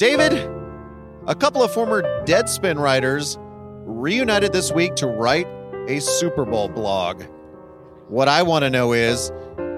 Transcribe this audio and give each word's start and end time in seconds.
David, 0.00 0.32
a 1.26 1.34
couple 1.34 1.62
of 1.62 1.70
former 1.74 2.00
Deadspin 2.24 2.78
writers 2.78 3.36
reunited 3.84 4.50
this 4.50 4.72
week 4.72 4.94
to 4.94 5.06
write 5.06 5.46
a 5.88 6.00
Super 6.00 6.46
Bowl 6.46 6.70
blog. 6.70 7.22
What 8.08 8.26
I 8.26 8.42
want 8.42 8.62
to 8.62 8.70
know 8.70 8.94
is 8.94 9.30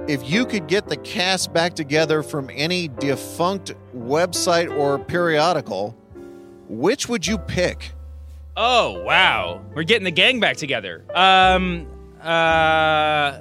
if 0.06 0.30
you 0.30 0.46
could 0.46 0.68
get 0.68 0.88
the 0.88 0.96
cast 0.98 1.52
back 1.52 1.74
together 1.74 2.22
from 2.22 2.50
any 2.52 2.86
defunct 2.86 3.74
website 3.96 4.72
or 4.78 4.96
periodical, 4.96 5.90
which 6.68 7.08
would 7.08 7.26
you 7.26 7.36
pick? 7.36 7.90
Oh 8.56 9.02
wow, 9.02 9.60
we're 9.74 9.82
getting 9.82 10.04
the 10.04 10.12
gang 10.12 10.38
back 10.38 10.56
together. 10.56 11.04
Um, 11.12 11.88
uh, 12.20 13.40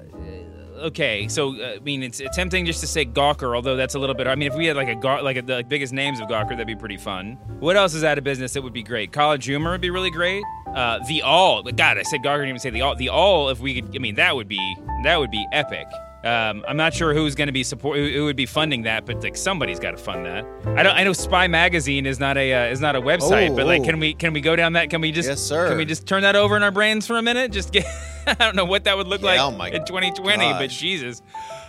okay, 0.82 1.28
so 1.28 1.56
uh, 1.62 1.76
I 1.76 1.80
mean, 1.80 2.04
it's, 2.04 2.22
tempting 2.34 2.66
just 2.66 2.82
to 2.82 2.88
say 2.88 3.06
Gawker, 3.06 3.56
although 3.56 3.76
that's 3.76 3.96
a 3.96 4.00
little 4.00 4.16
bit. 4.16 4.28
I 4.28 4.36
mean, 4.36 4.52
if 4.52 4.56
we 4.56 4.66
had 4.66 4.76
like 4.76 4.88
a 4.88 4.96
Gaw- 4.96 5.22
like 5.22 5.38
a, 5.38 5.42
the 5.42 5.64
biggest 5.68 5.94
names 5.94 6.20
of 6.20 6.28
Gawker, 6.28 6.50
that'd 6.50 6.68
be 6.68 6.76
pretty 6.76 6.98
fun. 6.98 7.38
What 7.60 7.76
else 7.76 7.94
is 7.94 8.04
out 8.04 8.18
of 8.18 8.24
business 8.24 8.54
that 8.54 8.62
would 8.62 8.74
be 8.74 8.84
great? 8.84 9.12
College 9.12 9.46
Humor 9.46 9.72
would 9.72 9.82
be 9.82 9.90
really 9.90 10.12
great. 10.12 10.44
Uh, 10.68 11.00
the 11.08 11.22
Awl, 11.24 11.64
God, 11.64 11.98
I 11.98 12.04
said 12.04 12.22
Gawker, 12.22 12.30
I 12.30 12.38
didn't 12.38 12.50
even 12.50 12.60
say 12.60 12.70
the 12.70 12.82
Awl. 12.82 12.96
The 12.96 13.10
Awl, 13.10 13.50
if 13.50 13.60
we 13.60 13.82
could, 13.82 13.96
I 13.96 14.00
mean, 14.00 14.16
that 14.16 14.36
would 14.36 14.48
be 14.48 14.76
that 15.04 15.18
would 15.18 15.32
be 15.32 15.46
epic. 15.52 15.88
Um, 16.24 16.64
I'm 16.68 16.78
not 16.78 16.94
sure 16.94 17.16
who's 17.16 17.34
going 17.34 17.48
to 17.48 17.52
be 17.52 17.64
support 17.64 17.98
who, 17.98 18.26
would 18.26 18.36
be 18.36 18.46
funding 18.46 18.84
that, 18.84 19.08
but 19.08 19.24
like 19.24 19.36
somebody's 19.36 19.80
got 19.80 19.92
to 19.92 19.98
fund 19.98 20.26
that. 20.28 20.46
I 20.78 20.84
don't. 20.84 20.96
I 20.96 21.04
know 21.04 21.14
Spy 21.14 21.48
Magazine 21.48 22.06
is 22.06 22.20
not 22.20 22.38
a 22.38 22.54
uh, 22.54 22.66
is 22.72 22.80
not 22.80 22.96
a 22.96 23.02
website, 23.02 23.50
Oh, 23.50 23.56
but 23.56 23.66
like, 23.66 23.82
oh. 23.82 23.86
can 23.86 24.00
we 24.00 24.14
can 24.14 24.32
we 24.32 24.40
go 24.42 24.56
down 24.56 24.74
that? 24.74 24.92
Can 24.92 25.02
we 25.02 25.12
just 25.12 25.28
Yes, 25.28 25.42
sir. 25.42 25.70
Can 25.70 25.78
we 25.78 25.86
just 25.86 26.06
turn 26.06 26.22
that 26.22 26.36
over 26.36 26.56
in 26.56 26.62
our 26.62 26.70
brains 26.72 27.08
for 27.08 27.18
a 27.18 27.22
minute? 27.24 27.52
Just 27.52 27.72
get. 27.74 27.86
I 28.28 28.36
don't 28.36 28.56
know 28.56 28.66
what 28.66 28.84
that 28.84 28.96
would 28.98 29.08
look 29.08 29.22
Yeah, 29.22 29.28
like 29.28 29.40
oh 29.40 29.50
my 29.52 29.70
in 29.70 29.84
2020, 29.84 30.54
but. 30.54 30.70
Jesus. 30.70 31.24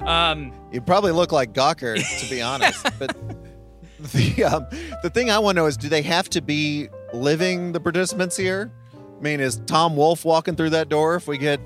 Um, 0.05 0.53
You 0.71 0.83
probably 0.83 1.13
look 1.13 1.33
like 1.33 1.55
Gawker, 1.55 1.97
to 2.21 2.31
be 2.31 2.43
honest. 2.43 2.87
But 2.99 3.17
the 4.13 4.45
um, 4.45 4.67
the 5.03 5.09
thing 5.11 5.31
I 5.31 5.39
want 5.39 5.57
to 5.57 5.63
know 5.63 5.67
is, 5.67 5.77
do 5.79 5.89
they 5.89 6.03
have 6.03 6.29
to 6.31 6.43
be 6.43 6.89
living 7.15 7.73
the 7.73 7.81
participants 7.81 8.37
here? 8.37 8.71
I 8.95 9.23
mean, 9.23 9.41
is 9.41 9.61
Tom 9.67 9.97
Wolfe 9.97 10.25
walking 10.25 10.57
through 10.57 10.71
that 10.71 10.89
door 10.89 11.15
if 11.15 11.27
we 11.29 11.39
get 11.39 11.61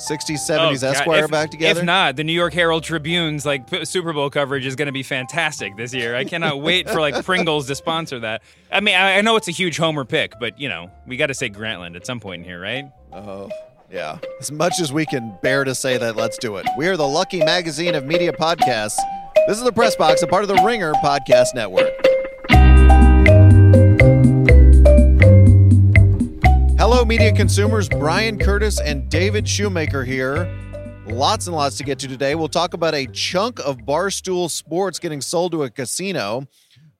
60s, 0.00 0.38
70s 0.38 0.82
oh, 0.82 0.90
Esquire 0.90 1.24
if- 1.24 1.30
back 1.30 1.50
together? 1.50 1.80
If 1.80 1.86
not, 1.86 2.16
the 2.16 2.24
New 2.24 2.32
York 2.32 2.52
Herald 2.52 2.82
Tribune's 2.84 3.44
like 3.44 3.70
p- 3.70 3.84
Super 3.84 4.12
Bowl 4.12 4.30
coverage 4.30 4.66
is 4.66 4.76
going 4.76 4.86
to 4.86 4.92
be 4.92 5.02
fantastic 5.02 5.76
this 5.76 5.92
year. 5.92 6.16
I 6.16 6.24
cannot 6.24 6.60
wait 6.62 6.88
for 6.88 7.00
like 7.00 7.24
Pringles 7.24 7.66
to 7.68 7.74
sponsor 7.74 8.20
that. 8.20 8.42
I 8.72 8.80
mean, 8.80 8.94
I, 8.94 9.18
I 9.18 9.20
know 9.20 9.36
it's 9.36 9.48
a 9.48 9.52
huge 9.52 9.76
homer 9.76 10.04
pick, 10.04 10.32
but 10.40 10.58
you 10.58 10.68
know, 10.68 10.90
we 11.06 11.16
got 11.16 11.26
to 11.26 11.34
say 11.34 11.50
Grantland 11.50 11.96
at 11.96 12.06
some 12.06 12.20
point 12.20 12.42
in 12.42 12.48
here, 12.48 12.60
right? 12.60 12.90
Oh, 13.12 13.50
yeah. 13.90 14.18
As 14.40 14.50
much 14.50 14.80
as 14.80 14.92
we 14.92 15.04
can 15.04 15.36
bear 15.42 15.64
to 15.64 15.74
say 15.74 15.98
that, 15.98 16.16
let's 16.16 16.38
do 16.38 16.56
it. 16.56 16.66
We 16.76 16.86
are 16.88 16.96
the 16.96 17.08
Lucky 17.08 17.40
Magazine 17.40 17.94
of 17.94 18.04
Media 18.04 18.32
Podcasts. 18.32 18.98
This 19.46 19.58
is 19.58 19.64
the 19.64 19.72
Press 19.72 19.96
Box, 19.96 20.22
a 20.22 20.26
part 20.26 20.42
of 20.42 20.48
the 20.48 20.62
Ringer 20.62 20.92
Podcast 20.94 21.54
Network. 21.54 21.92
Hello, 26.92 27.04
media 27.04 27.32
consumers. 27.32 27.88
Bryan 27.88 28.36
Curtis 28.36 28.80
and 28.80 29.08
David 29.08 29.48
Shoemaker 29.48 30.02
here. 30.02 30.52
Lots 31.06 31.46
and 31.46 31.54
lots 31.54 31.76
to 31.76 31.84
get 31.84 32.00
to 32.00 32.08
today. 32.08 32.34
We'll 32.34 32.48
talk 32.48 32.74
about 32.74 32.96
a 32.96 33.06
chunk 33.06 33.60
of 33.60 33.78
Barstool 33.78 34.50
Sports 34.50 34.98
getting 34.98 35.20
sold 35.20 35.52
to 35.52 35.62
a 35.62 35.70
casino. 35.70 36.48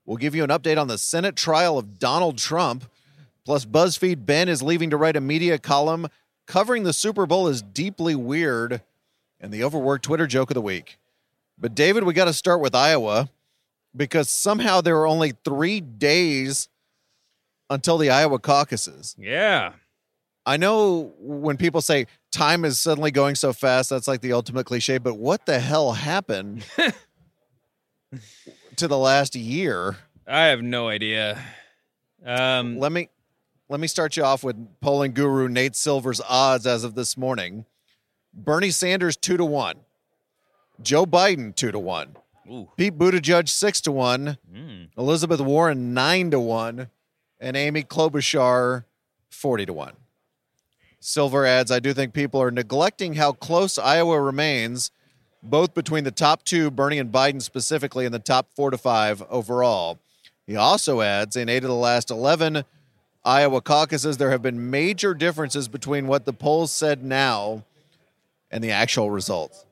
We'll 0.05 0.15
give 0.15 0.33
you 0.33 0.45
an 0.45 0.49
update 0.49 0.79
on 0.79 0.87
the 0.87 0.97
Senate 0.97 1.35
trial 1.35 1.77
of 1.77 1.99
Donald 1.99 2.37
Trump. 2.37 2.85
Plus, 3.43 3.65
BuzzFeed 3.65 4.25
Ben 4.25 4.47
is 4.47 4.63
leaving 4.63 4.91
to 4.91 4.97
write 4.97 5.17
a 5.17 5.21
media 5.21 5.59
column 5.59 6.07
covering 6.47 6.83
the 6.83 6.93
Super 6.93 7.25
Bowl 7.25 7.49
is 7.49 7.61
deeply 7.61 8.15
weird 8.15 8.81
and 9.41 9.51
the 9.51 9.61
overworked 9.61 10.05
Twitter 10.05 10.25
joke 10.25 10.51
of 10.51 10.55
the 10.55 10.61
week. 10.61 10.99
But, 11.57 11.75
David, 11.75 12.05
we 12.05 12.13
got 12.13 12.25
to 12.25 12.33
start 12.33 12.61
with 12.61 12.73
Iowa 12.73 13.29
because 13.93 14.29
somehow 14.29 14.79
there 14.79 14.95
are 14.99 15.07
only 15.07 15.33
three 15.43 15.81
days 15.81 16.69
until 17.69 17.97
the 17.97 18.09
Iowa 18.09 18.39
caucuses. 18.39 19.17
Yeah. 19.19 19.73
I 20.45 20.57
know 20.57 21.13
when 21.19 21.57
people 21.57 21.81
say 21.81 22.07
time 22.31 22.65
is 22.65 22.79
suddenly 22.79 23.11
going 23.11 23.35
so 23.35 23.53
fast, 23.53 23.89
that's 23.91 24.07
like 24.07 24.21
the 24.21 24.33
ultimate 24.33 24.65
cliche, 24.65 24.97
but 24.97 25.15
what 25.15 25.45
the 25.45 25.59
hell 25.59 25.91
happened 25.93 26.65
to 28.75 28.87
the 28.87 28.97
last 28.97 29.35
year? 29.35 29.97
I 30.27 30.45
have 30.45 30.61
no 30.61 30.87
idea. 30.87 31.39
Um, 32.25 32.77
Let 32.77 32.91
me 32.91 33.09
let 33.69 33.79
me 33.79 33.87
start 33.87 34.17
you 34.17 34.23
off 34.23 34.43
with 34.43 34.55
polling 34.81 35.13
guru 35.13 35.47
Nate 35.47 35.75
Silver's 35.75 36.21
odds 36.27 36.67
as 36.67 36.83
of 36.83 36.93
this 36.93 37.15
morning. 37.17 37.65
Bernie 38.33 38.69
Sanders 38.69 39.17
two 39.17 39.37
to 39.37 39.45
one, 39.45 39.79
Joe 40.81 41.05
Biden 41.05 41.55
two 41.55 41.71
to 41.71 41.79
one, 41.79 42.15
ooh, 42.49 42.69
Pete 42.77 42.97
Buttigieg 42.97 43.49
six 43.49 43.81
to 43.81 43.91
one, 43.91 44.37
mm, 44.53 44.89
Elizabeth 44.97 45.41
Warren 45.41 45.93
nine 45.93 46.31
to 46.31 46.39
one, 46.39 46.89
and 47.39 47.57
Amy 47.57 47.83
Klobuchar 47.83 48.85
forty 49.29 49.65
to 49.65 49.73
one. 49.73 49.93
Silver 51.03 51.47
adds, 51.47 51.71
I 51.71 51.79
do 51.79 51.93
think 51.93 52.13
people 52.13 52.41
are 52.41 52.51
neglecting 52.51 53.15
how 53.15 53.31
close 53.31 53.79
Iowa 53.79 54.21
remains, 54.21 54.91
both 55.41 55.73
between 55.73 56.03
the 56.03 56.11
top 56.11 56.45
two, 56.45 56.69
Bernie 56.69 56.99
and 56.99 57.11
Biden 57.11 57.41
specifically, 57.41 58.05
and 58.05 58.13
the 58.13 58.19
top 58.19 58.49
four 58.55 58.69
to 58.69 58.77
five 58.77 59.23
overall. 59.27 59.99
He 60.45 60.55
also 60.55 61.01
adds, 61.01 61.35
in 61.35 61.49
eight 61.49 61.63
of 61.63 61.69
the 61.69 61.75
last 61.75 62.11
11 62.11 62.63
Iowa 63.25 63.61
caucuses, 63.61 64.17
there 64.17 64.29
have 64.29 64.43
been 64.43 64.69
major 64.69 65.15
differences 65.15 65.67
between 65.67 66.05
what 66.05 66.25
the 66.25 66.33
polls 66.33 66.71
said 66.71 67.03
now 67.03 67.63
and 68.51 68.63
the 68.63 68.71
actual 68.71 69.09
results. 69.09 69.65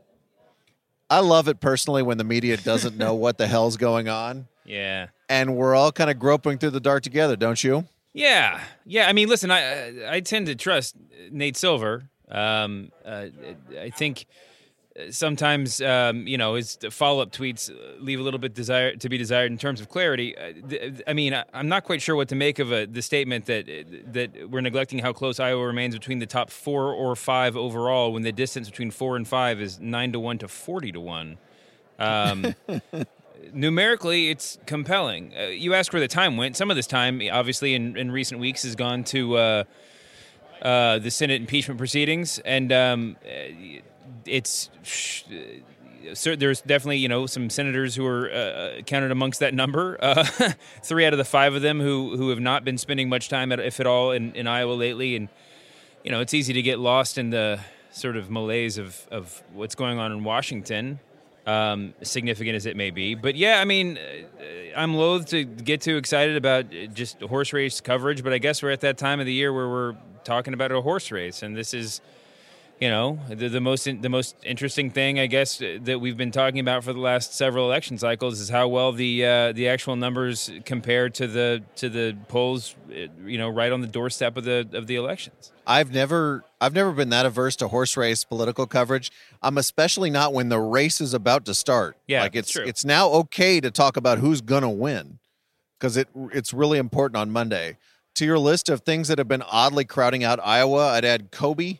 I 1.12 1.20
love 1.20 1.48
it 1.48 1.60
personally 1.60 2.02
when 2.02 2.18
the 2.18 2.24
media 2.24 2.58
doesn't 2.58 2.98
know 2.98 3.14
what 3.14 3.38
the 3.38 3.46
hell's 3.46 3.78
going 3.78 4.10
on, 4.10 4.48
yeah. 4.66 5.08
and 5.28 5.56
we're 5.56 5.76
all 5.76 5.92
kind 5.92 6.10
of 6.10 6.18
groping 6.18 6.58
through 6.58 6.72
the 6.72 6.80
dark 6.80 7.04
together, 7.04 7.36
don't 7.36 7.64
you? 7.64 7.86
Yeah, 8.14 8.62
yeah. 8.86 9.08
I 9.08 9.14
mean, 9.14 9.30
listen, 9.30 9.52
I 9.52 10.16
I 10.16 10.20
tend 10.20 10.48
to 10.48 10.56
trust 10.56 10.96
Nate 11.32 11.56
Silver. 11.56 12.10
Um, 12.30 12.92
uh, 13.06 13.28
I 13.80 13.90
think 13.92 14.26
sometimes 15.12 15.82
um, 15.82 16.28
you 16.28 16.38
know 16.38 16.56
his 16.56 16.78
follow 16.90 17.22
up 17.22 17.32
tweets 17.32 17.70
leave 18.00 18.20
a 18.20 18.24
little 18.24 18.40
bit 18.40 18.54
desire 18.54 18.96
to 18.96 19.10
be 19.10 19.18
desired 19.18 19.52
in 19.52 19.58
terms 19.58 19.80
of 19.80 19.90
clarity. 19.90 20.36
Uh, 20.38 20.92
I 21.08 21.14
mean, 21.14 21.40
I'm 21.54 21.70
not 21.70 21.84
quite 21.84 22.02
sure 22.02 22.16
what 22.16 22.30
to 22.30 22.36
make 22.36 22.60
of 22.60 22.72
a, 22.72 22.86
the 22.86 23.02
statement 23.02 23.46
that 23.46 23.66
that 24.14 24.50
we're 24.50 24.62
neglecting 24.62 25.00
how 25.00 25.14
close 25.14 25.40
Iowa 25.40 25.66
remains 25.66 25.94
between 25.96 26.20
the 26.20 26.26
top 26.26 26.50
four 26.50 26.92
or 26.92 27.16
five 27.16 27.56
overall, 27.56 28.12
when 28.12 28.24
the 28.24 28.32
distance 28.32 28.70
between 28.70 28.92
four 28.92 29.16
and 29.16 29.28
five 29.28 29.62
is 29.62 29.80
nine 29.80 30.12
to 30.14 30.20
one 30.20 30.38
to 30.40 30.48
forty 30.48 30.92
to 30.92 31.00
one. 31.00 31.38
Um, 32.00 32.56
numerically, 33.54 34.30
it's 34.30 34.58
compelling. 34.66 35.34
Uh, 35.38 35.44
you 35.48 35.74
ask 35.74 35.92
where 35.94 36.00
the 36.00 36.08
time 36.08 36.38
went. 36.38 36.56
Some 36.56 36.70
of 36.70 36.76
this 36.76 36.88
time, 36.88 37.22
obviously, 37.32 37.74
in, 37.76 37.98
in 37.98 38.12
recent 38.12 38.40
weeks, 38.40 38.64
has 38.64 38.76
gone 38.76 39.04
to 39.06 39.38
uh, 39.38 39.64
uh, 40.62 41.00
the 41.00 41.12
Senate 41.12 41.42
impeachment 41.42 41.78
proceedings, 41.78 42.40
and 42.40 42.72
um, 42.72 43.18
uh, 43.26 43.80
it's. 44.26 44.70
sh- 44.84 45.24
So 46.14 46.36
there's 46.36 46.62
definitely, 46.62 46.98
you 46.98 47.10
know, 47.10 47.26
some 47.28 47.50
senators 47.50 47.94
who 47.96 48.06
are 48.06 48.32
uh, 48.32 48.82
counted 48.86 49.12
amongst 49.12 49.40
that 49.42 49.54
number. 49.54 49.98
Uh, 50.10 50.24
three 50.82 51.06
out 51.06 51.14
of 51.14 51.18
the 51.20 51.26
five 51.26 51.54
of 51.54 51.62
them 51.62 51.80
who 51.80 52.16
who 52.18 52.30
have 52.30 52.40
not 52.40 52.64
been 52.64 52.78
spending 52.78 53.10
much 53.10 53.30
time, 53.30 53.52
at, 53.52 53.60
if 53.60 53.80
at 53.80 53.86
all, 53.86 54.12
in, 54.12 54.34
in 54.34 54.48
Iowa 54.48 54.74
lately, 54.74 55.16
and 55.16 55.28
you 56.04 56.12
know, 56.12 56.22
it's 56.22 56.34
easy 56.34 56.54
to 56.54 56.62
get 56.62 56.80
lost 56.80 57.18
in 57.18 57.30
the 57.30 57.60
sort 57.92 58.16
of 58.16 58.30
malaise 58.32 58.78
of, 58.78 59.08
of 59.12 59.44
what's 59.54 59.76
going 59.76 60.00
on 60.00 60.12
in 60.12 60.24
Washington, 60.24 61.00
um, 61.50 61.94
significant 62.04 62.56
as 62.56 62.66
it 62.68 62.76
may 62.76 62.92
be. 62.92 63.16
But 63.16 63.36
yeah, 63.36 63.60
I 63.60 63.66
mean, 63.66 63.98
uh, 63.98 64.78
I'm 64.78 64.94
loath 64.94 65.26
to 65.28 65.44
get 65.44 65.82
too 65.82 65.98
excited 65.98 66.36
about 66.36 66.66
just 66.94 67.20
horse 67.22 67.54
race 67.54 67.82
coverage, 67.82 68.24
but 68.24 68.34
I 68.34 68.38
guess 68.38 68.62
we're 68.62 68.72
at 68.72 68.82
that 68.82 68.98
time 68.98 69.20
of 69.20 69.26
the 69.26 69.34
year 69.34 69.52
where 69.52 69.68
we're 69.68 69.96
talking 70.24 70.54
about 70.54 70.72
a 70.72 70.82
horse 70.82 71.12
race, 71.12 71.44
and 71.44 71.58
this 71.58 71.74
is. 71.74 72.02
You 72.80 72.90
know, 72.90 73.20
the, 73.28 73.50
the 73.50 73.60
most 73.60 73.84
the 73.84 74.10
most 74.10 74.38
interesting 74.42 74.90
thing, 74.90 75.20
I 75.20 75.26
guess, 75.26 75.62
uh, 75.62 75.80
that 75.82 76.00
we've 76.00 76.16
been 76.16 76.32
talking 76.32 76.62
about 76.62 76.86
for 76.86 76.94
the 76.94 77.00
last 77.00 77.34
several 77.34 77.66
election 77.66 77.98
cycles 77.98 78.40
is 78.40 78.48
how 78.48 78.70
well 78.70 78.94
the 78.94 79.26
uh, 79.26 79.52
the 79.52 79.68
actual 79.68 79.98
numbers 79.98 80.50
compare 80.64 81.10
to 81.10 81.28
the 81.28 81.62
to 81.76 81.90
the 81.90 82.16
polls, 82.30 82.78
uh, 82.90 83.08
you 83.26 83.38
know, 83.38 83.50
right 83.50 83.74
on 83.74 83.82
the 83.82 83.88
doorstep 83.88 84.38
of 84.38 84.46
the 84.46 84.66
of 84.72 84.88
the 84.88 84.96
elections. 84.96 85.52
I've 85.68 85.94
never 85.94 86.46
I've 86.62 86.74
never 86.74 86.94
been 86.94 87.10
that 87.10 87.26
averse 87.26 87.58
to 87.58 87.68
horse 87.68 87.98
race 87.98 88.24
political 88.24 88.66
coverage. 88.66 89.12
I'm 89.42 89.58
especially 89.58 90.10
not 90.10 90.34
when 90.34 90.48
the 90.48 90.60
race 90.60 91.02
is 91.02 91.14
about 91.14 91.44
to 91.46 91.54
start. 91.54 91.98
Yeah, 92.08 92.22
like 92.22 92.36
it's 92.36 92.48
it's 92.48 92.52
true. 92.54 92.66
it's 92.66 92.86
now 92.86 93.10
okay 93.10 93.60
to 93.60 93.72
talk 93.72 93.98
about 93.98 94.20
who's 94.20 94.40
gonna 94.40 94.70
win 94.70 95.20
because 95.78 95.98
it 95.98 96.08
it's 96.32 96.54
really 96.54 96.78
important 96.78 97.18
on 97.18 97.30
Monday. 97.30 97.78
To 98.16 98.26
your 98.26 98.40
list 98.40 98.70
of 98.70 98.82
things 98.82 99.10
that 99.10 99.18
have 99.18 99.28
been 99.28 99.44
oddly 99.44 99.84
crowding 99.86 100.24
out 100.24 100.40
Iowa, 100.44 100.90
I'd 100.90 101.06
add 101.06 101.32
Kobe, 101.32 101.80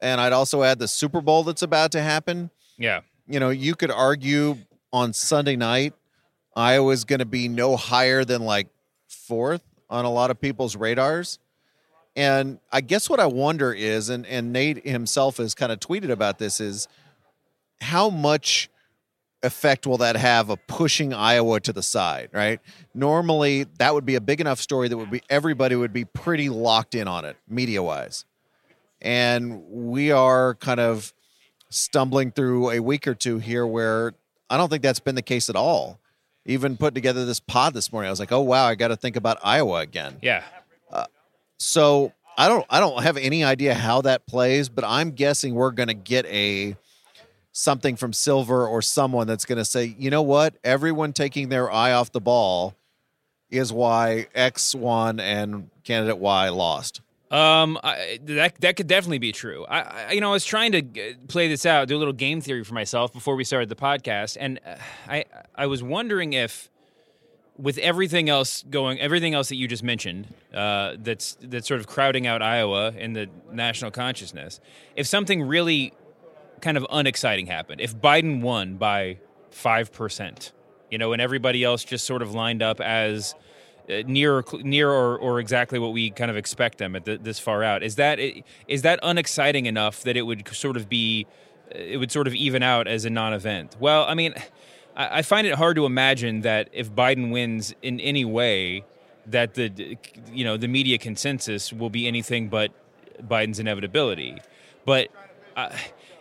and 0.00 0.20
I'd 0.20 0.32
also 0.32 0.62
add 0.62 0.78
the 0.78 0.88
Super 0.88 1.20
Bowl 1.20 1.44
that's 1.44 1.62
about 1.62 1.92
to 1.92 2.02
happen. 2.02 2.50
Yeah. 2.76 3.00
You 3.26 3.40
know, 3.40 3.50
you 3.50 3.74
could 3.74 3.90
argue 3.90 4.56
on 4.92 5.12
Sunday 5.12 5.56
night 5.56 5.94
Iowa's 6.58 7.04
going 7.04 7.20
to 7.20 7.24
be 7.26 7.46
no 7.46 7.76
higher 7.76 8.24
than 8.24 8.42
like 8.42 8.66
fourth 9.06 9.62
on 9.88 10.04
a 10.04 10.10
lot 10.10 10.32
of 10.32 10.40
people's 10.40 10.74
radars. 10.74 11.38
And 12.16 12.58
I 12.72 12.80
guess 12.80 13.08
what 13.08 13.20
I 13.20 13.26
wonder 13.26 13.72
is, 13.72 14.08
and, 14.08 14.26
and 14.26 14.52
Nate 14.52 14.84
himself 14.84 15.36
has 15.36 15.54
kind 15.54 15.70
of 15.70 15.78
tweeted 15.78 16.10
about 16.10 16.40
this, 16.40 16.60
is 16.60 16.88
how 17.80 18.10
much 18.10 18.68
effect 19.44 19.86
will 19.86 19.98
that 19.98 20.16
have 20.16 20.50
of 20.50 20.58
pushing 20.66 21.14
Iowa 21.14 21.60
to 21.60 21.72
the 21.72 21.82
side, 21.82 22.30
right? 22.32 22.58
Normally, 22.92 23.66
that 23.78 23.94
would 23.94 24.04
be 24.04 24.16
a 24.16 24.20
big 24.20 24.40
enough 24.40 24.60
story 24.60 24.88
that 24.88 24.96
would 24.96 25.12
be 25.12 25.22
everybody 25.30 25.76
would 25.76 25.92
be 25.92 26.04
pretty 26.04 26.48
locked 26.48 26.96
in 26.96 27.06
on 27.06 27.24
it, 27.24 27.36
media 27.48 27.84
wise. 27.84 28.24
And 29.00 29.64
we 29.68 30.10
are 30.10 30.54
kind 30.56 30.80
of 30.80 31.12
stumbling 31.70 32.30
through 32.30 32.70
a 32.70 32.80
week 32.80 33.06
or 33.06 33.14
two 33.14 33.38
here 33.38 33.66
where 33.66 34.14
I 34.50 34.56
don't 34.56 34.68
think 34.68 34.82
that's 34.82 35.00
been 35.00 35.14
the 35.14 35.22
case 35.22 35.48
at 35.48 35.56
all. 35.56 36.00
Even 36.46 36.76
put 36.76 36.94
together 36.94 37.26
this 37.26 37.40
pod 37.40 37.74
this 37.74 37.92
morning, 37.92 38.08
I 38.08 38.10
was 38.10 38.20
like, 38.20 38.32
"Oh 38.32 38.40
wow, 38.40 38.64
I 38.64 38.74
got 38.74 38.88
to 38.88 38.96
think 38.96 39.16
about 39.16 39.38
Iowa 39.44 39.80
again." 39.80 40.16
Yeah. 40.22 40.42
Uh, 40.90 41.04
so 41.58 42.12
I 42.38 42.48
don't 42.48 42.64
I 42.70 42.80
don't 42.80 43.02
have 43.02 43.16
any 43.18 43.44
idea 43.44 43.74
how 43.74 44.00
that 44.02 44.26
plays, 44.26 44.68
but 44.68 44.84
I'm 44.84 45.10
guessing 45.10 45.54
we're 45.54 45.72
going 45.72 45.88
to 45.88 45.94
get 45.94 46.24
a 46.26 46.76
something 47.52 47.96
from 47.96 48.12
Silver 48.12 48.66
or 48.66 48.80
someone 48.80 49.26
that's 49.26 49.44
going 49.44 49.58
to 49.58 49.64
say, 49.64 49.96
you 49.98 50.10
know 50.10 50.22
what, 50.22 50.54
everyone 50.62 51.12
taking 51.12 51.48
their 51.48 51.70
eye 51.70 51.92
off 51.92 52.12
the 52.12 52.20
ball 52.20 52.76
is 53.50 53.72
why 53.72 54.28
X 54.34 54.74
won 54.74 55.18
and 55.18 55.68
candidate 55.82 56.18
Y 56.18 56.48
lost. 56.50 57.00
Um, 57.30 57.78
I, 57.84 58.18
that 58.22 58.58
that 58.62 58.76
could 58.76 58.86
definitely 58.86 59.18
be 59.18 59.32
true. 59.32 59.66
I, 59.66 59.80
I, 59.80 60.12
you 60.12 60.20
know, 60.22 60.30
I 60.30 60.32
was 60.32 60.46
trying 60.46 60.72
to 60.72 61.14
play 61.28 61.46
this 61.46 61.66
out, 61.66 61.86
do 61.86 61.96
a 61.96 61.98
little 61.98 62.14
game 62.14 62.40
theory 62.40 62.64
for 62.64 62.72
myself 62.72 63.12
before 63.12 63.36
we 63.36 63.44
started 63.44 63.68
the 63.68 63.76
podcast, 63.76 64.38
and 64.40 64.58
uh, 64.64 64.76
I 65.06 65.24
I 65.54 65.66
was 65.66 65.82
wondering 65.82 66.32
if, 66.32 66.70
with 67.58 67.76
everything 67.78 68.30
else 68.30 68.64
going, 68.70 68.98
everything 68.98 69.34
else 69.34 69.50
that 69.50 69.56
you 69.56 69.68
just 69.68 69.82
mentioned, 69.82 70.32
uh, 70.54 70.94
that's 70.98 71.36
that's 71.42 71.68
sort 71.68 71.80
of 71.80 71.86
crowding 71.86 72.26
out 72.26 72.40
Iowa 72.40 72.92
in 72.92 73.12
the 73.12 73.28
national 73.52 73.90
consciousness, 73.90 74.58
if 74.96 75.06
something 75.06 75.42
really 75.42 75.92
kind 76.62 76.78
of 76.78 76.86
unexciting 76.90 77.46
happened, 77.46 77.82
if 77.82 77.94
Biden 77.94 78.40
won 78.40 78.76
by 78.78 79.18
five 79.50 79.92
percent, 79.92 80.52
you 80.90 80.96
know, 80.96 81.12
and 81.12 81.20
everybody 81.20 81.62
else 81.62 81.84
just 81.84 82.06
sort 82.06 82.22
of 82.22 82.32
lined 82.34 82.62
up 82.62 82.80
as 82.80 83.34
uh, 83.34 83.38
near 84.06 84.44
near 84.52 84.90
or, 84.90 85.18
or 85.18 85.40
exactly 85.40 85.78
what 85.78 85.92
we 85.92 86.10
kind 86.10 86.30
of 86.30 86.36
expect 86.36 86.78
them 86.78 86.94
at 86.96 87.04
the, 87.04 87.16
this 87.18 87.38
far 87.38 87.62
out. 87.62 87.82
Is 87.82 87.96
that 87.96 88.18
is 88.68 88.82
that 88.82 89.00
unexciting 89.02 89.66
enough 89.66 90.02
that 90.02 90.16
it 90.16 90.22
would 90.22 90.46
sort 90.48 90.76
of 90.76 90.88
be 90.88 91.26
uh, 91.74 91.78
it 91.78 91.96
would 91.98 92.12
sort 92.12 92.26
of 92.26 92.34
even 92.34 92.62
out 92.62 92.86
as 92.86 93.04
a 93.04 93.10
non-event? 93.10 93.76
Well 93.78 94.04
i 94.04 94.14
mean 94.14 94.34
I, 94.96 95.18
I 95.18 95.22
find 95.22 95.46
it 95.46 95.54
hard 95.54 95.76
to 95.76 95.86
imagine 95.86 96.42
that 96.42 96.68
if 96.72 96.90
biden 96.90 97.30
wins 97.30 97.74
in 97.82 98.00
any 98.00 98.24
way 98.24 98.84
that 99.30 99.54
the 99.54 99.96
you 100.32 100.44
know 100.44 100.56
the 100.56 100.68
media 100.68 100.98
consensus 100.98 101.72
will 101.72 101.90
be 101.90 102.06
anything 102.06 102.48
but 102.48 102.72
biden's 103.22 103.58
inevitability. 103.58 104.38
But 104.84 105.08
uh, 105.56 105.70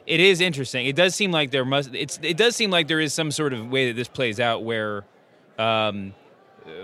it 0.05 0.19
is 0.19 0.41
interesting. 0.41 0.85
It 0.85 0.95
does 0.95 1.15
seem 1.15 1.31
like 1.31 1.51
there 1.51 1.65
must 1.65 1.93
it's 1.93 2.19
it 2.21 2.37
does 2.37 2.55
seem 2.55 2.71
like 2.71 2.87
there 2.87 2.99
is 2.99 3.13
some 3.13 3.31
sort 3.31 3.53
of 3.53 3.69
way 3.69 3.87
that 3.87 3.95
this 3.95 4.07
plays 4.07 4.39
out 4.39 4.63
where 4.63 5.05
um, 5.57 6.13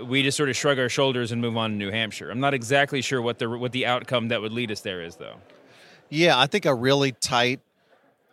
we 0.06 0.22
just 0.22 0.36
sort 0.36 0.48
of 0.48 0.56
shrug 0.56 0.78
our 0.78 0.88
shoulders 0.88 1.32
and 1.32 1.40
move 1.40 1.56
on 1.56 1.70
to 1.70 1.76
New 1.76 1.90
Hampshire. 1.90 2.30
I'm 2.30 2.40
not 2.40 2.54
exactly 2.54 3.02
sure 3.02 3.20
what 3.20 3.38
the 3.38 3.48
what 3.48 3.72
the 3.72 3.86
outcome 3.86 4.28
that 4.28 4.40
would 4.40 4.52
lead 4.52 4.70
us 4.70 4.80
there 4.80 5.02
is, 5.02 5.16
though. 5.16 5.36
Yeah, 6.08 6.38
I 6.38 6.46
think 6.46 6.66
a 6.66 6.74
really 6.74 7.12
tight 7.12 7.60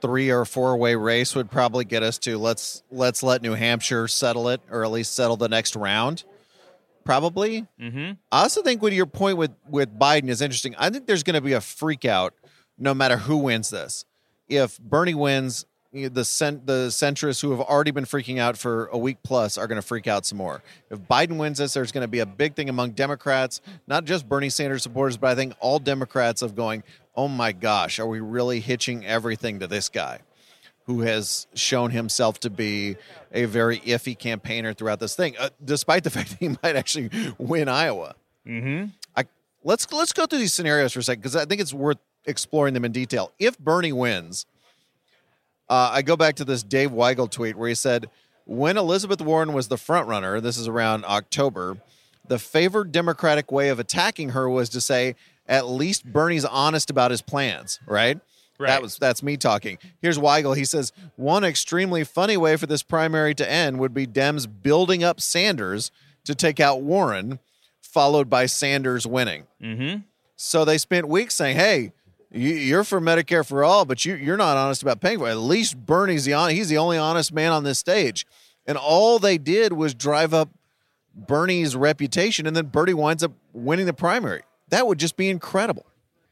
three 0.01 0.31
or 0.31 0.45
four 0.45 0.75
way 0.77 0.95
race 0.95 1.35
would 1.35 1.49
probably 1.49 1.85
get 1.85 2.03
us 2.03 2.17
to 2.19 2.37
let's 2.37 2.83
let's 2.91 3.23
let 3.23 3.41
New 3.41 3.53
Hampshire 3.53 4.07
settle 4.07 4.49
it, 4.49 4.61
or 4.69 4.83
at 4.83 4.91
least 4.91 5.15
settle 5.15 5.37
the 5.37 5.49
next 5.49 5.75
round. 5.75 6.23
Probably. 7.03 7.65
Mm-hmm. 7.79 8.11
I 8.31 8.41
also 8.43 8.61
think 8.61 8.81
with 8.81 8.93
your 8.93 9.05
point 9.05 9.37
with 9.37 9.51
with 9.67 9.97
Biden 9.97 10.29
is 10.29 10.41
interesting. 10.41 10.75
I 10.77 10.89
think 10.89 11.07
there's 11.07 11.23
going 11.23 11.35
to 11.35 11.41
be 11.41 11.53
a 11.53 11.61
freak 11.61 12.05
out 12.05 12.33
no 12.77 12.93
matter 12.93 13.17
who 13.17 13.37
wins 13.37 13.69
this. 13.69 14.05
If 14.47 14.79
Bernie 14.79 15.13
wins, 15.13 15.65
the 15.93 16.23
cent- 16.23 16.65
the 16.65 16.87
centrists 16.87 17.41
who 17.41 17.51
have 17.51 17.59
already 17.59 17.91
been 17.91 18.05
freaking 18.05 18.39
out 18.39 18.57
for 18.57 18.85
a 18.87 18.97
week 18.97 19.17
plus 19.23 19.57
are 19.57 19.67
going 19.67 19.79
to 19.79 19.85
freak 19.85 20.07
out 20.07 20.25
some 20.25 20.37
more. 20.37 20.63
If 20.89 20.99
Biden 20.99 21.37
wins 21.37 21.57
this, 21.57 21.73
there's 21.73 21.91
going 21.91 22.03
to 22.03 22.07
be 22.07 22.19
a 22.19 22.25
big 22.25 22.55
thing 22.55 22.69
among 22.69 22.91
Democrats, 22.91 23.61
not 23.87 24.05
just 24.05 24.27
Bernie 24.27 24.49
Sanders 24.49 24.83
supporters, 24.83 25.17
but 25.17 25.31
I 25.31 25.35
think 25.35 25.53
all 25.59 25.79
Democrats 25.79 26.41
of 26.41 26.55
going, 26.55 26.83
"Oh 27.15 27.27
my 27.27 27.51
gosh, 27.51 27.99
are 27.99 28.07
we 28.07 28.21
really 28.21 28.61
hitching 28.61 29.05
everything 29.05 29.59
to 29.59 29.67
this 29.67 29.89
guy?" 29.89 30.19
Who 30.85 31.01
has 31.01 31.47
shown 31.53 31.91
himself 31.91 32.39
to 32.41 32.49
be 32.49 32.95
a 33.31 33.45
very 33.45 33.79
iffy 33.79 34.17
campaigner 34.17 34.73
throughout 34.73 34.99
this 34.99 35.15
thing, 35.15 35.35
uh, 35.37 35.49
despite 35.63 36.03
the 36.03 36.09
fact 36.11 36.29
that 36.31 36.39
he 36.39 36.49
might 36.63 36.75
actually 36.75 37.09
win 37.37 37.67
Iowa. 37.67 38.15
Mm-hmm. 38.47 38.87
I 39.15 39.25
let's 39.63 39.91
let's 39.91 40.13
go 40.13 40.25
through 40.25 40.39
these 40.39 40.53
scenarios 40.53 40.93
for 40.93 40.99
a 40.99 41.03
second 41.03 41.21
because 41.21 41.35
I 41.35 41.45
think 41.45 41.59
it's 41.59 41.73
worth 41.73 41.99
exploring 42.25 42.73
them 42.73 42.85
in 42.85 42.93
detail. 42.93 43.31
If 43.39 43.59
Bernie 43.59 43.91
wins, 43.91 44.45
uh, 45.71 45.89
I 45.93 46.01
go 46.01 46.17
back 46.17 46.35
to 46.35 46.45
this 46.45 46.63
Dave 46.63 46.91
Weigel 46.91 47.31
tweet 47.31 47.55
where 47.55 47.69
he 47.69 47.75
said, 47.75 48.09
"When 48.45 48.75
Elizabeth 48.77 49.21
Warren 49.21 49.53
was 49.53 49.69
the 49.69 49.77
front 49.77 50.07
runner, 50.07 50.41
this 50.41 50.57
is 50.57 50.67
around 50.67 51.05
October, 51.05 51.77
the 52.27 52.37
favored 52.37 52.91
Democratic 52.91 53.53
way 53.53 53.69
of 53.69 53.79
attacking 53.79 54.29
her 54.29 54.49
was 54.49 54.69
to 54.69 54.81
say." 54.81 55.15
At 55.47 55.67
least 55.67 56.05
Bernie's 56.05 56.45
honest 56.45 56.89
about 56.89 57.11
his 57.11 57.21
plans, 57.21 57.79
right? 57.85 58.19
Right. 58.61 58.67
That 58.67 58.81
was 58.81 58.97
that's 58.97 59.23
me 59.23 59.37
talking. 59.37 59.79
Here's 60.01 60.19
Weigel. 60.19 60.55
He 60.55 60.65
says 60.65 60.93
one 61.15 61.43
extremely 61.43 62.03
funny 62.03 62.37
way 62.37 62.57
for 62.57 62.67
this 62.67 62.83
primary 62.83 63.33
to 63.35 63.49
end 63.49 63.79
would 63.79 63.93
be 63.93 64.05
Dems 64.05 64.47
building 64.61 65.03
up 65.03 65.19
Sanders 65.19 65.91
to 66.25 66.35
take 66.35 66.59
out 66.59 66.83
Warren, 66.83 67.39
followed 67.81 68.29
by 68.29 68.45
Sanders 68.45 69.07
winning. 69.07 69.47
Mm-hmm. 69.61 70.01
So 70.35 70.63
they 70.63 70.77
spent 70.77 71.07
weeks 71.07 71.35
saying, 71.35 71.57
"Hey, 71.57 71.91
you're 72.31 72.83
for 72.83 73.01
Medicare 73.01 73.45
for 73.45 73.63
all, 73.63 73.85
but 73.85 74.05
you, 74.05 74.15
you're 74.15 74.37
not 74.37 74.57
honest 74.57 74.81
about 74.81 75.01
paying 75.01 75.19
for 75.19 75.27
it. 75.27 75.31
At 75.31 75.37
least 75.37 75.85
Bernie's 75.85 76.25
the 76.25 76.33
he's 76.51 76.69
the 76.69 76.77
only 76.77 76.97
honest 76.97 77.33
man 77.33 77.51
on 77.51 77.63
this 77.63 77.79
stage." 77.79 78.25
And 78.65 78.77
all 78.77 79.19
they 79.19 79.37
did 79.37 79.73
was 79.73 79.93
drive 79.93 80.33
up 80.33 80.49
Bernie's 81.15 81.75
reputation, 81.75 82.47
and 82.47 82.55
then 82.55 82.67
Bernie 82.67 82.93
winds 82.93 83.23
up 83.23 83.33
winning 83.53 83.85
the 83.85 83.93
primary. 83.93 84.43
That 84.69 84.87
would 84.87 84.99
just 84.99 85.17
be 85.17 85.29
incredible. 85.29 85.85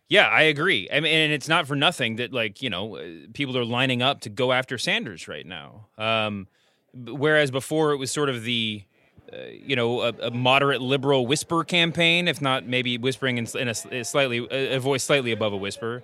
Yeah, 0.07 0.27
I 0.27 0.43
agree. 0.43 0.89
I 0.91 1.01
mean, 1.01 1.13
and 1.13 1.31
it's 1.31 1.47
not 1.47 1.67
for 1.67 1.75
nothing 1.75 2.15
that 2.15 2.33
like 2.33 2.61
you 2.61 2.69
know 2.69 2.99
people 3.33 3.57
are 3.57 3.65
lining 3.65 4.01
up 4.01 4.21
to 4.21 4.29
go 4.29 4.51
after 4.51 4.77
Sanders 4.77 5.27
right 5.27 5.45
now. 5.45 5.87
Um, 5.97 6.47
whereas 6.93 7.51
before 7.51 7.91
it 7.91 7.97
was 7.97 8.11
sort 8.11 8.29
of 8.29 8.43
the 8.43 8.83
uh, 9.31 9.37
you 9.51 9.75
know 9.75 10.01
a, 10.01 10.13
a 10.21 10.31
moderate 10.31 10.81
liberal 10.81 11.27
whisper 11.27 11.63
campaign, 11.63 12.27
if 12.27 12.41
not 12.41 12.65
maybe 12.65 12.97
whispering 12.97 13.37
in, 13.37 13.47
in 13.57 13.67
a, 13.67 13.73
a 13.91 14.03
slightly 14.03 14.47
a, 14.51 14.75
a 14.75 14.79
voice 14.79 15.03
slightly 15.03 15.31
above 15.31 15.53
a 15.53 15.57
whisper. 15.57 16.03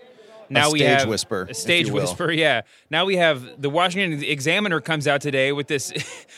Now 0.49 0.71
we 0.71 0.79
stage 0.79 0.99
have 0.99 1.07
whisper, 1.07 1.47
a 1.49 1.53
stage 1.53 1.89
whisper. 1.91 2.31
Yeah. 2.35 2.61
Now 2.89 3.05
we 3.05 3.15
have 3.17 3.61
the 3.61 3.69
Washington 3.69 4.23
Examiner 4.23 4.81
comes 4.81 5.07
out 5.07 5.21
today 5.21 5.51
with 5.51 5.67
this 5.67 5.93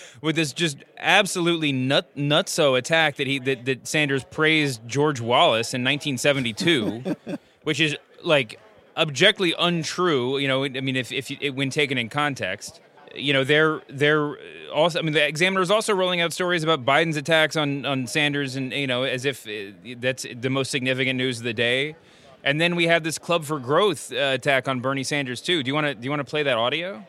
with 0.22 0.36
this 0.36 0.54
just 0.54 0.78
absolutely 0.98 1.72
nut 1.72 2.16
nutso 2.16 2.78
attack 2.78 3.16
that 3.16 3.28
he 3.28 3.40
that, 3.40 3.66
that 3.66 3.88
Sanders 3.88 4.24
praised 4.26 4.82
George 4.88 5.20
Wallace 5.20 5.74
in 5.74 5.84
1972, 5.84 7.16
which 7.64 7.80
is 7.80 7.96
like 8.24 8.60
objectively 8.96 9.56
untrue. 9.58 10.38
You 10.38 10.48
know, 10.48 10.66
I 10.66 10.70
mean, 10.70 10.96
if 10.96 11.12
if 11.12 11.32
when 11.54 11.70
taken 11.70 11.98
in 11.98 12.10
context, 12.10 12.80
you 13.18 13.34
know, 13.34 13.44
they're 13.44 13.82
they're 13.90 14.36
also. 14.74 15.00
I 15.00 15.02
mean, 15.02 15.14
the 15.14 15.26
Examiner 15.26 15.62
is 15.62 15.72
also 15.72 15.94
rolling 15.94 16.22
out 16.22 16.34
stories 16.34 16.64
about 16.64 16.86
Biden's 16.86 17.18
attacks 17.18 17.56
on 17.56 17.86
on 17.86 18.08
Sanders, 18.08 18.56
and 18.56 18.72
you 18.72 18.88
know, 18.88 19.04
as 19.04 19.26
if 19.26 19.48
uh, 19.48 19.74
that's 19.98 20.26
the 20.34 20.50
most 20.50 20.72
significant 20.72 21.18
news 21.18 21.40
of 21.40 21.44
the 21.44 21.54
day. 21.54 21.96
And 22.44 22.62
then 22.62 22.76
we 22.76 22.88
have 22.88 23.04
this 23.04 23.18
Club 23.18 23.44
for 23.44 23.60
Growth 23.60 24.12
uh, 24.14 24.16
attack 24.34 24.68
on 24.68 24.80
Bernie 24.80 25.04
Sanders 25.04 25.42
too. 25.42 25.64
Do 25.64 25.70
you 25.70 25.74
want 25.76 25.88
to 25.88 25.96
do 25.96 26.06
you 26.06 26.10
want 26.10 26.22
to 26.22 26.30
play 26.30 26.44
that 26.44 26.58
audio? 26.58 27.06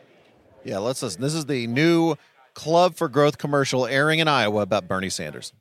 Yeah, 0.65 0.79
let's 0.79 1.01
listen. 1.01 1.21
This 1.21 1.33
is 1.33 1.45
the 1.45 1.67
new 1.67 2.15
Club 2.53 2.95
for 2.95 3.07
Growth 3.07 3.37
commercial 3.37 3.85
airing 3.85 4.19
in 4.19 4.27
Iowa 4.27 4.61
about 4.61 4.87
Bernie 4.87 5.09
Sanders. 5.09 5.53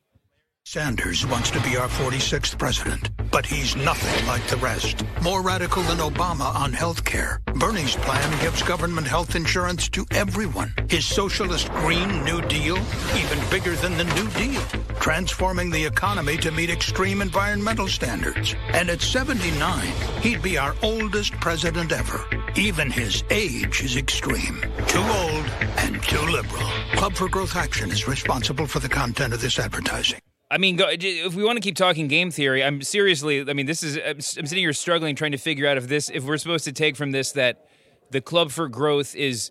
Sanders 0.71 1.25
wants 1.25 1.51
to 1.53 1.63
be 1.63 1.79
our 1.79 1.89
46th 1.89 2.59
president, 2.59 3.09
but 3.31 3.47
he's 3.47 3.75
nothing 3.75 4.27
like 4.27 4.47
the 4.49 4.59
rest. 4.59 5.03
More 5.23 5.41
radical 5.41 5.83
than 5.85 5.97
Obama 5.97 6.55
on 6.55 6.75
health 6.75 7.07
care. 7.07 7.41
Bernie's 7.55 7.97
plan 7.97 8.39
gives 8.43 8.63
government 8.63 9.07
health 9.07 9.35
insurance 9.35 9.89
to 9.89 10.05
everyone. 10.11 10.75
His 10.91 11.07
socialist 11.07 11.73
Green 11.73 12.23
New 12.23 12.43
Deal, 12.43 12.77
even 13.17 13.39
bigger 13.51 13.77
than 13.77 13.97
the 13.97 14.05
New 14.05 14.29
Deal, 14.33 14.61
transforming 15.01 15.71
the 15.71 15.87
economy 15.87 16.37
to 16.37 16.51
meet 16.51 16.69
extreme 16.69 17.23
environmental 17.23 17.89
standards. 17.89 18.55
And 18.75 18.91
at 18.91 19.01
79, 19.01 19.87
he'd 20.21 20.43
be 20.43 20.59
our 20.59 20.77
oldest 20.83 21.33
president 21.41 21.93
ever. 21.93 22.27
Even 22.57 22.91
his 22.91 23.25
age 23.31 23.83
is 23.83 23.97
extreme. 23.97 24.61
Too 24.87 25.01
old 25.01 25.47
and 25.79 26.03
too 26.03 26.27
liberal. 26.27 26.69
Club 26.93 27.15
for 27.15 27.31
Growth 27.31 27.57
Action 27.57 27.91
is 27.91 28.07
responsible 28.07 28.67
for 28.67 28.81
the 28.81 28.89
content 28.91 29.33
of 29.33 29.41
this 29.41 29.59
advertising. 29.59 30.21
I 30.51 30.57
mean, 30.57 30.77
go, 30.77 30.87
if 30.89 31.35
we 31.35 31.45
want 31.45 31.57
to 31.57 31.61
keep 31.61 31.77
talking 31.77 32.09
game 32.09 32.31
theory, 32.31 32.65
I'm 32.65 32.81
seriously. 32.81 33.45
I 33.49 33.53
mean, 33.53 33.67
this 33.67 33.83
is. 33.83 33.99
I'm, 33.99 34.17
I'm 34.17 34.21
sitting 34.21 34.59
here 34.59 34.73
struggling, 34.73 35.15
trying 35.15 35.33
to 35.33 35.39
figure 35.39 35.67
out 35.67 35.77
if 35.77 35.89
this, 35.89 36.11
if 36.11 36.25
we're 36.25 36.39
supposed 36.39 36.65
to 36.65 36.73
take 36.73 36.97
from 36.97 37.11
this 37.11 37.33
that 37.33 37.69
the 38.11 38.21
Club 38.21 38.51
for 38.51 38.69
Growth 38.69 39.15
is 39.15 39.51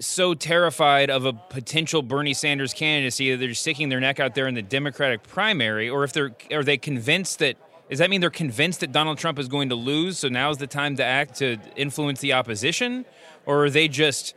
so 0.00 0.34
terrified 0.34 1.08
of 1.08 1.24
a 1.24 1.32
potential 1.32 2.02
Bernie 2.02 2.34
Sanders 2.34 2.72
candidacy 2.72 3.30
that 3.30 3.36
they're 3.36 3.54
sticking 3.54 3.90
their 3.90 4.00
neck 4.00 4.18
out 4.18 4.34
there 4.34 4.48
in 4.48 4.54
the 4.54 4.62
Democratic 4.62 5.22
primary, 5.22 5.88
or 5.88 6.02
if 6.02 6.12
they're 6.12 6.34
are 6.50 6.64
they 6.64 6.78
convinced 6.78 7.38
that. 7.38 7.56
Does 7.90 7.98
that 7.98 8.08
mean 8.08 8.22
they're 8.22 8.30
convinced 8.30 8.80
that 8.80 8.92
Donald 8.92 9.18
Trump 9.18 9.38
is 9.38 9.46
going 9.46 9.68
to 9.68 9.74
lose? 9.74 10.18
So 10.18 10.28
now's 10.28 10.56
the 10.56 10.66
time 10.66 10.96
to 10.96 11.04
act 11.04 11.36
to 11.36 11.58
influence 11.76 12.20
the 12.20 12.32
opposition, 12.32 13.04
or 13.44 13.66
are 13.66 13.70
they 13.70 13.88
just 13.88 14.34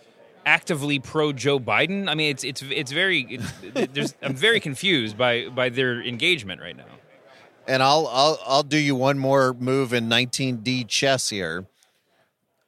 actively 0.48 0.98
pro 0.98 1.34
Joe 1.34 1.60
Biden. 1.60 2.10
I 2.10 2.16
mean, 2.16 2.32
it's 2.32 2.44
it's 2.44 2.64
it's 2.64 2.92
very. 2.92 3.22
It's, 3.30 3.92
there's, 3.92 4.16
I'm 4.24 4.34
very 4.34 4.60
confused 4.60 5.18
by 5.18 5.50
by 5.50 5.70
their 5.70 6.02
engagement 6.02 6.62
right 6.62 6.76
now. 6.76 6.86
And 7.68 7.84
I'll 7.84 8.08
I'll 8.08 8.40
I'll 8.48 8.64
do 8.64 8.78
you 8.78 8.96
one 8.96 9.20
more 9.20 9.54
move 9.54 9.94
in 9.94 10.08
19D 10.10 10.88
chess 10.88 11.30
here. 11.30 11.68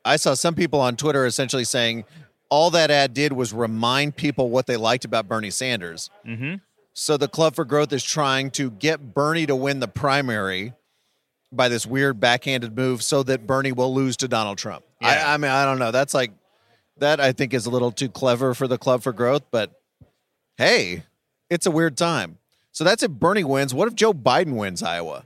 I 0.03 0.17
saw 0.17 0.33
some 0.33 0.55
people 0.55 0.79
on 0.81 0.97
Twitter 0.97 1.25
essentially 1.25 1.63
saying 1.63 2.03
all 2.49 2.69
that 2.71 2.91
ad 2.91 3.13
did 3.13 3.31
was 3.33 3.53
remind 3.53 4.15
people 4.15 4.49
what 4.49 4.67
they 4.67 4.75
liked 4.77 5.05
about 5.05 5.27
Bernie 5.27 5.51
Sanders. 5.51 6.09
Mm-hmm. 6.25 6.55
So 6.93 7.15
the 7.15 7.27
Club 7.27 7.55
for 7.55 7.63
Growth 7.63 7.93
is 7.93 8.03
trying 8.03 8.51
to 8.51 8.71
get 8.71 9.13
Bernie 9.13 9.45
to 9.45 9.55
win 9.55 9.79
the 9.79 9.87
primary 9.87 10.73
by 11.51 11.69
this 11.69 11.85
weird 11.85 12.19
backhanded 12.19 12.75
move 12.75 13.03
so 13.03 13.23
that 13.23 13.47
Bernie 13.47 13.71
will 13.71 13.93
lose 13.93 14.17
to 14.17 14.27
Donald 14.27 14.57
Trump. 14.57 14.83
Yeah. 15.01 15.23
I, 15.27 15.33
I 15.35 15.37
mean, 15.37 15.51
I 15.51 15.63
don't 15.63 15.79
know. 15.79 15.91
That's 15.91 16.13
like 16.13 16.31
that 16.99 17.19
I 17.19 17.31
think 17.31 17.53
is 17.53 17.65
a 17.65 17.69
little 17.69 17.91
too 17.91 18.09
clever 18.09 18.53
for 18.53 18.67
the 18.67 18.77
Club 18.77 19.01
for 19.03 19.13
Growth, 19.13 19.43
but 19.51 19.71
hey, 20.57 21.03
it's 21.49 21.65
a 21.65 21.71
weird 21.71 21.97
time. 21.97 22.37
So 22.71 22.83
that's 22.83 23.03
if 23.03 23.11
Bernie 23.11 23.43
wins. 23.43 23.73
What 23.73 23.87
if 23.87 23.95
Joe 23.95 24.13
Biden 24.13 24.55
wins 24.55 24.83
Iowa? 24.83 25.25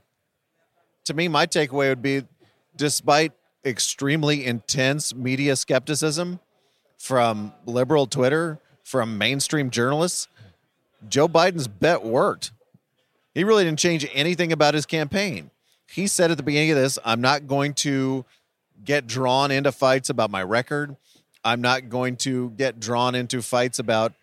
To 1.05 1.13
me, 1.13 1.27
my 1.27 1.45
takeaway 1.45 1.89
would 1.89 2.01
be 2.01 2.23
despite 2.75 3.33
extremely 3.65 4.45
intense 4.45 5.13
media 5.13 5.55
skepticism 5.55 6.39
from 6.97 7.53
liberal 7.65 8.07
Twitter, 8.07 8.59
from 8.83 9.17
mainstream 9.17 9.69
journalists, 9.69 10.27
Joe 11.09 11.27
Biden's 11.27 11.67
bet 11.67 12.03
worked. 12.03 12.51
He 13.33 13.43
really 13.43 13.63
didn't 13.63 13.79
change 13.79 14.07
anything 14.13 14.51
about 14.51 14.73
his 14.73 14.85
campaign. 14.85 15.49
He 15.87 16.07
said 16.07 16.31
at 16.31 16.37
the 16.37 16.43
beginning 16.43 16.71
of 16.71 16.77
this, 16.77 16.97
I'm 17.03 17.21
not 17.21 17.47
going 17.47 17.73
to 17.75 18.25
get 18.83 19.07
drawn 19.07 19.51
into 19.51 19.71
fights 19.71 20.09
about 20.09 20.31
my 20.31 20.43
record. 20.43 20.95
I'm 21.43 21.61
not 21.61 21.89
going 21.89 22.15
to 22.17 22.51
get 22.51 22.79
drawn 22.79 23.15
into 23.15 23.41
fights 23.41 23.79
about 23.79 24.13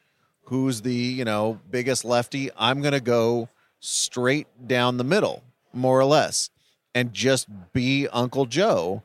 who's 0.45 0.83
the, 0.83 0.95
you 0.95 1.25
know, 1.25 1.61
biggest 1.71 2.05
lefty. 2.05 2.51
I'm 2.57 2.81
going 2.81 2.93
to 2.93 3.01
go 3.01 3.49
straight 3.79 4.47
down 4.67 4.97
the 4.97 5.05
middle, 5.05 5.43
more 5.73 5.99
or 5.99 6.05
less, 6.05 6.51
and 6.95 7.13
just 7.13 7.49
be 7.73 8.09
Uncle 8.09 8.47
Joe. 8.47 9.03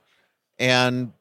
And 0.58 1.14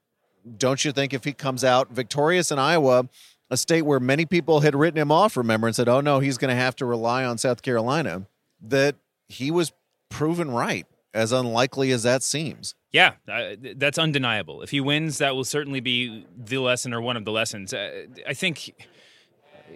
don't 0.59 0.85
you 0.85 0.93
think 0.93 1.13
if 1.13 1.25
he 1.25 1.33
comes 1.33 1.65
out 1.65 1.91
victorious 1.91 2.51
in 2.51 2.59
Iowa, 2.59 3.09
a 3.51 3.57
state 3.57 3.83
where 3.83 4.01
many 4.01 4.25
people 4.25 4.61
had 4.61 4.75
written 4.75 4.99
him 4.99 5.13
off, 5.13 5.37
remember, 5.37 5.67
and 5.67 5.77
said, 5.77 5.89
oh 5.89 6.01
no, 6.01 6.21
he's 6.21 6.39
going 6.39 6.49
to 6.49 6.61
have 6.61 6.77
to 6.77 6.87
rely 6.87 7.25
on 7.25 7.39
South 7.39 7.63
Carolina, 7.63 8.27
that 8.63 8.97
he 9.29 9.51
was 9.51 9.73
proven 10.09 10.51
right, 10.51 10.87
as 11.15 11.33
unlikely 11.33 11.93
as 11.93 12.03
that 12.03 12.23
seems. 12.23 12.75
Yeah, 12.93 13.15
uh, 13.29 13.55
that's 13.77 13.99
undeniable. 13.99 14.63
If 14.63 14.71
he 14.71 14.81
wins, 14.81 15.19
that 15.19 15.35
will 15.35 15.45
certainly 15.45 15.81
be 15.81 16.27
the 16.37 16.59
lesson 16.59 16.93
or 16.93 17.01
one 17.01 17.17
of 17.17 17.25
the 17.25 17.33
lessons. 17.33 17.73
Uh, 17.73 18.07
I 18.29 18.35
think, 18.35 18.73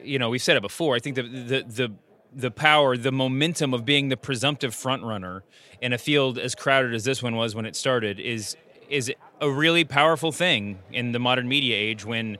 you 0.03 0.19
know, 0.19 0.29
we've 0.29 0.43
said 0.43 0.57
it 0.57 0.63
before. 0.63 0.97
I 0.97 0.99
think 0.99 1.17
the 1.17 1.23
the 1.23 1.65
the 1.67 1.93
the 2.35 2.51
power, 2.51 2.97
the 2.97 3.13
momentum 3.13 3.73
of 3.73 3.85
being 3.85 4.09
the 4.09 4.17
presumptive 4.17 4.75
front 4.75 5.03
runner 5.03 5.45
in 5.81 5.93
a 5.93 5.99
field 5.99 6.39
as 6.39 6.55
crowded 6.55 6.95
as 6.95 7.05
this 7.05 7.23
one 7.23 7.37
was 7.37 7.55
when 7.55 7.65
it 7.65 7.77
started 7.77 8.21
is 8.21 8.57
is 8.89 9.13
a 9.41 9.51
really 9.51 9.85
powerful 9.85 10.33
thing 10.33 10.79
in 10.93 11.13
the 11.13 11.19
modern 11.19 11.49
media 11.49 11.77
age 11.77 12.05
when 12.05 12.39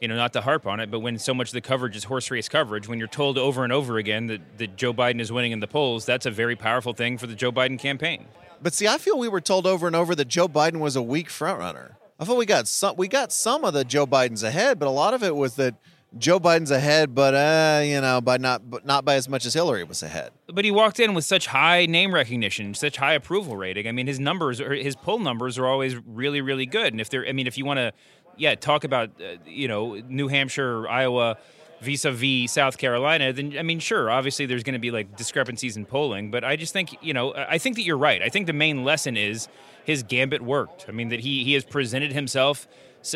you 0.00 0.08
know 0.08 0.16
not 0.16 0.32
to 0.32 0.40
harp 0.40 0.66
on 0.66 0.80
it 0.80 0.90
but 0.90 1.00
when 1.00 1.18
so 1.18 1.32
much 1.32 1.48
of 1.48 1.52
the 1.54 1.60
coverage 1.60 1.96
is 1.96 2.04
horse 2.04 2.30
race 2.30 2.48
coverage 2.48 2.86
when 2.88 2.98
you're 2.98 3.08
told 3.08 3.38
over 3.38 3.64
and 3.64 3.72
over 3.72 3.96
again 3.98 4.26
that, 4.26 4.40
that 4.58 4.76
joe 4.76 4.92
biden 4.92 5.20
is 5.20 5.32
winning 5.32 5.52
in 5.52 5.60
the 5.60 5.66
polls 5.66 6.04
that's 6.04 6.26
a 6.26 6.30
very 6.30 6.54
powerful 6.56 6.92
thing 6.92 7.16
for 7.18 7.26
the 7.26 7.34
joe 7.34 7.50
biden 7.52 7.78
campaign 7.78 8.26
But 8.60 8.72
see, 8.74 8.88
I 8.88 8.98
feel 8.98 9.18
we 9.18 9.28
were 9.28 9.40
told 9.42 9.66
over 9.66 9.86
and 9.86 9.94
over 9.94 10.14
that 10.14 10.28
Joe 10.28 10.48
Biden 10.48 10.78
was 10.80 10.96
a 10.96 11.02
weak 11.02 11.28
frontrunner. 11.28 11.96
I 12.18 12.24
thought 12.24 12.38
we 12.38 12.46
got 12.46 12.66
some 12.66 12.96
we 12.96 13.06
got 13.06 13.30
some 13.30 13.64
of 13.66 13.74
the 13.74 13.84
Joe 13.84 14.06
Bidens 14.06 14.42
ahead, 14.42 14.78
but 14.78 14.88
a 14.88 14.90
lot 15.02 15.12
of 15.12 15.22
it 15.22 15.36
was 15.36 15.56
that 15.56 15.74
Joe 16.16 16.40
Biden's 16.40 16.70
ahead, 16.70 17.14
but 17.14 17.34
uh, 17.34 17.82
you 17.84 18.00
know, 18.00 18.22
by 18.22 18.38
not 18.38 18.70
but 18.70 18.86
not 18.86 19.04
by 19.04 19.16
as 19.16 19.28
much 19.28 19.44
as 19.44 19.52
Hillary 19.52 19.84
was 19.84 20.02
ahead. 20.02 20.30
but 20.50 20.64
he 20.64 20.70
walked 20.70 20.98
in 20.98 21.12
with 21.12 21.26
such 21.26 21.48
high 21.48 21.84
name 21.84 22.14
recognition 22.14 22.72
such 22.72 22.96
high 22.96 23.12
approval 23.12 23.56
rating 23.58 23.86
i 23.86 23.92
mean 23.92 24.06
his 24.06 24.18
numbers 24.18 24.58
or 24.60 24.72
his 24.72 24.96
poll 24.96 25.18
numbers 25.18 25.58
are 25.58 25.66
always 25.66 25.94
really 26.06 26.40
really 26.40 26.64
good 26.64 26.92
and 26.94 27.00
if 27.00 27.10
they're 27.10 27.26
i 27.28 27.32
mean 27.32 27.46
if 27.46 27.58
you 27.58 27.66
want 27.66 27.78
to 27.78 27.92
yeah 28.36 28.54
talk 28.54 28.84
about 28.84 29.10
uh, 29.20 29.36
you 29.46 29.68
know 29.68 29.94
new 30.08 30.28
hampshire 30.28 30.88
iowa 30.88 31.36
vis-a-vis 31.80 32.50
south 32.50 32.78
carolina 32.78 33.32
then 33.32 33.54
i 33.58 33.62
mean 33.62 33.78
sure 33.78 34.10
obviously 34.10 34.46
there's 34.46 34.62
going 34.62 34.72
to 34.72 34.78
be 34.78 34.90
like 34.90 35.16
discrepancies 35.16 35.76
in 35.76 35.84
polling 35.84 36.30
but 36.30 36.42
i 36.42 36.56
just 36.56 36.72
think 36.72 36.96
you 37.02 37.12
know 37.12 37.34
i 37.34 37.58
think 37.58 37.76
that 37.76 37.82
you're 37.82 37.98
right. 37.98 38.22
I 38.22 38.28
think 38.28 38.46
the 38.46 38.52
main 38.52 38.84
lesson 38.84 39.16
is 39.16 39.48
his 39.84 40.02
gambit 40.02 40.42
worked. 40.42 40.86
I 40.88 40.92
mean 40.92 41.08
that 41.10 41.20
he 41.20 41.44
he 41.44 41.54
has 41.54 41.64
presented 41.64 42.12
himself 42.12 42.66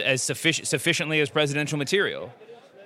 as 0.05 0.23
sufficient 0.23 0.69
sufficiently 0.69 1.21
as 1.21 1.31
presidential 1.31 1.79
material. 1.79 2.33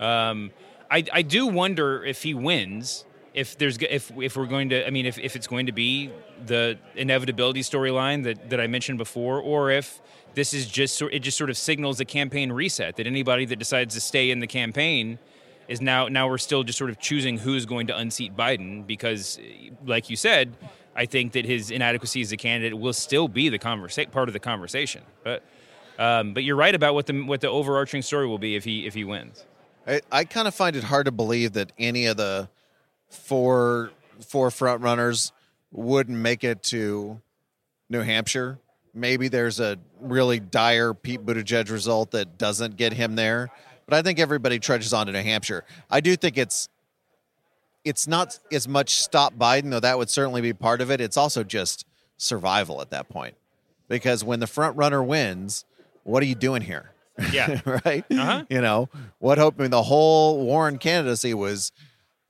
Um, 0.01 0.51
I, 0.91 1.05
I 1.13 1.23
do 1.23 1.47
wonder 1.47 2.05
if 2.05 2.23
he 2.23 2.35
wins, 2.35 3.05
if 3.35 3.59
there's 3.59 3.77
if 3.79 4.13
if 4.17 4.37
we're 4.37 4.47
going 4.47 4.71
to, 4.71 4.87
I 4.87 4.91
mean, 4.91 5.07
if, 5.07 5.19
if 5.19 5.35
it's 5.35 5.49
going 5.49 5.67
to 5.67 5.73
be 5.73 6.11
the 6.47 6.79
inevitability 6.95 7.61
storyline 7.61 8.23
that, 8.25 8.49
that 8.51 8.61
I 8.61 8.69
mentioned 8.69 8.97
before, 8.97 9.41
or 9.41 9.71
if 9.71 10.01
this 10.35 10.55
is 10.55 10.67
just 10.67 11.03
it 11.03 11.19
just 11.19 11.37
sort 11.37 11.51
of 11.51 11.57
signals 11.57 11.99
a 11.99 12.05
campaign 12.05 12.53
reset 12.53 12.97
that 12.97 13.07
anybody 13.07 13.45
that 13.47 13.57
decides 13.57 13.95
to 13.95 14.01
stay 14.01 14.31
in 14.31 14.39
the 14.39 14.47
campaign 14.47 15.19
is 15.67 15.81
now 15.81 16.07
now 16.07 16.29
we're 16.29 16.39
still 16.39 16.63
just 16.63 16.79
sort 16.79 16.91
of 16.91 17.01
choosing 17.01 17.39
who's 17.39 17.67
going 17.67 17.89
to 17.89 17.97
unseat 17.97 18.37
Biden 18.37 18.87
because, 18.87 19.41
like 19.85 20.09
you 20.09 20.17
said, 20.17 20.57
I 20.95 21.07
think 21.07 21.33
that 21.33 21.45
his 21.45 21.73
inadequacy 21.73 22.21
as 22.21 22.31
a 22.31 22.37
candidate 22.37 22.79
will 22.79 22.93
still 22.93 23.27
be 23.27 23.49
the 23.49 23.59
conversa- 23.59 24.11
part 24.11 24.29
of 24.29 24.33
the 24.33 24.41
conversation, 24.41 25.03
but. 25.23 25.43
Um, 25.97 26.35
but 26.35 26.43
you're 26.43 26.57
right 26.57 26.75
about 26.75 26.95
what 26.95 27.07
the 27.07 27.23
what 27.23 27.41
the 27.41 27.49
overarching 27.49 28.03
story 28.03 28.27
will 28.27 28.41
be 28.41 28.57
if 28.57 28.65
he 28.65 28.85
if 28.85 28.95
he 28.95 29.05
wins. 29.05 29.45
I, 29.87 30.01
I 30.11 30.25
kind 30.25 30.49
of 30.49 30.55
find 30.55 30.75
it 30.75 30.83
hard 30.83 31.07
to 31.07 31.13
believe 31.13 31.53
that 31.53 31.71
any 31.79 32.07
of 32.07 32.17
the 32.17 32.49
four 33.15 33.91
four 34.21 34.51
front 34.51 34.83
runners 34.83 35.33
wouldn't 35.73 36.19
make 36.19 36.45
it 36.45 36.63
to 36.63 37.21
New 37.89 38.01
Hampshire. 38.01 38.59
Maybe 38.95 39.29
there's 39.29 39.59
a 39.59 39.79
really 40.01 40.39
dire 40.39 40.95
Pete 40.95 41.25
Buttigieg 41.25 41.71
result 41.71 42.13
that 42.13 42.39
doesn't 42.39 42.77
get 42.77 42.93
him 42.93 43.17
there, 43.17 43.51
but 43.87 43.97
I 43.97 44.03
think 44.03 44.19
everybody 44.21 44.59
trudges 44.59 44.93
on 44.93 45.07
to 45.07 45.13
New 45.13 45.23
Hampshire. 45.23 45.65
I 45.91 46.01
do 46.01 46.15
think 46.17 46.39
it's 46.39 46.69
it's 47.85 48.07
not 48.07 48.39
as 48.51 48.67
much 48.67 49.03
stop 49.03 49.35
Biden, 49.35 49.71
though 49.71 49.81
that 49.81 49.99
would 49.99 50.09
certainly 50.09 50.41
be 50.41 50.53
part 50.53 50.81
of 50.81 50.91
it. 50.91 51.01
It's 51.01 51.17
also 51.17 51.45
just 51.45 51.85
survival 52.17 52.81
at 52.81 52.91
that 52.91 53.09
point, 53.09 53.35
because 53.89 54.25
when 54.25 54.41
the 54.41 54.47
front 54.47 54.77
runner 54.77 55.03
wins, 55.03 55.65
what 56.05 56.23
are 56.23 56.27
you 56.27 56.35
doing 56.35 56.63
here? 56.63 56.93
Yeah. 57.33 57.61
right? 57.85 58.05
Uh-huh. 58.11 58.45
You 58.49 58.61
know, 58.61 58.89
what 59.19 59.39
hope? 59.39 59.57
I 59.59 59.63
mean, 59.63 59.71
the 59.71 59.83
whole 59.83 60.45
Warren 60.45 60.79
candidacy 60.79 61.35
was, 61.35 61.73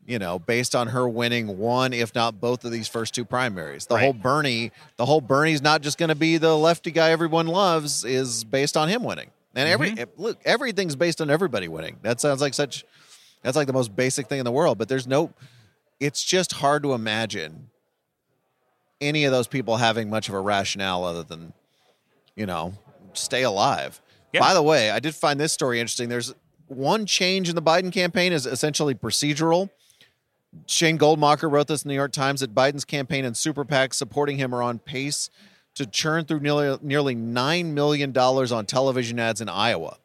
you 0.06 0.18
know, 0.18 0.38
based 0.38 0.75
on 0.75 0.88
her 0.88 1.08
winning 1.08 1.58
one, 1.58 1.92
if 1.92 2.14
not 2.14 2.40
both 2.40 2.64
of 2.64 2.70
these 2.70 2.88
first 2.88 3.14
two 3.14 3.25
primaries. 3.25 3.87
The 3.87 3.94
Right. 3.94 4.02
whole 4.04 4.12
Bernie, 4.12 4.70
the 4.96 5.06
whole 5.06 5.20
Bernie's 5.20 5.62
not 5.62 5.80
just 5.82 5.96
going 5.99 6.11
to 6.11 6.14
be 6.14 6.37
the 6.37 6.56
lefty 6.56 6.90
guy 6.90 7.11
everyone 7.11 7.46
loves, 7.46 8.04
is 8.04 8.44
based 8.44 8.76
on 8.76 8.88
him 8.88 9.02
winning. 9.02 9.30
And 9.54 9.68
every 9.68 9.92
Mm-hmm. 9.92 10.20
look, 10.23 10.38
everything's 10.44 10.96
based 10.96 11.20
on 11.20 11.30
everybody 11.30 11.68
winning. 11.68 11.96
That 12.02 12.20
sounds 12.20 12.40
like 12.40 12.54
such. 12.54 12.84
That's 13.42 13.56
like 13.56 13.66
the 13.66 13.73
most 13.73 13.94
basic 13.94 14.26
thing 14.26 14.38
in 14.40 14.44
the 14.44 14.52
world. 14.52 14.78
But 14.78 14.88
there's 14.88 15.06
no. 15.06 15.32
It's 16.00 16.25
just 16.25 16.52
hard 16.54 16.82
to 16.82 16.92
imagine 16.92 17.70
any 19.00 19.25
of 19.25 19.32
those 19.32 19.46
people 19.46 19.76
having 19.76 20.11
much 20.11 20.28
of 20.28 20.34
a 20.34 20.40
rationale 20.40 21.04
other 21.04 21.23
than, 21.23 21.52
you 22.37 22.46
know, 22.46 22.75
stay 23.12 23.42
alive. 23.42 24.00
Yeah. 24.32 24.40
By 24.40 24.54
the 24.54 24.62
way, 24.62 24.90
I 24.90 24.99
did 24.99 25.14
find 25.14 25.38
this 25.38 25.52
story 25.52 25.78
interesting. 25.80 26.08
There's 26.08 26.34
one 26.66 27.06
change 27.06 27.49
in 27.49 27.54
the 27.54 27.62
Biden 27.62 27.92
campaign 27.92 28.32
is 28.32 28.46
essentially 28.46 28.94
procedural. 28.94 29.70
Shane 30.66 30.99
Goldmacher 30.99 31.50
wrote 31.50 31.66
this 31.66 31.82
in 31.82 31.88
the 31.88 31.92
New 31.92 31.99
York 31.99 32.12
Times 32.12 32.40
that 32.40 32.54
Biden's 32.54 32.84
campaign 32.84 33.25
and 33.25 33.37
super 33.37 33.64
PACs 33.64 33.94
supporting 33.94 34.38
him 34.38 34.54
are 34.54 34.62
on 34.62 34.78
pace 34.78 35.30
to 35.75 35.87
churn 35.87 36.25
through 36.25 36.40
nearly, 36.40 36.78
nearly 36.82 37.14
$9 37.14 37.66
million 37.66 38.16
on 38.16 38.66
television 38.66 39.18
ads 39.18 39.40
in 39.40 39.49
Iowa 39.49 39.99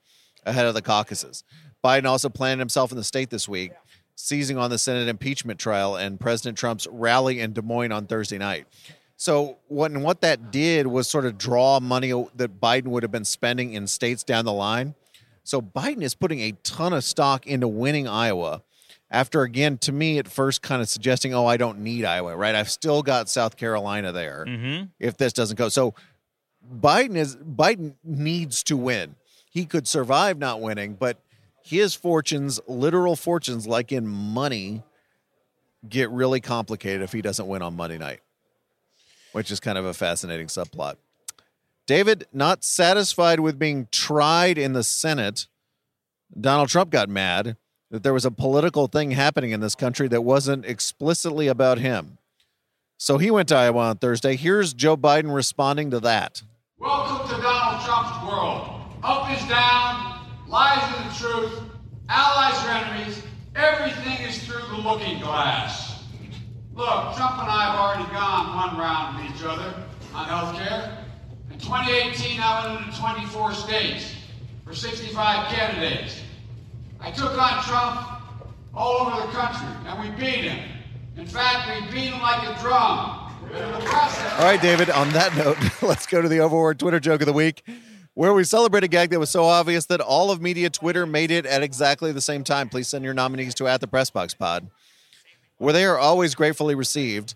ahead 0.46 0.66
of 0.66 0.74
the 0.74 0.82
caucuses. 0.82 1.44
Biden 1.84 2.06
also 2.06 2.30
planted 2.30 2.60
himself 2.60 2.92
in 2.92 2.98
the 2.98 3.04
state 3.04 3.30
this 3.30 3.48
week, 3.48 3.72
seizing 4.16 4.58
on 4.58 4.70
the 4.70 4.78
Senate 4.78 5.08
impeachment 5.08 5.60
trial 5.60 5.96
and 5.96 6.20
President 6.20 6.58
Trump's 6.58 6.88
rally 6.88 7.40
in 7.40 7.54
Des 7.54 7.62
Moines 7.62 7.92
on 7.92 8.08
Thursday 8.08 8.38
night. 8.38 8.68
So 9.16 9.58
what 9.68 9.92
and 9.92 10.04
what 10.04 10.22
that 10.22 10.52
did 10.52 10.88
was 10.88 11.10
sort 11.10 11.26
of 11.26 11.38
draw 11.38 11.80
money 11.80 12.12
that 12.36 12.60
Biden 12.60 12.88
would 12.88 13.04
have 13.04 13.12
been 13.12 13.26
spending 13.26 13.74
in 13.74 13.86
states 13.86 14.24
down 14.24 14.46
the 14.46 14.54
line. 14.54 14.96
So 15.44 15.62
Biden 15.62 16.04
is 16.04 16.16
putting 16.16 16.40
a 16.42 16.54
ton 16.64 16.94
of 16.94 17.04
stock 17.04 17.46
into 17.46 17.68
winning 17.68 18.08
Iowa. 18.08 18.62
After 19.12 19.42
again, 19.42 19.78
to 19.80 19.92
me, 19.92 20.20
at 20.20 20.28
first, 20.28 20.62
kind 20.62 20.82
of 20.82 20.90
suggesting, 20.90 21.34
"Oh, 21.34 21.46
I 21.46 21.58
don't 21.58 21.80
need 21.80 22.06
Iowa, 22.06 22.36
right? 22.36 22.54
I've 22.54 22.70
still 22.70 23.02
got 23.02 23.28
South 23.28 23.58
Carolina 23.58 24.12
there. 24.12 24.46
Mm-hmm. 24.48 24.86
If 25.00 25.18
this 25.18 25.34
doesn't 25.34 25.58
go, 25.58 25.70
so 25.70 25.96
Biden 26.72 27.16
is 27.16 27.36
Biden 27.36 27.96
needs 28.04 28.62
to 28.64 28.78
win. 28.78 29.16
He 29.50 29.66
could 29.66 29.88
survive 29.88 30.38
not 30.38 30.62
winning, 30.62 30.94
but 30.94 31.18
his 31.64 31.96
fortunes, 31.96 32.60
literal 32.68 33.16
fortunes, 33.16 33.66
like 33.66 33.92
in 33.92 34.08
money, 34.08 34.84
get 35.88 36.12
really 36.12 36.40
complicated 36.40 37.02
if 37.02 37.12
he 37.12 37.22
doesn't 37.22 37.48
win 37.48 37.64
on 37.64 37.76
Monday 37.76 37.98
night, 37.98 38.20
which 39.32 39.50
is 39.50 39.60
kind 39.60 39.78
of 39.78 39.86
a 39.86 39.94
fascinating 39.94 40.48
subplot. 40.48 40.96
David, 41.88 42.28
not 42.32 42.64
satisfied 42.64 43.40
with 43.40 43.58
being 43.58 43.88
tried 43.92 44.60
in 44.60 44.74
the 44.74 44.84
Senate 44.84 45.48
Donald 46.40 46.70
Trump 46.70 46.92
got 46.92 47.10
mad 47.10 47.58
that 47.92 48.04
there 48.04 48.14
was 48.14 48.26
a 48.26 48.32
political 48.32 48.88
thing 48.88 49.12
happening 49.12 49.52
in 49.52 49.62
this 49.62 49.76
country 49.76 50.08
that 50.10 50.22
wasn't 50.22 50.66
explicitly 50.66 51.48
about 51.48 51.80
him. 51.80 52.18
So 52.98 53.18
he 53.18 53.32
went 53.32 53.50
to 53.50 53.56
Iowa 53.56 53.80
on 53.80 53.98
Thursday. 53.98 54.36
Here's 54.36 54.74
Joe 54.74 54.96
Biden 54.96 55.34
responding 55.34 55.90
to 55.92 56.00
that. 56.02 56.44
Welcome 56.78 57.28
to 57.30 57.42
Donald 57.42 57.84
Trump's 57.86 58.28
world. 58.28 58.82
Up 59.04 59.32
is 59.32 59.48
down, 59.48 60.28
lies 60.48 60.84
are 60.84 61.10
the 61.10 61.16
truth, 61.16 61.62
allies 62.10 62.66
are 62.66 62.72
enemies, 62.72 63.24
everything 63.56 64.28
is 64.28 64.44
through 64.44 64.62
the 64.70 64.82
looking 64.82 65.20
glass. 65.20 66.04
Look, 66.76 67.16
Trump 67.16 67.40
and 67.40 67.50
I 67.50 67.72
have 67.72 67.80
already 67.80 68.14
gone 68.14 68.56
one 68.56 68.78
round 68.78 69.18
with 69.18 69.36
each 69.36 69.44
other 69.44 69.74
on 70.14 70.28
health 70.28 70.56
care. 70.56 71.06
In 71.52 71.58
2018, 71.58 72.40
I 72.40 72.76
went 72.76 72.88
into 72.88 73.00
24 73.00 73.54
states 73.54 74.14
for 74.64 74.74
65 74.76 75.48
candidates. 75.54 76.22
I 77.02 77.12
took 77.12 77.38
on 77.38 77.64
Trump 77.64 78.22
all 78.74 79.08
over 79.08 79.26
the 79.26 79.32
country, 79.34 79.68
and 79.86 80.00
we 80.00 80.16
beat 80.18 80.44
him. 80.44 80.70
In 81.18 81.26
fact, 81.26 81.68
we 81.68 81.92
beat 81.92 82.10
him 82.12 82.22
like 82.22 82.44
a 82.44 82.60
drum. 82.62 83.26
All 83.52 84.46
right, 84.46 84.62
David, 84.62 84.90
on 84.90 85.10
that 85.12 85.36
note, 85.36 85.58
let's 85.82 86.06
go 86.06 86.22
to 86.22 86.30
the 86.30 86.38
Overword 86.38 86.78
Twitter 86.78 87.00
joke 87.00 87.22
of 87.22 87.28
the 87.28 87.34
week, 87.34 87.64
where 88.14 88.34
we 88.34 88.44
celebrate 88.44 88.84
a 88.84 88.88
gag 88.88 89.10
that 89.10 89.20
was 89.20 89.30
so 89.30 89.46
obvious 89.46 89.86
that 89.88 90.02
all 90.02 90.30
of 90.30 90.42
media 90.42 90.70
Twitter 90.70 91.06
made 91.06 91.32
it 91.32 91.46
at 91.46 91.64
exactly 91.64 92.12
the 92.12 92.22
same 92.22 92.44
time. 92.44 92.70
Please 92.70 92.88
send 92.88 93.04
your 93.04 93.14
nominees 93.14 93.56
to 93.56 93.68
at 93.68 93.82
the 93.82 93.88
Pressbox 93.88 94.38
Pod, 94.38 94.70
where 95.58 95.74
they 95.74 95.86
are 95.86 95.98
always 95.98 96.36
gratefully 96.36 96.76
received. 96.76 97.36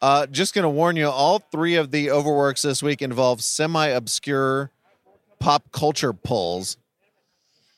Uh, 0.00 0.26
just 0.26 0.52
going 0.52 0.64
to 0.64 0.68
warn 0.68 0.96
you, 0.96 1.08
all 1.08 1.38
three 1.38 1.76
of 1.76 1.92
the 1.92 2.10
overworks 2.10 2.62
this 2.62 2.82
week 2.82 3.00
involve 3.00 3.40
semi-obscure 3.40 4.70
pop 5.38 5.70
culture 5.70 6.12
pulls. 6.12 6.76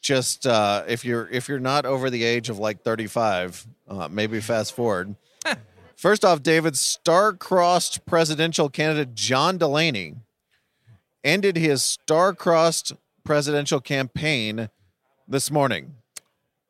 Just 0.04 0.46
uh, 0.46 0.84
if 0.87 1.02
you're 1.02 1.30
if 1.30 1.49
you're 1.49 1.58
not 1.58 1.87
over 1.87 2.11
the 2.11 2.25
age 2.25 2.50
of 2.50 2.58
like 2.58 2.82
35, 2.82 3.66
uh, 3.88 4.08
maybe 4.11 4.38
fast 4.38 4.75
forward. 4.75 5.16
First 5.96 6.26
off, 6.26 6.42
David, 6.42 6.76
star-crossed 6.76 8.04
presidential 8.04 8.68
candidate 8.68 9.14
John 9.14 9.56
Delaney 9.56 10.16
ended 11.25 11.56
his 11.56 11.82
star-crossed 11.82 12.92
presidential 13.25 13.80
campaign 13.80 14.68
this 15.26 15.50
morning. 15.50 15.94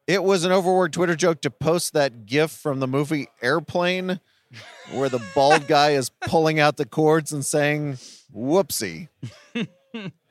It 0.06 0.22
was 0.22 0.44
an 0.44 0.52
overworked 0.52 0.94
Twitter 0.94 1.16
joke 1.16 1.40
to 1.40 1.50
post 1.50 1.92
that 1.94 2.26
gif 2.26 2.52
from 2.52 2.78
the 2.78 2.86
movie 2.86 3.26
Airplane 3.42 4.20
where 4.92 5.08
the 5.08 5.20
bald 5.34 5.66
guy 5.68 5.90
is 5.90 6.08
pulling 6.08 6.60
out 6.60 6.76
the 6.76 6.86
cords 6.86 7.32
and 7.32 7.44
saying, 7.44 7.98
whoopsie. 8.32 9.08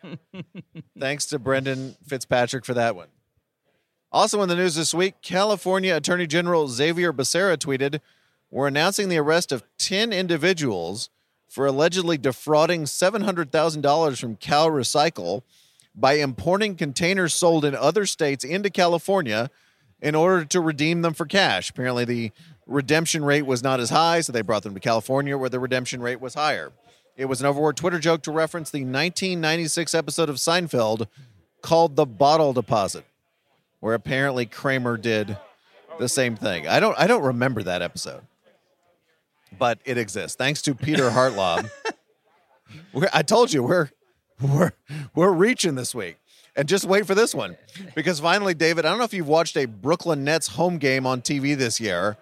Thanks 1.00 1.26
to 1.28 1.40
Brendan 1.40 1.96
Fitzpatrick 2.06 2.66
for 2.66 2.74
that 2.74 2.96
one. 2.96 3.08
Also 4.12 4.42
in 4.42 4.50
the 4.50 4.56
news 4.56 4.76
this 4.76 4.94
week, 4.94 5.16
California 5.22 5.96
Attorney 5.96 6.28
General 6.28 6.68
Xavier 6.68 7.12
Becerra 7.12 7.58
tweeted, 7.58 8.00
We're 8.52 8.68
announcing 8.68 9.10
the 9.10 9.18
arrest 9.18 9.52
of 9.52 9.64
10 9.80 10.14
individuals 10.14 11.10
for 11.50 11.66
allegedly 11.66 12.18
defrauding 12.18 12.84
$700,000 12.84 14.20
from 14.20 14.36
Cal 14.36 14.70
Recycle 14.70 15.42
by 15.96 16.14
importing 16.14 16.76
containers 16.76 17.34
sold 17.34 17.66
in 17.66 17.76
other 17.76 18.06
states 18.06 18.44
into 18.44 18.70
California 18.70 19.50
in 20.02 20.16
order 20.16 20.46
to 20.46 20.60
redeem 20.60 21.02
them 21.02 21.14
for 21.14 21.26
cash. 21.26 21.70
Apparently, 21.70 22.06
the 22.06 22.32
redemption 22.66 23.24
rate 23.24 23.44
was 23.44 23.64
not 23.64 23.80
as 23.80 23.90
high, 23.90 24.22
so 24.22 24.32
they 24.32 24.42
brought 24.42 24.64
them 24.64 24.74
to 24.74 24.80
California 24.80 25.38
where 25.38 25.50
the 25.50 25.60
redemption 25.60 26.02
rate 26.02 26.20
was 26.20 26.34
higher. 26.34 26.72
It 27.16 27.26
was 27.26 27.42
an 27.42 27.48
overword 27.48 27.76
Twitter 27.76 28.00
joke 28.00 28.24
to 28.24 28.32
reference 28.32 28.72
the 28.72 28.80
1996 28.80 29.94
episode 29.94 30.30
of 30.30 30.38
Seinfeld 30.38 31.08
called 31.62 31.96
The 31.96 32.06
Bottle 32.06 32.54
Deposit, 32.54 33.06
where 33.80 33.94
apparently 33.94 34.46
Kramer 34.46 34.98
did 34.98 35.38
the 36.00 36.10
same 36.10 36.36
thing. 36.36 36.68
I 36.68 36.80
don't 36.80 36.98
I 37.00 37.06
don't 37.06 37.24
remember 37.24 37.62
that 37.64 37.82
episode. 37.82 38.22
But 39.60 39.78
it 39.86 40.00
exists. 40.00 40.36
Thanks 40.36 40.64
to 40.64 40.74
Peter 40.74 41.10
Hartlaub. 41.12 41.70
we're, 42.92 43.10
I 43.14 43.22
told 43.22 43.54
you 43.54 43.62
we're 43.62 43.92
we're 44.42 44.72
we're 45.14 45.32
reaching 45.32 45.76
this 45.76 45.94
week. 45.94 46.18
And 46.56 46.68
just 46.68 46.86
wait 46.86 47.08
for 47.08 47.16
this 47.16 47.34
one. 47.34 47.58
Because 47.96 48.20
finally, 48.20 48.54
David, 48.54 48.86
I 48.86 48.90
don't 48.90 49.00
know 49.00 49.06
if 49.06 49.14
you've 49.14 49.28
watched 49.28 49.58
a 49.58 49.66
Brooklyn 49.66 50.24
Nets 50.24 50.50
home 50.50 50.78
game 50.78 51.08
on 51.08 51.22
TV 51.22 51.58
this 51.58 51.80
year, 51.80 52.16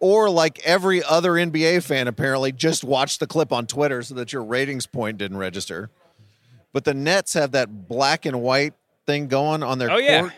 or 0.00 0.28
like 0.30 0.58
every 0.64 1.02
other 1.04 1.32
NBA 1.32 1.82
fan, 1.84 2.08
apparently, 2.08 2.50
just 2.52 2.82
watch 2.82 3.18
the 3.18 3.26
clip 3.26 3.52
on 3.52 3.66
Twitter 3.66 4.02
so 4.02 4.14
that 4.16 4.32
your 4.32 4.42
ratings 4.42 4.86
point 4.86 5.18
didn't 5.18 5.36
register. 5.36 5.90
But 6.72 6.84
the 6.84 6.94
Nets 6.94 7.34
have 7.34 7.52
that 7.52 7.88
black 7.88 8.24
and 8.26 8.40
white 8.42 8.72
thing 9.06 9.28
going 9.28 9.62
on 9.62 9.78
their 9.78 9.90
Oh, 9.90 9.98
yeah. 9.98 10.20
court 10.22 10.32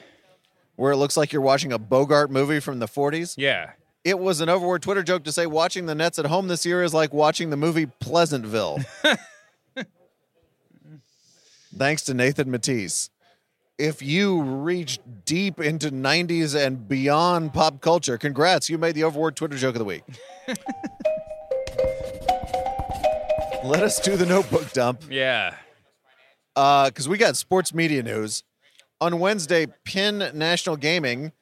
where 0.76 0.92
it 0.92 0.96
looks 0.96 1.16
like 1.16 1.32
you're 1.32 1.42
watching 1.42 1.72
a 1.72 1.78
Bogart 1.78 2.30
movie 2.30 2.58
from 2.58 2.78
the 2.78 2.86
40s. 2.86 3.34
Yeah. 3.36 3.72
It 4.04 4.18
was 4.18 4.40
an 4.40 4.48
overword 4.48 4.80
Twitter 4.82 5.02
joke 5.04 5.22
to 5.24 5.32
say 5.32 5.46
watching 5.46 5.86
the 5.86 5.94
Nets 5.94 6.18
at 6.18 6.24
home 6.26 6.48
this 6.48 6.66
year 6.66 6.82
is 6.82 6.92
like 6.92 7.12
watching 7.14 7.50
the 7.50 7.56
movie 7.56 7.86
Pleasantville. 7.86 8.80
Thanks 11.76 12.02
to 12.02 12.14
Nathan 12.14 12.50
Mattise. 12.50 13.10
If 13.78 14.02
you 14.02 14.42
reach 14.42 15.00
deep 15.24 15.58
into 15.58 15.90
90s 15.90 16.54
and 16.54 16.86
beyond 16.86 17.52
pop 17.54 17.80
culture, 17.80 18.18
congrats, 18.18 18.68
you 18.68 18.78
made 18.78 18.94
the 18.94 19.04
overword 19.04 19.34
Twitter 19.34 19.56
joke 19.56 19.74
of 19.74 19.78
the 19.78 19.84
week. 19.84 20.04
Let 23.64 23.82
us 23.82 24.00
do 24.00 24.16
the 24.16 24.26
notebook 24.26 24.72
dump 24.72 25.04
Yeah. 25.08 25.54
Uh, 26.54 26.90
because 26.90 27.08
we 27.08 27.16
got 27.16 27.36
sports 27.36 27.72
media 27.72 28.02
news. 28.02 28.42
On 29.00 29.18
Wednesday, 29.18 29.66
Penn 29.84 30.30
National 30.34 30.76
Gaming 30.76 31.32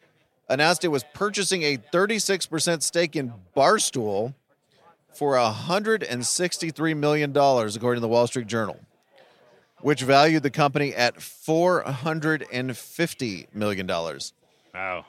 announced 0.49 0.85
it 0.85 0.89
was 0.89 1.05
purchasing 1.15 1.63
a 1.63 1.79
36% 1.79 2.83
stake 2.83 3.17
in 3.17 3.33
Barstool 3.57 4.35
for 5.13 5.35
$163 5.35 6.97
million, 6.97 7.31
according 7.37 7.97
to 7.97 8.01
the 8.01 8.09
Wall 8.09 8.27
Street 8.27 8.47
Journal, 8.47 8.79
which 9.83 10.03
valued 10.03 10.43
the 10.43 10.51
company 10.51 10.95
at 10.95 11.17
$450 11.17 13.55
million. 13.55 13.87
Wow. 13.87 15.05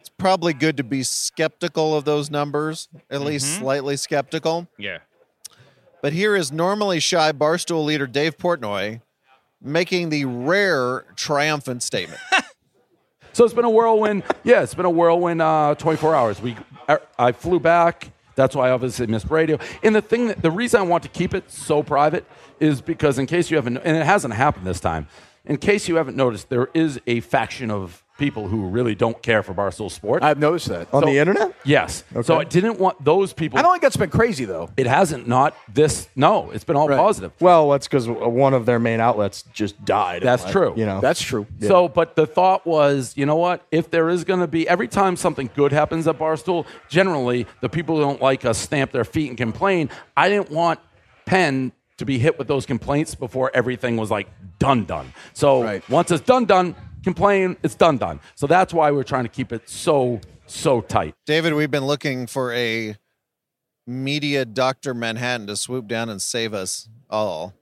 It's 0.00 0.08
probably 0.10 0.52
good 0.52 0.76
to 0.76 0.84
be 0.84 1.02
skeptical 1.02 1.96
of 1.96 2.04
those 2.04 2.30
numbers, 2.30 2.88
at 3.10 3.22
least 3.22 3.58
slightly 3.58 3.96
skeptical. 3.96 4.68
Yeah. 4.78 4.98
But 6.02 6.12
here 6.12 6.36
is 6.36 6.52
normally 6.52 7.00
shy 7.00 7.32
Barstool 7.32 7.84
leader 7.84 8.06
Dave 8.06 8.36
Portnoy 8.36 9.00
making 9.62 10.10
the 10.10 10.26
rare 10.26 11.06
triumphant 11.16 11.82
statement. 11.82 12.20
So 13.34 13.44
it's 13.44 13.52
been 13.52 13.64
a 13.64 13.70
whirlwind. 13.70 14.22
Yeah, 14.44 14.62
it's 14.62 14.74
been 14.74 14.84
a 14.84 14.90
whirlwind. 14.90 15.42
Uh, 15.42 15.74
24 15.76 16.14
hours. 16.14 16.40
We, 16.40 16.56
I, 16.88 16.98
I 17.18 17.32
flew 17.32 17.58
back. 17.58 18.12
That's 18.34 18.54
why 18.54 18.68
I 18.68 18.70
obviously 18.72 19.06
missed 19.06 19.30
radio. 19.30 19.58
And 19.82 19.94
the 19.94 20.02
thing, 20.02 20.28
that, 20.28 20.42
the 20.42 20.50
reason 20.50 20.80
I 20.80 20.84
want 20.84 21.02
to 21.04 21.08
keep 21.08 21.34
it 21.34 21.50
so 21.50 21.82
private 21.82 22.24
is 22.60 22.80
because 22.80 23.18
in 23.18 23.26
case 23.26 23.50
you 23.50 23.56
haven't, 23.56 23.78
and 23.78 23.96
it 23.96 24.04
hasn't 24.04 24.34
happened 24.34 24.66
this 24.66 24.80
time. 24.80 25.08
In 25.44 25.56
case 25.56 25.88
you 25.88 25.96
haven't 25.96 26.16
noticed, 26.16 26.48
there 26.48 26.68
is 26.74 27.00
a 27.06 27.20
faction 27.20 27.70
of 27.70 28.03
people 28.16 28.46
who 28.46 28.66
really 28.68 28.94
don't 28.94 29.20
care 29.22 29.42
for 29.42 29.52
Barstool 29.52 29.90
Sport. 29.90 30.22
I've 30.22 30.38
noticed 30.38 30.68
that 30.68 30.86
on 30.94 31.02
So- 31.02 31.06
the 31.08 31.18
internet. 31.18 31.52
yes. 31.64 32.04
Okay. 32.12 32.22
So 32.22 32.34
Okay. 32.34 32.40
I 32.42 32.44
didn't 32.44 32.78
want 32.78 33.04
those 33.04 33.32
people. 33.32 33.58
I 33.58 33.62
don't 33.62 33.72
think 33.72 33.82
that's 33.82 33.96
been 33.96 34.10
crazy 34.10 34.44
though. 34.44 34.70
it 34.76 34.86
hasn't. 34.86 35.26
Not 35.26 35.54
this. 35.72 36.08
No, 36.14 36.50
it's 36.52 36.62
been 36.62 36.76
all 36.76 36.88
Right. 36.88 36.96
positive. 36.98 37.32
Well, 37.40 37.70
that's 37.70 37.88
because 37.88 38.08
one 38.08 38.54
of 38.54 38.66
their 38.66 38.78
main 38.78 39.00
outlets 39.00 39.42
just 39.52 39.84
died. 39.84 40.22
That's 40.22 40.44
Like, 40.44 40.52
true. 40.52 40.74
You 40.76 40.86
know, 40.86 41.00
That's 41.00 41.20
true. 41.20 41.46
So, 41.60 41.88
but 41.88 42.14
the 42.14 42.26
thought 42.26 42.64
was, 42.64 43.14
you 43.16 43.26
know 43.26 43.36
what? 43.36 43.62
If 43.72 43.90
there 43.90 44.08
is 44.08 44.22
going 44.22 44.40
to 44.40 44.46
be 44.46 44.68
every 44.68 44.86
time 44.88 45.16
something 45.16 45.50
good 45.56 45.72
happens 45.72 46.06
at 46.06 46.16
Barstool, 46.18 46.66
generally 46.88 47.46
the 47.62 47.68
people 47.68 47.96
who 47.96 48.02
don't 48.02 48.22
like 48.22 48.44
us 48.44 48.58
stamp 48.58 48.92
their 48.92 49.04
feet 49.04 49.28
and 49.28 49.36
complain. 49.36 49.90
I 50.16 50.28
didn't 50.28 50.50
want 50.50 50.78
Penn 51.26 51.72
to 51.96 52.04
be 52.04 52.18
hit 52.18 52.38
with 52.38 52.46
those 52.48 52.66
complaints 52.66 53.14
before 53.14 53.50
everything 53.54 53.96
was 53.96 54.10
like 54.10 54.28
done 54.58 54.84
done. 54.84 55.12
So 55.32 55.62
Right. 55.62 55.88
once 55.90 56.10
it's 56.10 56.24
done 56.24 56.44
done, 56.44 56.74
complain, 57.04 57.56
it's 57.62 57.74
done 57.74 57.98
done. 57.98 58.20
So 58.34 58.46
that's 58.46 58.74
why 58.74 58.90
we're 58.90 59.04
trying 59.04 59.24
to 59.24 59.30
keep 59.30 59.52
it 59.52 59.68
so 59.68 60.20
so 60.46 60.80
tight. 60.80 61.14
David, 61.26 61.54
we've 61.54 61.70
been 61.70 61.86
looking 61.86 62.26
for 62.26 62.52
a 62.52 62.96
media 63.86 64.44
Dr. 64.44 64.94
Manhattan 64.94 65.46
to 65.46 65.56
swoop 65.56 65.86
down 65.86 66.08
and 66.08 66.20
save 66.20 66.52
us 66.54 66.88
all. 67.08 67.54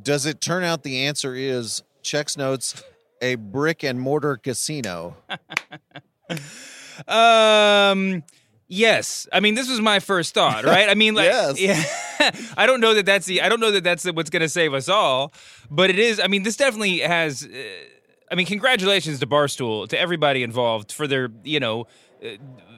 Does 0.00 0.26
it 0.26 0.40
turn 0.40 0.64
out 0.64 0.82
the 0.82 1.06
answer 1.06 1.34
is 1.34 1.82
checks 2.02 2.36
notes 2.36 2.82
a 3.22 3.36
brick 3.36 3.82
and 3.84 4.00
mortar 4.00 4.36
casino? 4.36 5.16
Um. 7.08 8.22
Yes, 8.68 9.28
I 9.32 9.40
mean 9.40 9.54
this 9.56 9.68
was 9.68 9.80
my 9.80 9.98
first 10.00 10.32
thought, 10.32 10.64
right? 10.64 10.88
I 10.88 10.94
mean, 10.94 11.14
like, 11.14 11.26
Yes. 11.58 11.60
yeah, 11.60 11.82
I 12.56 12.66
don't 12.66 12.80
know 12.80 12.94
that 12.94 13.06
that's 13.06 13.26
the, 13.26 13.42
I 13.42 13.48
don't 13.48 13.60
know 13.60 13.70
that 13.70 13.84
that's 13.84 14.04
what's 14.04 14.30
going 14.30 14.42
to 14.42 14.48
save 14.48 14.74
us 14.74 14.88
all, 14.88 15.32
but 15.70 15.90
it 15.90 15.98
is. 15.98 16.20
I 16.20 16.26
mean, 16.26 16.42
this 16.42 16.56
definitely 16.56 17.00
has. 17.00 17.44
Uh, 17.44 17.48
I 18.30 18.36
mean, 18.36 18.46
congratulations 18.46 19.20
to 19.20 19.26
Barstool, 19.26 19.88
to 19.88 19.98
everybody 19.98 20.42
involved 20.42 20.90
for 20.90 21.06
their, 21.06 21.28
you 21.44 21.60
know, 21.60 21.86
uh, 22.24 22.30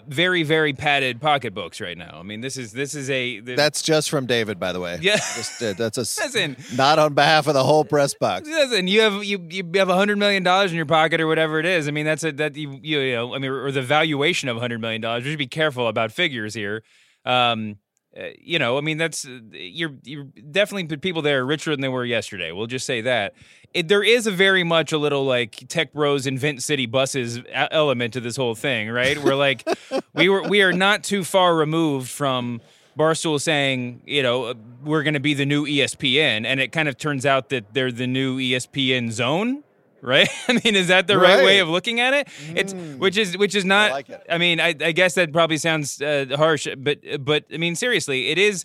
very 0.09 0.42
very 0.42 0.72
padded 0.72 1.20
pocketbooks 1.20 1.80
right 1.80 1.96
now. 1.96 2.18
I 2.18 2.22
mean, 2.22 2.40
this 2.40 2.56
is 2.56 2.72
this 2.72 2.94
is 2.94 3.11
a 3.11 3.40
the, 3.40 3.54
That's 3.54 3.82
just 3.82 4.11
from 4.11 4.26
David, 4.26 4.59
by 4.59 4.72
the 4.72 4.80
way. 4.80 4.98
Yeah. 5.00 5.16
Just, 5.37 5.62
uh, 5.62 5.72
that's 5.74 5.98
a 5.98 6.02
Listen. 6.02 6.56
not 6.74 6.98
on 6.98 7.14
behalf 7.14 7.46
of 7.46 7.54
the 7.54 7.64
whole 7.64 7.85
press 7.85 8.14
box. 8.14 8.48
Listen, 8.48 8.87
you 8.87 9.00
have 9.00 9.24
you 9.24 9.46
you 9.50 9.68
have 9.74 9.88
a 9.88 9.94
hundred 9.94 10.18
million 10.18 10.42
dollars 10.42 10.70
in 10.70 10.76
your 10.76 10.87
pocket 10.87 11.20
or 11.20 11.26
whatever 11.26 11.59
it 11.59 11.66
is. 11.66 11.88
I 11.88 11.90
mean, 11.90 12.06
that's 12.06 12.24
a 12.24 12.32
that 12.32 12.56
you 12.56 12.78
you, 12.82 13.00
you 13.00 13.14
know 13.14 13.35
I 13.35 13.38
mean, 13.38 13.50
or 13.50 13.70
the 13.70 13.82
valuation 13.82 14.48
of 14.48 14.56
a 14.56 14.61
hundred 14.61 14.80
million 14.80 15.00
dollars. 15.00 15.24
We 15.24 15.30
should 15.30 15.38
be 15.38 15.46
careful 15.46 15.88
about 15.88 16.12
figures 16.12 16.54
here. 16.54 16.82
Um, 17.24 17.76
uh, 18.18 18.29
you 18.40 18.59
know, 18.59 18.79
I 18.79 18.81
mean, 18.81 18.96
that's 18.96 19.26
uh, 19.26 19.40
you're 19.52 19.94
you're 20.05 20.24
definitely 20.50 20.96
people 20.96 21.22
there 21.22 21.40
are 21.40 21.46
richer 21.46 21.70
than 21.70 21.81
they 21.81 21.88
were 21.88 22.05
yesterday. 22.05 22.50
We'll 22.52 22.66
just 22.66 22.87
say 22.87 23.02
that. 23.02 23.35
It, 23.74 23.88
there 23.88 24.02
is 24.02 24.26
a 24.26 24.31
very 24.31 24.64
much 24.64 24.92
a 24.92 24.98
little 24.98 25.24
like 25.24 25.64
tech 25.68 25.92
bros 25.92 26.26
invent 26.26 26.62
city 26.62 26.87
buses 26.87 27.40
element 27.52 28.14
to 28.14 28.20
this 28.20 28.37
whole 28.37 28.55
thing, 28.55 28.88
right? 28.90 29.22
We're 29.22 29.35
like, 29.35 29.68
we 30.14 30.29
were 30.29 30.42
we 30.42 30.62
are 30.62 30.72
not 30.72 31.05
too 31.05 31.24
far 31.24 31.55
removed 31.57 32.09
from. 32.09 32.61
Barstool 32.98 33.38
saying, 33.38 34.00
you 34.07 34.22
know, 34.22 34.44
uh, 34.44 34.55
we're 34.83 35.02
going 35.02 35.12
to 35.12 35.20
be 35.20 35.35
the 35.35 35.44
new 35.44 35.66
ESPN, 35.66 36.46
and 36.46 36.61
it 36.61 36.72
kind 36.72 36.88
of 36.88 36.96
turns 36.96 37.26
out 37.26 37.50
that 37.50 37.74
they're 37.74 37.92
the 37.92 38.07
new 38.07 38.38
ESPN 38.38 39.11
zone, 39.11 39.62
right? 40.02 40.28
I 40.48 40.61
mean, 40.64 40.74
is 40.76 40.88
that 40.88 41.06
the 41.06 41.18
right, 41.18 41.37
Right. 41.37 41.44
way 41.44 41.59
of 41.61 41.68
looking 41.68 42.00
at 42.00 42.14
it? 42.14 42.28
It's 42.54 42.72
which 42.74 43.16
is 43.16 43.37
which 43.37 43.54
is 43.54 43.64
not. 43.64 43.90
like 43.92 44.09
it. 44.09 44.22
I 44.30 44.38
mean, 44.38 44.61
I, 44.61 44.68
I 44.80 44.92
guess 44.92 45.14
that 45.14 45.32
probably 45.32 45.56
sounds 45.59 46.00
uh, 46.00 46.26
harsh, 46.37 46.66
but 46.78 46.98
but 47.24 47.44
I 47.52 47.56
mean, 47.56 47.74
seriously, 47.74 48.28
it 48.28 48.38
is. 48.38 48.64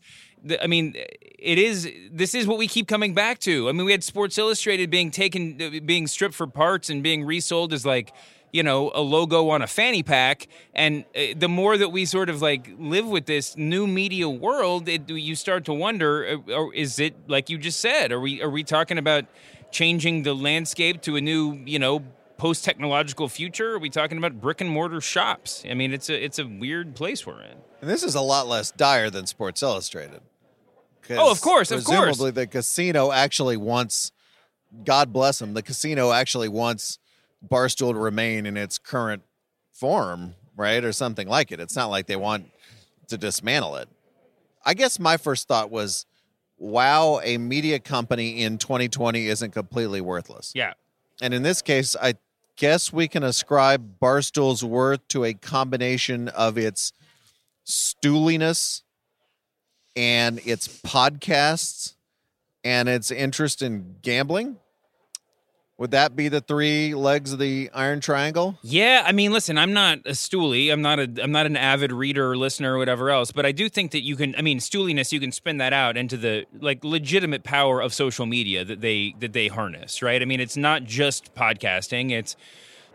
I 0.59 0.65
mean, 0.67 0.95
it 0.95 1.59
is. 1.59 1.87
This 2.11 2.33
is 2.33 2.47
what 2.47 2.57
we 2.57 2.67
keep 2.67 2.87
coming 2.87 3.13
back 3.13 3.37
to. 3.39 3.69
I 3.69 3.73
mean, 3.73 3.85
we 3.85 3.91
had 3.91 4.03
Sports 4.03 4.37
Illustrated 4.39 4.89
being 4.89 5.11
taken, 5.11 5.83
being 5.85 6.07
stripped 6.07 6.33
for 6.33 6.47
parts 6.47 6.89
and 6.89 7.03
being 7.03 7.23
resold 7.23 7.73
as 7.73 7.85
like, 7.85 8.11
you 8.51 8.63
know, 8.63 8.91
a 8.93 9.01
logo 9.01 9.49
on 9.49 9.61
a 9.61 9.67
fanny 9.67 10.03
pack. 10.03 10.47
And 10.73 11.05
uh, 11.15 11.33
the 11.35 11.49
more 11.49 11.77
that 11.77 11.89
we 11.89 12.05
sort 12.05 12.29
of 12.29 12.41
like 12.41 12.69
live 12.77 13.07
with 13.07 13.25
this 13.25 13.55
new 13.57 13.87
media 13.87 14.29
world, 14.29 14.87
it, 14.87 15.09
you 15.09 15.35
start 15.35 15.65
to 15.65 15.73
wonder: 15.73 16.39
uh, 16.47 16.53
or 16.53 16.73
is 16.73 16.99
it 16.99 17.15
like 17.27 17.49
you 17.49 17.57
just 17.57 17.79
said? 17.79 18.11
Are 18.11 18.19
we 18.19 18.41
are 18.41 18.49
we 18.49 18.63
talking 18.63 18.97
about 18.97 19.25
changing 19.71 20.23
the 20.23 20.33
landscape 20.33 21.01
to 21.01 21.15
a 21.15 21.21
new, 21.21 21.61
you 21.65 21.79
know? 21.79 22.03
Post 22.37 22.65
technological 22.65 23.29
future? 23.29 23.75
Are 23.75 23.77
we 23.77 23.91
talking 23.91 24.17
about 24.17 24.41
brick 24.41 24.61
and 24.61 24.69
mortar 24.71 24.99
shops? 24.99 25.63
I 25.69 25.75
mean, 25.75 25.93
it's 25.93 26.09
a 26.09 26.25
it's 26.25 26.39
a 26.39 26.47
weird 26.47 26.95
place 26.95 27.23
we're 27.23 27.39
in. 27.43 27.57
And 27.81 27.87
this 27.87 28.01
is 28.01 28.15
a 28.15 28.21
lot 28.21 28.47
less 28.47 28.71
dire 28.71 29.11
than 29.11 29.27
Sports 29.27 29.61
Illustrated. 29.61 30.21
Oh, 31.11 31.29
of 31.29 31.39
course, 31.41 31.69
of 31.69 31.83
course. 31.83 32.17
Presumably, 32.17 32.31
the 32.31 32.47
casino 32.47 33.11
actually 33.11 33.57
wants, 33.57 34.11
God 34.83 35.13
bless 35.13 35.37
them, 35.37 35.53
the 35.53 35.61
casino 35.61 36.11
actually 36.11 36.49
wants 36.49 36.97
Barstool 37.47 37.93
to 37.93 37.99
remain 37.99 38.45
in 38.45 38.57
its 38.57 38.77
current 38.77 39.23
form, 39.71 40.35
right? 40.55 40.83
Or 40.83 40.91
something 40.93 41.27
like 41.27 41.51
it. 41.51 41.59
It's 41.59 41.75
not 41.75 41.89
like 41.89 42.07
they 42.07 42.15
want 42.15 42.51
to 43.07 43.17
dismantle 43.17 43.75
it. 43.77 43.89
I 44.65 44.73
guess 44.73 44.99
my 44.99 45.17
first 45.17 45.47
thought 45.47 45.71
was, 45.71 46.05
wow, 46.57 47.19
a 47.23 47.37
media 47.37 47.79
company 47.79 48.43
in 48.43 48.57
2020 48.57 49.27
isn't 49.27 49.51
completely 49.51 50.01
worthless. 50.01 50.51
Yeah. 50.53 50.73
And 51.21 51.33
in 51.33 51.43
this 51.43 51.61
case, 51.61 51.95
I 51.99 52.15
guess 52.55 52.93
we 52.93 53.07
can 53.07 53.23
ascribe 53.23 53.99
Barstool's 53.99 54.63
worth 54.63 55.07
to 55.09 55.23
a 55.23 55.33
combination 55.33 56.27
of 56.29 56.57
its 56.57 56.93
stooliness 57.65 58.83
and 59.95 60.39
its 60.45 60.67
podcasts 60.67 61.95
and 62.63 62.87
its 62.87 63.09
interest 63.09 63.61
in 63.61 63.95
gambling. 64.01 64.57
Would 65.81 65.91
that 65.91 66.15
be 66.15 66.29
the 66.29 66.41
three 66.41 66.93
legs 66.93 67.33
of 67.33 67.39
the 67.39 67.71
Iron 67.73 68.01
Triangle? 68.01 68.55
Yeah, 68.61 69.01
I 69.03 69.13
mean, 69.13 69.33
listen, 69.33 69.57
I'm 69.57 69.73
not 69.73 69.97
a 70.05 70.11
stoolie. 70.11 70.71
I'm 70.71 70.83
not 70.83 70.99
a 70.99 71.09
I'm 71.23 71.31
not 71.31 71.47
an 71.47 71.57
avid 71.57 71.91
reader 71.91 72.33
or 72.33 72.37
listener 72.37 72.75
or 72.75 72.77
whatever 72.77 73.09
else, 73.09 73.31
but 73.31 73.47
I 73.47 73.51
do 73.51 73.67
think 73.67 73.89
that 73.93 74.01
you 74.01 74.15
can 74.15 74.35
I 74.35 74.43
mean, 74.43 74.59
stooliness 74.59 75.11
you 75.11 75.19
can 75.19 75.31
spin 75.31 75.57
that 75.57 75.73
out 75.73 75.97
into 75.97 76.17
the 76.17 76.45
like 76.59 76.83
legitimate 76.83 77.43
power 77.43 77.81
of 77.81 77.95
social 77.95 78.27
media 78.27 78.63
that 78.63 78.81
they 78.81 79.15
that 79.21 79.33
they 79.33 79.47
harness, 79.47 80.03
right? 80.03 80.21
I 80.21 80.25
mean, 80.25 80.39
it's 80.39 80.55
not 80.55 80.83
just 80.83 81.33
podcasting, 81.33 82.11
it's 82.11 82.35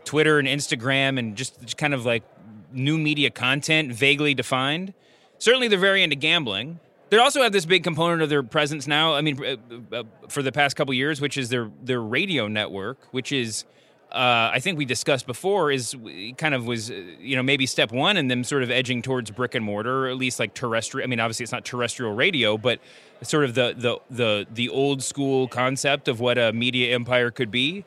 Twitter 0.05 0.39
and 0.39 0.47
Instagram 0.47 1.19
and 1.19 1.35
just, 1.35 1.75
kind 1.75 1.93
of 1.93 2.05
like 2.05 2.23
new 2.71 2.97
media 2.97 3.29
content 3.29 3.91
vaguely 3.91 4.33
defined. 4.33 4.93
Certainly 5.39 5.67
they're 5.67 5.77
very 5.77 6.03
into 6.03 6.15
gambling. 6.15 6.79
They 7.09 7.17
also 7.17 7.41
have 7.41 7.53
this 7.53 7.65
big 7.65 7.83
component 7.83 8.21
of 8.21 8.29
their 8.29 8.43
presence 8.43 8.87
now. 8.87 9.15
I 9.15 9.21
mean, 9.21 9.43
uh, 9.43 9.95
uh, 9.95 10.03
for 10.27 10.41
the 10.41 10.51
past 10.51 10.75
couple 10.75 10.93
years, 10.93 11.21
which 11.21 11.37
is 11.37 11.49
their 11.49 11.71
their 11.81 12.01
radio 12.01 12.47
network, 12.47 12.97
which 13.11 13.31
is 13.31 13.65
uh, 14.11 14.51
I 14.53 14.59
think 14.59 14.77
we 14.77 14.85
discussed 14.85 15.27
before, 15.27 15.71
is 15.71 15.95
kind 16.37 16.53
of 16.53 16.65
was 16.65 16.89
uh, 16.89 16.93
you 17.19 17.35
know 17.35 17.43
maybe 17.43 17.65
step 17.65 17.91
one 17.91 18.17
and 18.17 18.31
them 18.31 18.43
sort 18.43 18.63
of 18.63 18.71
edging 18.71 19.01
towards 19.01 19.31
brick 19.31 19.55
and 19.55 19.63
mortar, 19.65 20.05
or 20.05 20.09
at 20.09 20.17
least 20.17 20.39
like 20.39 20.53
terrestrial. 20.53 21.05
I 21.05 21.07
mean, 21.07 21.19
obviously 21.19 21.43
it's 21.43 21.51
not 21.51 21.65
terrestrial 21.65 22.13
radio, 22.13 22.57
but 22.57 22.79
sort 23.21 23.43
of 23.43 23.53
the 23.53 23.73
the 23.77 23.99
the 24.09 24.47
the 24.53 24.69
old 24.69 25.03
school 25.03 25.47
concept 25.47 26.07
of 26.07 26.19
what 26.19 26.37
a 26.37 26.53
media 26.53 26.93
empire 26.93 27.31
could 27.31 27.51
be. 27.51 27.85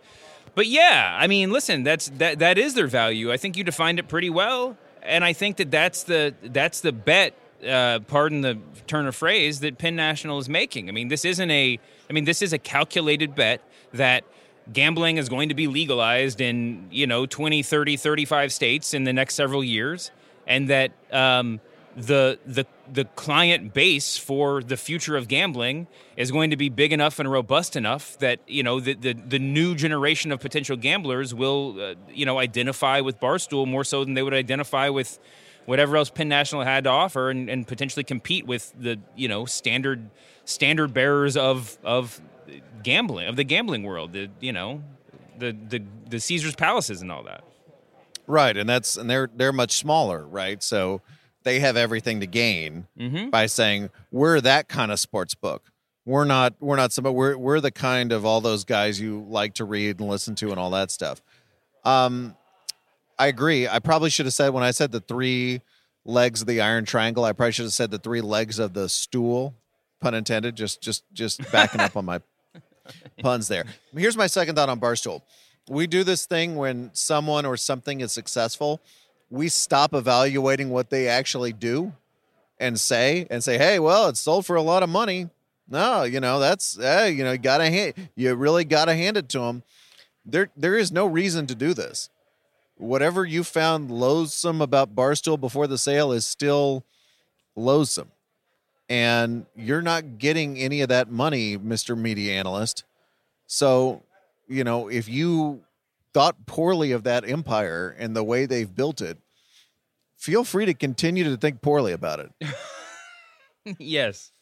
But 0.55 0.67
yeah, 0.67 1.17
I 1.19 1.27
mean, 1.27 1.53
listen, 1.53 1.85
that's 1.85 2.11
that 2.19 2.39
that 2.41 2.59
is 2.59 2.75
their 2.75 2.87
value. 2.87 3.33
I 3.33 3.37
think 3.37 3.57
you 3.57 3.65
defined 3.65 3.99
it 3.99 4.09
pretty 4.09 4.31
well, 4.31 4.77
and 5.03 5.25
I 5.25 5.33
think 5.33 5.57
that 5.57 5.71
that's 5.71 6.03
the 6.03 6.35
that's 6.43 6.81
the 6.81 6.93
bet. 6.93 7.35
Uh, 7.67 8.01
pardon 8.01 8.41
the 8.41 8.59
turn 8.87 9.07
of 9.07 9.15
phrase 9.15 9.61
that 9.61 9.79
Penn 9.79 9.97
National 9.97 10.39
is 10.39 10.49
making. 10.49 10.89
I 10.89 10.93
mean, 10.93 11.09
this 11.09 11.25
isn't 11.25 11.51
a. 11.51 11.79
I 12.09 12.13
mean, 12.13 12.25
this 12.25 12.43
is 12.43 12.53
a 12.53 12.59
calculated 12.59 13.35
bet 13.35 13.63
that 13.93 14.25
gambling 14.73 15.17
is 15.17 15.29
going 15.29 15.49
to 15.49 15.55
be 15.55 15.67
legalized 15.67 16.41
in 16.41 16.87
you 16.91 17.07
know 17.07 17.27
20 17.27 17.63
30 17.63 17.97
35 17.97 18.53
states 18.53 18.95
in 18.95 19.05
the 19.05 19.13
next 19.13 19.35
several 19.35 19.65
years 19.65 20.11
and 20.47 20.69
that 20.69 20.93
um, 21.13 21.61
the 21.97 22.39
the 22.47 22.67
the 22.93 23.05
client 23.05 23.75
base 23.75 24.17
for 24.17 24.63
the 24.63 24.77
future 24.77 25.17
of 25.17 25.29
gambling 25.29 25.87
is 26.17 26.31
going 26.31 26.51
to 26.51 26.57
be 26.57 26.69
big 26.69 26.93
enough 26.93 27.19
and 27.19 27.31
robust 27.31 27.77
enough 27.77 28.17
that 28.19 28.41
you 28.47 28.63
know 28.63 28.81
the 28.81 28.95
the, 28.95 29.13
the 29.13 29.39
new 29.39 29.75
generation 29.75 30.31
of 30.31 30.41
potential 30.41 30.77
gamblers 30.77 31.35
will 31.35 31.81
uh, 31.81 31.95
you 32.13 32.25
know 32.25 32.39
identify 32.39 33.01
with 33.01 33.19
Barstool 33.21 33.67
more 33.67 33.85
so 33.85 34.05
than 34.05 34.15
they 34.15 34.23
would 34.23 34.35
identify 34.35 34.89
with 34.89 35.19
whatever 35.67 35.97
else 35.97 36.11
Penn 36.11 36.29
National 36.29 36.63
had 36.63 36.85
to 36.85 36.91
offer 36.91 37.31
and, 37.31 37.49
and 37.49 37.67
potentially 37.67 38.05
compete 38.05 38.47
with 38.47 38.73
the 38.79 38.99
you 39.17 39.29
know 39.29 39.45
standard 39.45 40.11
standard 40.45 40.93
bearers 40.95 41.37
of 41.37 41.79
of 41.85 42.21
gambling 42.83 43.29
of 43.29 43.37
the 43.37 43.45
gambling 43.45 43.83
world 43.85 44.13
the 44.13 44.29
you 44.41 44.53
know 44.53 44.83
the 45.39 45.57
the 45.69 45.83
the 46.09 46.21
Caesar's 46.21 46.57
palaces 46.57 47.03
and 47.03 47.13
all 47.13 47.23
that 47.23 47.45
Right, 48.31 48.57
and 48.57 48.69
that's 48.69 48.97
and 48.97 49.11
they're 49.11 49.29
they're 49.35 49.53
much 49.53 49.73
smaller, 49.73 50.25
right? 50.25 50.63
So 50.63 51.03
they 51.43 51.59
have 51.61 51.77
everything 51.77 52.21
to 52.21 52.27
gain 52.29 52.87
by 53.31 53.47
saying 53.47 53.91
we're 54.13 54.41
that 54.43 54.69
kind 54.69 54.93
of 54.93 55.01
sports 55.01 55.35
book. 55.35 55.73
We're 56.07 56.25
not 56.25 56.55
we're 56.61 56.77
not 56.77 56.93
some 56.93 57.13
we're 57.13 57.37
we're 57.37 57.61
the 57.61 57.73
kind 57.73 58.13
of 58.13 58.25
all 58.25 58.41
those 58.41 58.65
guys 58.65 59.01
you 59.01 59.27
like 59.29 59.55
to 59.55 59.65
read 59.65 59.99
and 59.99 60.09
listen 60.09 60.37
to 60.37 60.51
and 60.51 60.61
all 60.61 60.71
that 60.71 60.93
stuff. 60.93 61.21
Um 61.85 62.37
I 63.21 63.27
agree. 63.27 63.69
I 63.69 63.81
probably 63.81 64.09
should 64.09 64.25
have 64.25 64.33
said 64.33 64.49
when 64.49 64.65
I 64.65 64.71
said 64.71 64.93
the 64.93 65.01
three 65.01 65.61
legs 66.07 66.41
of 66.41 66.47
the 66.47 66.63
iron 66.63 66.87
triangle, 66.87 67.23
I 67.23 67.35
probably 67.35 67.53
should 67.53 67.67
have 67.67 67.75
said 67.75 67.91
the 67.91 67.99
three 67.99 68.23
legs 68.23 68.59
of 68.59 68.73
the 68.73 68.89
stool, 68.89 69.55
pun 70.01 70.15
intended, 70.15 70.57
just 70.57 70.81
just 70.81 71.05
just 71.13 71.39
backing 71.53 71.83
up 71.83 71.99
on 71.99 72.07
my 72.07 72.23
puns 73.21 73.47
there. 73.49 73.67
Here's 73.95 74.17
my 74.17 74.27
second 74.27 74.55
thought 74.55 74.71
on 74.71 74.81
Barstool. 74.81 75.21
We 75.69 75.87
do 75.87 76.03
this 76.03 76.25
thing 76.25 76.57
when 76.57 76.89
someone 76.95 77.45
or 77.45 77.59
something 77.59 78.01
is 78.01 78.11
successful, 78.11 78.81
we 79.29 79.51
stop 79.51 79.93
evaluating 79.93 80.71
what 80.71 80.89
they 80.89 81.07
actually 81.07 81.53
do 81.53 81.93
and 82.59 82.81
say 82.81 83.27
and 83.29 83.45
say, 83.45 83.59
"Hey, 83.59 83.79
well, 83.79 84.09
it's 84.09 84.21
sold 84.21 84.47
for 84.47 84.57
a 84.57 84.63
lot 84.63 84.83
of 84.83 84.89
money." 84.89 85.29
No, 85.69 86.05
you 86.05 86.21
know, 86.21 86.41
that's 86.41 86.79
hey, 86.79 87.11
you 87.11 87.23
know, 87.23 87.33
you 87.33 87.39
got 87.39 87.59
to 87.59 87.67
hand 87.67 87.93
you 88.17 88.35
really 88.35 88.65
got 88.65 88.87
to 88.87 88.95
hand 88.95 89.19
it 89.19 89.29
to 89.29 89.41
them. 89.41 89.63
There 90.25 90.49
there 90.57 90.79
is 90.79 90.91
no 90.91 91.05
reason 91.05 91.47
to 91.49 91.55
do 91.55 91.75
this. 91.75 92.09
Whatever 92.81 93.25
you 93.25 93.45
found 93.45 93.91
loathsome 93.91 94.61
about 94.61 94.95
Barstool 94.95 95.39
before 95.41 95.67
the 95.67 95.79
sale 95.79 96.13
is 96.13 96.27
still 96.27 96.85
loathsome. 97.55 98.11
And 98.89 99.47
you're 99.55 99.83
not 99.83 100.19
getting 100.19 100.59
any 100.59 100.81
of 100.81 100.89
that 100.89 101.11
money, 101.11 101.57
Mr. 101.57 101.97
Media 101.97 102.33
Analyst. 102.33 102.85
So, 103.47 104.03
you 104.49 104.65
know, 104.65 104.89
if 104.89 105.09
you 105.09 105.63
thought 106.13 106.47
poorly 106.47 106.91
of 106.93 107.05
that 107.05 107.29
empire 107.29 107.95
and 107.99 108.17
the 108.17 108.25
way 108.25 108.47
they've 108.47 108.75
built 108.75 109.01
it, 109.01 109.19
feel 110.17 110.43
free 110.43 110.67
to 110.67 110.75
continue 110.75 111.25
to 111.25 111.37
think 111.37 111.61
poorly 111.63 111.93
about 111.93 112.21
it. 112.21 112.33
yes 113.79 114.33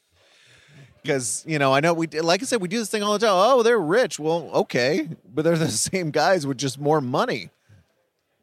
Because, 1.03 1.44
you 1.46 1.59
know, 1.59 1.74
I 1.74 1.81
know 1.81 1.92
we, 1.92 2.07
like 2.07 2.42
I 2.42 2.46
said, 2.46 2.61
we 2.62 2.68
do 2.68 2.79
this 2.79 2.90
thing 2.90 3.03
all 3.03 3.12
the 3.12 3.27
time. 3.27 3.35
Oh, 3.35 3.62
they're 3.62 3.79
rich. 3.79 4.18
Well, 4.18 4.51
okay. 4.55 5.09
But 5.33 5.42
they're 5.42 5.59
the 5.59 5.68
same 5.90 6.11
guys 6.11 6.46
with 6.46 6.59
just 6.59 6.79
more 6.79 7.01
money. 7.01 7.51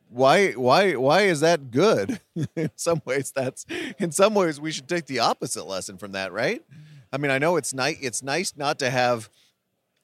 Why, 0.09 0.51
why, 0.51 0.93
why 0.95 1.21
is 1.21 1.41
that 1.41 1.71
good? 1.71 2.19
in 2.55 2.71
some 2.75 3.01
ways, 3.05 3.31
that's, 3.35 3.65
in 3.97 4.11
some 4.11 4.33
ways, 4.33 4.59
we 4.59 4.71
should 4.71 4.87
take 4.87 5.07
the 5.07 5.19
opposite 5.19 5.65
lesson 5.65 5.97
from 5.97 6.13
that, 6.13 6.31
right? 6.31 6.63
I 7.11 7.17
mean, 7.17 7.31
I 7.31 7.37
know 7.37 7.55
it's 7.55 7.73
nice, 7.73 7.97
it's 8.01 8.23
nice 8.23 8.53
not 8.55 8.79
to 8.79 8.89
have 8.89 9.29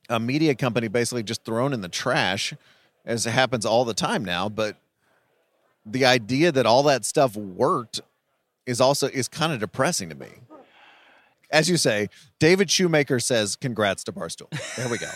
a 0.10 0.20
media 0.20 0.56
company 0.56 0.88
basically 0.88 1.24
just 1.24 1.46
thrown 1.46 1.74
in 1.74 1.82
the 1.82 1.90
trash 1.90 2.54
as 3.06 3.26
it 3.26 3.32
happens 3.32 3.66
all 3.66 3.86
the 3.86 3.94
time 3.94 4.24
now, 4.24 4.50
but 4.50 4.78
the 5.86 6.06
idea 6.06 6.52
that 6.52 6.66
all 6.66 6.84
that 6.84 7.06
stuff 7.06 7.36
worked 7.36 8.02
is 8.66 8.80
also 8.80 9.08
is 9.08 9.28
kind 9.28 9.52
of 9.52 9.60
depressing 9.60 10.10
to 10.10 10.16
me. 10.16 10.30
As 11.50 11.70
you 11.70 11.78
say, 11.78 12.08
David 12.40 12.70
Shoemaker 12.70 13.20
says, 13.20 13.56
"Congrats 13.56 14.04
to 14.06 14.12
Barstool." 14.12 14.50
There 14.76 14.88
we 14.88 14.98
go. 14.98 15.10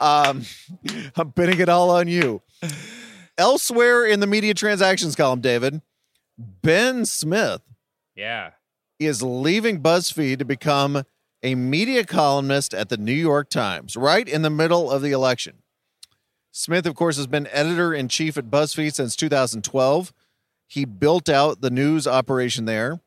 um, 0.00 0.42
I'm 1.16 1.32
pinning 1.32 1.60
it 1.60 1.68
all 1.68 1.90
on 1.90 2.08
you. 2.08 2.40
Elsewhere 3.38 4.04
in 4.06 4.20
the 4.20 4.26
media 4.26 4.54
transactions 4.54 5.14
column, 5.14 5.40
David, 5.40 5.82
Ben 6.38 7.04
Smith 7.04 7.62
Yeah. 8.14 8.52
is 8.98 9.22
leaving 9.22 9.82
BuzzFeed 9.82 10.38
to 10.38 10.44
become 10.44 11.04
a 11.42 11.54
media 11.54 12.04
columnist 12.04 12.72
at 12.72 12.88
the 12.88 12.96
New 12.96 13.12
York 13.12 13.50
Times, 13.50 13.94
right 13.96 14.26
in 14.28 14.42
the 14.42 14.50
middle 14.50 14.90
of 14.90 15.02
the 15.02 15.12
election. 15.12 15.62
Smith, 16.50 16.86
of 16.86 16.94
course, 16.94 17.18
has 17.18 17.26
been 17.26 17.46
editor 17.48 17.92
in 17.92 18.08
chief 18.08 18.38
at 18.38 18.46
BuzzFeed 18.50 18.94
since 18.94 19.14
2012. 19.14 20.14
He 20.66 20.86
built 20.86 21.28
out 21.28 21.60
the 21.60 21.70
news 21.70 22.06
operation 22.06 22.64
there. 22.64 23.00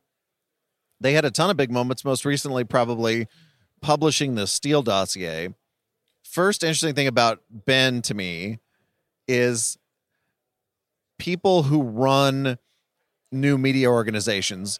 They 1.01 1.13
had 1.13 1.25
a 1.25 1.31
ton 1.31 1.49
of 1.49 1.57
big 1.57 1.71
moments, 1.71 2.05
most 2.05 2.23
recently, 2.23 2.63
probably 2.63 3.27
publishing 3.81 4.35
the 4.35 4.45
Steele 4.45 4.83
dossier. 4.83 5.55
First 6.23 6.63
interesting 6.63 6.93
thing 6.93 7.07
about 7.07 7.41
Ben 7.49 8.01
to 8.03 8.13
me 8.13 8.59
is 9.27 9.77
people 11.19 11.63
who 11.63 11.83
run 11.83 12.57
new 13.31 13.57
media 13.57 13.89
organizations 13.89 14.79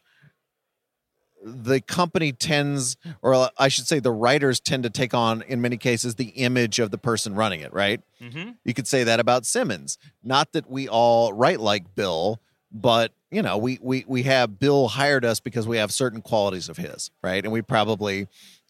the 1.43 1.79
company 1.79 2.31
tends 2.31 2.97
or 3.21 3.49
i 3.57 3.67
should 3.67 3.87
say 3.87 3.99
the 3.99 4.11
writers 4.11 4.59
tend 4.59 4.83
to 4.83 4.89
take 4.89 5.13
on 5.13 5.41
in 5.43 5.61
many 5.61 5.77
cases 5.77 6.15
the 6.15 6.29
image 6.29 6.79
of 6.79 6.91
the 6.91 6.97
person 6.97 7.33
running 7.35 7.61
it 7.61 7.71
right? 7.73 8.01
Mm-hmm. 8.21 8.51
you 8.65 8.73
could 8.73 8.87
say 8.87 9.05
that 9.05 9.21
about 9.21 9.45
simmons. 9.45 9.97
Not 10.21 10.51
that 10.51 10.69
we 10.69 10.89
all 10.89 11.31
write 11.31 11.59
like 11.59 11.95
bill 11.95 12.39
but 12.71 13.13
you 13.31 13.41
know 13.41 13.57
we 13.57 13.79
we 13.81 14.03
we 14.07 14.23
have 14.23 14.59
bill 14.59 14.89
hired 14.89 15.23
us 15.23 15.39
because 15.39 15.67
we 15.67 15.77
have 15.77 15.91
certain 15.91 16.21
qualities 16.21 16.67
of 16.67 16.77
his 16.77 17.11
right? 17.23 17.43
And 17.43 17.53
we 17.53 17.61
probably 17.61 18.27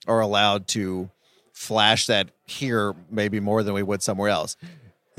are 0.07 0.19
allowed 0.19 0.67
to 0.69 1.09
flash 1.53 2.05
that 2.07 2.29
here 2.45 2.93
maybe 3.09 3.39
more 3.39 3.63
than 3.63 3.73
we 3.73 3.83
would 3.83 4.03
somewhere 4.03 4.29
else 4.29 4.55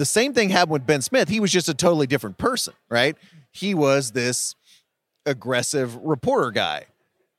the 0.00 0.06
same 0.06 0.32
thing 0.32 0.48
happened 0.48 0.72
with 0.72 0.86
ben 0.86 1.02
smith. 1.02 1.28
He 1.28 1.40
was 1.40 1.52
just 1.52 1.68
a 1.68 1.74
totally 1.74 2.06
different 2.06 2.38
person 2.38 2.74
right? 2.88 3.16
He 3.52 3.74
was 3.74 4.12
this 4.12 4.54
aggressive 5.26 5.96
reporter 5.96 6.50
guy. 6.50 6.86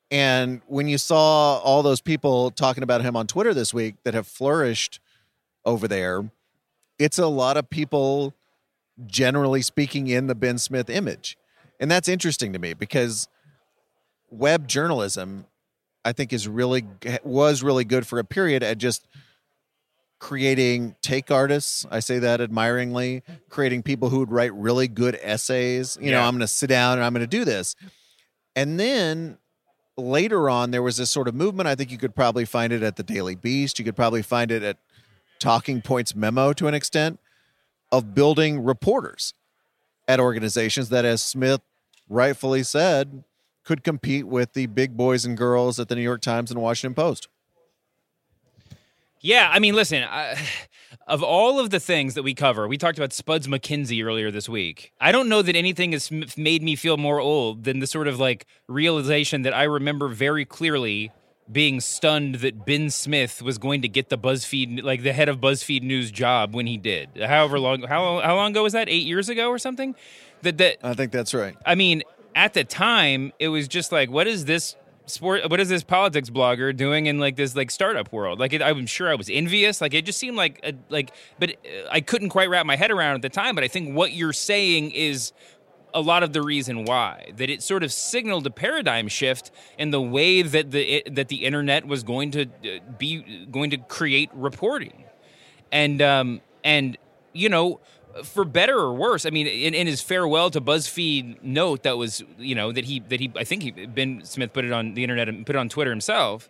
And 0.10 0.62
when 0.67 0.88
you 0.88 0.97
saw 0.97 1.58
all 1.60 1.84
those 1.84 2.02
people 2.02 2.52
talking 2.52 2.84
about 2.84 3.02
him 3.02 3.15
on 3.15 3.28
Twitter 3.28 3.54
this 3.54 3.74
week 3.74 3.95
that 4.04 4.13
have 4.13 4.28
flourished 4.28 5.00
over 5.63 5.88
there, 5.88 6.30
it's 7.00 7.17
a 7.17 7.28
lot 7.28 7.56
of 7.56 7.69
people 7.69 8.34
generally 9.06 9.62
speaking 9.62 10.08
in 10.08 10.28
the 10.28 10.36
Ben 10.36 10.58
Smith 10.58 10.89
image. 10.89 11.38
And 11.80 11.89
that's 11.89 12.10
interesting 12.10 12.52
to 12.54 12.60
me 12.60 12.74
because 12.74 13.30
web 14.30 14.67
journalism 14.67 15.45
I 16.04 16.13
think 16.13 16.34
is 16.34 16.47
really 16.47 16.86
was 17.24 17.63
really 17.63 17.86
good 17.86 18.08
for 18.08 18.19
a 18.19 18.24
period 18.24 18.63
at 18.63 18.78
just 18.80 19.08
creating 20.21 20.95
take 21.01 21.31
artists. 21.31 21.86
I 21.89 21.99
say 21.99 22.19
that 22.19 22.39
admiringly, 22.39 23.23
creating 23.49 23.81
people 23.81 24.10
who 24.10 24.19
would 24.19 24.31
write 24.31 24.53
really 24.53 24.88
good 24.88 25.19
essays. 25.19 25.97
You 25.99 26.12
know, 26.12 26.21
I'm 26.21 26.36
going 26.36 26.41
to 26.41 26.47
sit 26.47 26.67
down 26.67 26.99
and 26.99 27.03
I'm 27.03 27.12
going 27.12 27.21
to 27.21 27.27
do 27.27 27.43
this. 27.43 27.75
And 28.55 28.79
then 28.79 29.39
later 29.97 30.49
on 30.49 30.71
there 30.71 30.84
was 30.84 30.97
this 30.97 31.12
sort 31.12 31.27
of 31.27 31.36
movement 31.36 31.67
i 31.67 31.75
think 31.75 31.91
you 31.91 31.97
could 31.97 32.15
probably 32.15 32.45
find 32.45 32.71
it 32.71 32.81
at 32.81 32.95
the 32.95 33.03
daily 33.03 33.36
beast 33.36 33.77
you 33.77 33.86
could 33.86 33.95
probably 33.95 34.21
find 34.21 34.49
it 34.49 34.63
at 34.63 34.77
talking 35.38 35.81
points 35.81 36.15
memo 36.15 36.53
to 36.53 36.65
an 36.65 36.73
extent 36.73 37.19
of 37.91 38.15
building 38.15 38.63
reporters 38.63 39.34
at 40.07 40.19
organizations 40.19 40.89
that 40.89 41.03
as 41.03 41.21
smith 41.21 41.62
rightfully 42.10 42.63
said 42.63 43.23
could 43.63 43.84
compete 43.84 44.25
with 44.25 44.53
the 44.53 44.65
big 44.65 44.95
boys 44.95 45.25
and 45.25 45.38
girls 45.38 45.77
at 45.79 45.89
the 45.89 45.95
new 45.95 46.01
york 46.01 46.21
times 46.21 46.49
and 46.49 46.60
washington 46.62 46.95
post 46.95 47.27
Yeah, 49.21 49.49
I 49.51 49.60
mean, 49.60 49.75
listen, 49.75 50.03
I, 50.03 50.36
of 51.07 51.23
all 51.23 51.60
of 51.60 51.69
the 51.69 51.79
things 51.79 52.15
that 52.15 52.23
we 52.23 52.34
cover, 52.34 52.67
we 52.67 52.77
talked 52.77 52.97
about 52.97 53.13
Spuds 53.13 53.47
MacKenzie 53.47 54.03
earlier 54.03 54.31
this 54.31 54.49
week. 54.49 54.91
I 54.99 55.12
don't 55.12 55.29
know 55.29 55.41
that 55.41 55.55
anything 55.55 55.91
has 55.93 56.12
made 56.38 56.63
me 56.63 56.75
feel 56.75 56.97
more 56.97 57.19
old 57.19 57.63
than 57.63 57.79
the 57.79 57.88
sort 57.88 58.07
of 58.07 58.19
like 58.19 58.45
realization 58.67 59.43
that 59.43 59.53
I 59.53 59.63
remember 59.63 60.07
very 60.07 60.45
clearly 60.45 61.12
being 61.51 61.81
stunned 61.81 62.36
that 62.36 62.65
Ben 62.65 62.89
Smith 62.89 63.41
was 63.41 63.57
going 63.57 63.81
to 63.81 63.89
get 63.89 64.10
the 64.10 64.17
BuzzFeed, 64.17 64.84
like 64.84 65.03
the 65.03 65.13
head 65.13 65.27
of 65.27 65.39
BuzzFeed 65.39 65.84
News 65.84 66.10
job 66.10 66.55
when 66.55 66.65
he 66.65 66.77
did. 66.77 67.10
However 67.17 67.60
long, 67.60 67.84
how 67.84 68.19
how 68.21 68.36
long 68.36 68.51
ago 68.51 68.63
was 68.63 68.73
that? 68.73 68.89
Eight 68.89 69.05
years 69.05 69.27
ago 69.27 69.49
or 69.49 69.57
something? 69.57 69.95
That 70.43 70.57
that 70.57 70.77
i 70.84 70.95
think 70.95 71.12
that's 71.12 71.36
right 71.36 71.55
I 71.65 71.75
mean, 71.75 72.01
at 72.36 72.53
the 72.53 72.63
time, 72.63 73.31
it 73.38 73.49
was 73.49 73.67
just 73.67 73.91
like, 73.91 74.10
what 74.10 74.27
is 74.27 74.45
this 74.45 74.75
sport? 75.12 75.50
What 75.50 75.60
is 75.60 75.69
this 75.69 75.84
politics 75.84 76.30
blogger 76.30 76.76
doing 76.76 77.06
in 77.06 77.19
like 77.19 77.36
this 77.36 77.56
like 77.56 77.71
startup 77.71 78.12
world? 78.12 78.39
Like, 78.39 78.54
it, 78.54 78.62
I'm 78.62 78.86
sure 78.86 79.10
I 79.10 79.15
was 79.15 79.30
envious. 79.30 79.82
Like, 79.82 79.93
it 79.93 80.06
just 80.06 80.19
seemed 80.19 80.38
like 80.38 80.60
a, 80.63 80.74
like, 80.89 81.12
but 81.39 81.52
uh, 81.52 81.89
I 81.91 82.02
couldn't 82.02 82.30
quite 82.30 82.50
wrap 82.50 82.65
my 82.65 82.76
head 82.76 82.91
around 82.91 83.15
at 83.15 83.21
the 83.21 83.30
time. 83.30 83.56
But 83.56 83.63
I 83.63 83.67
think 83.67 83.95
what 83.95 84.13
you're 84.13 84.34
saying 84.34 84.91
is 84.91 85.34
a 85.93 86.02
lot 86.02 86.24
of 86.24 86.34
the 86.34 86.41
reason 86.41 86.86
why 86.86 87.32
that 87.36 87.50
it 87.50 87.62
sort 87.62 87.84
of 87.84 87.91
signaled 87.91 88.47
a 88.47 88.50
paradigm 88.50 89.08
shift 89.08 89.52
in 89.78 89.91
the 89.91 90.02
way 90.02 90.41
that 90.41 90.71
the 90.71 90.82
it, 90.82 91.15
that 91.15 91.28
the 91.28 91.43
internet 91.45 91.86
was 91.86 92.04
going 92.04 92.32
to 92.32 92.45
uh, 92.45 92.80
be 92.97 93.45
going 93.52 93.69
to 93.69 93.78
create 93.78 94.30
reporting 94.34 95.04
and 95.71 96.02
um 96.02 96.41
and 96.63 96.97
you 97.34 97.50
know 97.50 97.80
for 98.24 98.45
better 98.45 98.78
or 98.78 98.93
worse 98.93 99.26
i 99.26 99.30
mean 99.30 99.47
in, 99.47 99.74
in 99.74 99.88
his 99.88 100.02
farewell 100.02 100.50
to 100.50 100.62
buzzfeed 100.62 101.41
note 101.43 101.84
that 101.84 101.97
was 101.97 102.24
you 102.38 102.56
know 102.56 102.71
that 102.71 102.86
he 102.86 103.00
that 103.00 103.19
he 103.19 103.32
i 103.36 103.43
think 103.43 103.63
he 103.63 103.71
ben 103.71 104.24
smith 104.24 104.54
put 104.54 104.65
it 104.65 104.71
on 104.71 104.93
the 104.93 105.04
internet 105.04 105.30
and 105.30 105.45
put 105.45 105.56
it 105.56 105.60
on 105.60 105.69
twitter 105.69 105.89
himself 105.89 106.50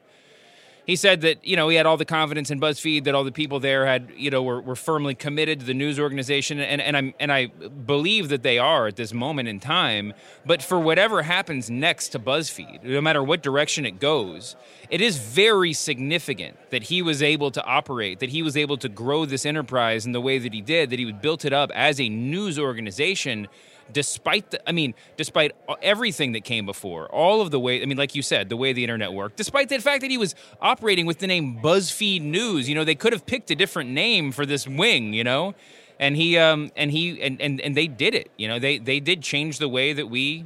he 0.91 0.97
said 0.97 1.21
that 1.21 1.45
you 1.45 1.55
know 1.55 1.69
he 1.69 1.77
had 1.77 1.85
all 1.85 1.95
the 1.95 2.03
confidence 2.03 2.51
in 2.51 2.59
BuzzFeed 2.59 3.05
that 3.05 3.15
all 3.15 3.23
the 3.23 3.31
people 3.31 3.61
there 3.61 3.85
had 3.85 4.11
you 4.17 4.29
know 4.29 4.43
were, 4.43 4.59
were 4.59 4.75
firmly 4.75 5.15
committed 5.15 5.61
to 5.61 5.65
the 5.65 5.73
news 5.73 5.97
organization. 5.97 6.59
And 6.59 6.81
and 6.81 6.97
I'm 6.97 7.13
and 7.17 7.31
I 7.31 7.45
believe 7.45 8.27
that 8.27 8.43
they 8.43 8.57
are 8.57 8.87
at 8.87 8.97
this 8.97 9.13
moment 9.13 9.47
in 9.47 9.61
time. 9.61 10.13
But 10.45 10.61
for 10.61 10.77
whatever 10.77 11.21
happens 11.21 11.69
next 11.69 12.09
to 12.09 12.19
BuzzFeed 12.19 12.83
no 12.83 12.99
matter 12.99 13.23
what 13.23 13.41
direction 13.41 13.85
it 13.85 14.01
goes 14.01 14.57
it 14.89 14.99
is 14.99 15.17
very 15.17 15.71
significant 15.71 16.57
that 16.71 16.83
he 16.83 17.01
was 17.01 17.23
able 17.23 17.51
to 17.51 17.63
operate 17.63 18.19
that 18.19 18.29
he 18.29 18.41
was 18.41 18.57
able 18.57 18.75
to 18.75 18.89
grow 18.89 19.25
this 19.25 19.45
enterprise 19.45 20.05
in 20.05 20.11
the 20.11 20.19
way 20.19 20.37
that 20.39 20.53
he 20.53 20.59
did 20.59 20.89
that 20.89 20.99
he 20.99 21.09
built 21.13 21.45
it 21.45 21.53
up 21.53 21.71
as 21.73 22.01
a 22.01 22.09
news 22.09 22.59
organization 22.59 23.47
despite 23.93 24.51
the, 24.51 24.69
I 24.69 24.71
mean, 24.71 24.93
despite 25.17 25.51
everything 25.81 26.31
that 26.33 26.43
came 26.43 26.65
before, 26.65 27.07
all 27.07 27.41
of 27.41 27.51
the 27.51 27.59
way, 27.59 27.81
I 27.81 27.85
mean, 27.85 27.97
like 27.97 28.15
you 28.15 28.21
said, 28.21 28.49
the 28.49 28.57
way 28.57 28.73
the 28.73 28.83
internet 28.83 29.13
worked, 29.13 29.37
despite 29.37 29.69
the 29.69 29.79
fact 29.79 30.01
that 30.01 30.11
he 30.11 30.17
was 30.17 30.35
operating 30.61 31.05
with 31.05 31.19
the 31.19 31.27
name 31.27 31.59
BuzzFeed 31.61 32.21
News, 32.21 32.67
you 32.69 32.75
know, 32.75 32.83
they 32.83 32.95
could 32.95 33.13
have 33.13 33.25
picked 33.25 33.51
a 33.51 33.55
different 33.55 33.89
name 33.89 34.31
for 34.31 34.45
this 34.45 34.67
wing, 34.67 35.13
you 35.13 35.23
know, 35.23 35.53
and 35.99 36.15
he, 36.15 36.37
um, 36.37 36.71
and 36.75 36.91
he, 36.91 37.21
and, 37.21 37.41
and, 37.41 37.61
and 37.61 37.75
they 37.75 37.87
did 37.87 38.15
it, 38.15 38.31
you 38.37 38.47
know, 38.47 38.59
they, 38.59 38.77
they 38.77 38.99
did 38.99 39.21
change 39.21 39.59
the 39.59 39.69
way 39.69 39.93
that 39.93 40.07
we, 40.07 40.45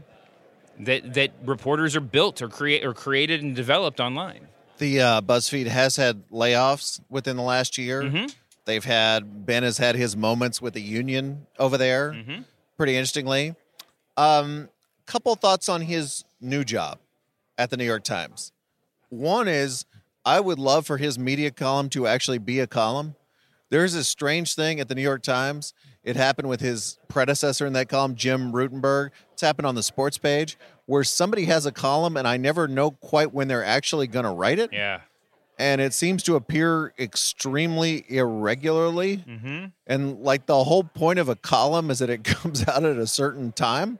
that, 0.79 1.13
that 1.13 1.31
reporters 1.45 1.95
are 1.95 2.01
built 2.01 2.41
or 2.41 2.49
create 2.49 2.83
or 2.83 2.93
created 2.93 3.41
and 3.41 3.55
developed 3.55 3.99
online. 3.99 4.47
the 4.77 4.99
uh, 4.99 5.21
buzzfeed 5.21 5.67
has 5.67 5.95
had 5.95 6.27
layoffs 6.29 6.99
within 7.09 7.37
the 7.37 7.43
last 7.43 7.77
year. 7.77 8.27
They've 8.65 8.83
had 8.83 9.45
ben 9.45 9.63
has 9.63 9.77
had 9.77 9.95
his 9.95 10.17
moments 10.17 10.59
with 10.61 10.73
the 10.73 10.81
union 10.81 11.45
over 11.59 11.77
there 11.77 12.11
pretty 12.77 12.95
interestingly. 12.95 13.55
Um 14.17 14.69
couple 15.05 15.35
thoughts 15.35 15.69
on 15.69 15.81
his 15.81 16.23
new 16.41 16.63
job 16.63 16.97
at 17.57 17.69
the 17.69 17.77
new 17.77 17.83
york 17.85 18.03
times. 18.03 18.51
One 19.09 19.47
is 19.47 19.85
i 20.25 20.39
would 20.39 20.57
love 20.57 20.87
for 20.87 20.97
his 20.97 21.19
media 21.19 21.51
column 21.51 21.89
to 21.89 22.07
actually 22.07 22.39
be 22.39 22.59
a 22.59 22.67
column. 22.67 23.15
There's 23.69 23.93
a 23.93 24.03
strange 24.03 24.55
thing 24.55 24.79
at 24.79 24.87
the 24.87 24.95
new 24.95 25.01
york 25.03 25.21
times. 25.21 25.73
It 26.03 26.15
happened 26.15 26.49
with 26.49 26.61
his 26.61 26.97
predecessor 27.07 27.65
in 27.65 27.73
that 27.73 27.87
column 27.89 28.15
jim 28.15 28.51
rutenberg. 28.51 29.11
It's 29.33 29.41
happened 29.41 29.67
on 29.67 29.75
the 29.75 29.83
sports 29.83 30.17
page 30.17 30.57
where 30.85 31.03
somebody 31.03 31.45
has 31.45 31.65
a 31.65 31.71
column 31.71 32.17
and 32.17 32.27
i 32.27 32.37
never 32.37 32.67
know 32.67 32.91
quite 32.91 33.33
when 33.33 33.47
they're 33.47 33.65
actually 33.65 34.07
going 34.07 34.25
to 34.25 34.31
write 34.31 34.59
it. 34.59 34.71
Yeah. 34.73 35.01
And 35.57 35.79
it 35.81 35.93
seems 35.93 36.21
to 36.23 36.35
appear 36.35 36.93
extremely 36.99 38.05
irregularly. 38.09 39.17
Mm-hmm. 39.17 39.65
And 39.87 40.19
like 40.21 40.45
the 40.45 40.63
whole 40.63 40.83
point 40.83 41.19
of 41.19 41.29
a 41.29 41.35
column 41.35 41.89
is 41.91 41.99
that 41.99 42.09
it 42.09 42.23
comes 42.25 42.67
out 42.67 42.83
at 42.83 42.97
a 42.97 43.07
certain 43.07 43.51
time 43.51 43.99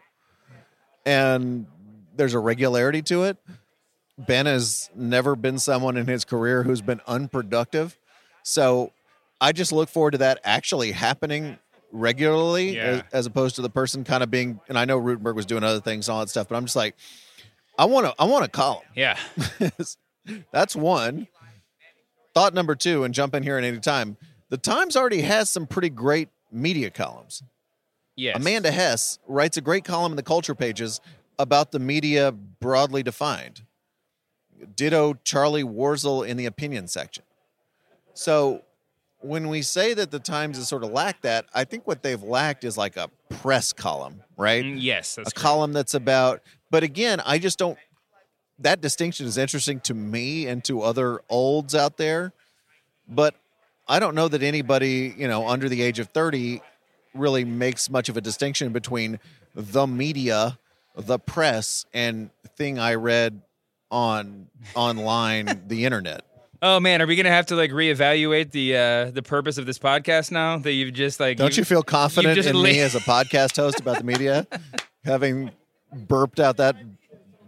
and 1.05 1.65
there's 2.15 2.33
a 2.33 2.39
regularity 2.39 3.01
to 3.03 3.23
it. 3.23 3.37
Ben 4.17 4.45
has 4.45 4.89
never 4.95 5.35
been 5.35 5.59
someone 5.59 5.97
in 5.97 6.07
his 6.07 6.23
career 6.25 6.63
who's 6.63 6.81
been 6.81 7.01
unproductive. 7.07 7.97
So 8.43 8.91
I 9.41 9.51
just 9.51 9.71
look 9.71 9.89
forward 9.89 10.11
to 10.11 10.17
that 10.19 10.39
actually 10.43 10.91
happening 10.93 11.57
regularly 11.91 12.75
Yeah. 12.75 12.83
as, 12.83 13.03
as 13.13 13.25
opposed 13.25 13.55
to 13.55 13.61
the 13.61 13.69
person 13.69 14.03
kind 14.03 14.23
of 14.23 14.31
being 14.31 14.59
and 14.69 14.77
I 14.77 14.85
know 14.85 14.99
Rutenberg 14.99 15.35
was 15.35 15.45
doing 15.45 15.63
other 15.63 15.79
things 15.81 16.07
and 16.07 16.13
all 16.13 16.19
that 16.21 16.29
stuff, 16.29 16.47
but 16.49 16.55
I'm 16.55 16.65
just 16.65 16.75
like 16.75 16.95
I 17.77 17.85
want 17.85 18.05
to 18.07 18.13
I 18.17 18.25
want 18.25 18.45
a 18.45 18.47
column. 18.49 18.83
Yeah. 18.95 19.17
That's 20.51 20.75
one. 20.75 21.27
Thought 22.35 22.53
number 22.53 22.75
two, 22.75 23.03
and 23.03 23.13
jump 23.13 23.33
in 23.33 23.43
here 23.43 23.57
at 23.57 23.63
any 23.63 23.79
time. 23.79 24.17
The 24.49 24.57
Times 24.57 24.95
already 24.95 25.21
has 25.21 25.49
some 25.49 25.65
pretty 25.65 25.89
great 25.89 26.29
media 26.51 26.91
columns. 26.91 27.41
Yes. 28.15 28.35
Amanda 28.37 28.71
Hess 28.71 29.19
writes 29.27 29.57
a 29.57 29.61
great 29.61 29.83
column 29.83 30.11
in 30.11 30.15
the 30.15 30.23
culture 30.23 30.53
pages 30.53 31.01
about 31.39 31.71
the 31.71 31.79
media 31.79 32.31
broadly 32.31 33.01
defined. 33.01 33.63
Ditto 34.75 35.15
Charlie 35.23 35.63
Warzel 35.63 36.25
in 36.25 36.37
the 36.37 36.45
opinion 36.45 36.87
section. 36.87 37.23
So 38.13 38.61
when 39.19 39.49
we 39.49 39.61
say 39.61 39.93
that 39.93 40.11
the 40.11 40.19
Times 40.19 40.57
has 40.57 40.67
sort 40.67 40.83
of 40.83 40.91
lacked 40.91 41.23
that, 41.23 41.45
I 41.53 41.63
think 41.63 41.87
what 41.87 42.03
they've 42.03 42.21
lacked 42.21 42.63
is 42.63 42.77
like 42.77 42.95
a 42.95 43.09
press 43.29 43.73
column, 43.73 44.21
right? 44.37 44.63
Mm, 44.63 44.77
yes, 44.79 45.15
that's 45.15 45.31
a 45.31 45.33
column 45.33 45.73
that's 45.73 45.93
about 45.93 46.41
but 46.75 46.83
again, 46.83 47.21
I 47.25 47.37
just 47.37 47.57
don't 47.57 47.77
that 48.59 48.81
distinction 48.81 49.25
is 49.25 49.37
interesting 49.37 49.79
to 49.81 49.93
me 49.93 50.47
and 50.47 50.63
to 50.65 50.81
other 50.81 51.21
olds 51.29 51.75
out 51.75 51.97
there. 51.97 52.33
But 53.07 53.35
I 53.87 53.99
don't 53.99 54.15
know 54.15 54.27
that 54.27 54.41
anybody, 54.41 55.13
you 55.17 55.27
know, 55.27 55.47
under 55.47 55.69
the 55.69 55.81
age 55.81 55.99
of 55.99 56.09
30 56.09 56.61
really 57.13 57.45
makes 57.45 57.89
much 57.89 58.09
of 58.09 58.17
a 58.17 58.21
distinction 58.21 58.71
between 58.73 59.19
the 59.53 59.87
media, 59.87 60.57
the 60.95 61.19
press, 61.19 61.85
and 61.93 62.29
thing 62.57 62.79
I 62.79 62.95
read 62.95 63.41
on 63.91 64.47
online, 64.73 65.63
the 65.67 65.85
internet. 65.85 66.23
Oh 66.61 66.79
man, 66.79 67.01
are 67.01 67.05
we 67.05 67.15
gonna 67.15 67.29
have 67.29 67.47
to 67.47 67.55
like 67.55 67.69
reevaluate 67.71 68.51
the 68.51 68.75
uh 68.75 69.11
the 69.11 69.21
purpose 69.21 69.57
of 69.57 69.65
this 69.65 69.77
podcast 69.77 70.31
now 70.31 70.57
that 70.57 70.71
you've 70.71 70.93
just 70.93 71.19
like 71.19 71.37
Don't 71.37 71.55
you 71.55 71.63
feel 71.63 71.83
confident 71.83 72.37
in 72.43 72.55
la- 72.55 72.63
me 72.63 72.79
as 72.79 72.95
a 72.95 72.99
podcast 73.01 73.57
host 73.57 73.79
about 73.79 73.97
the 73.97 74.03
media, 74.03 74.47
having 75.03 75.51
burped 75.93 76.39
out 76.39 76.57
that 76.57 76.75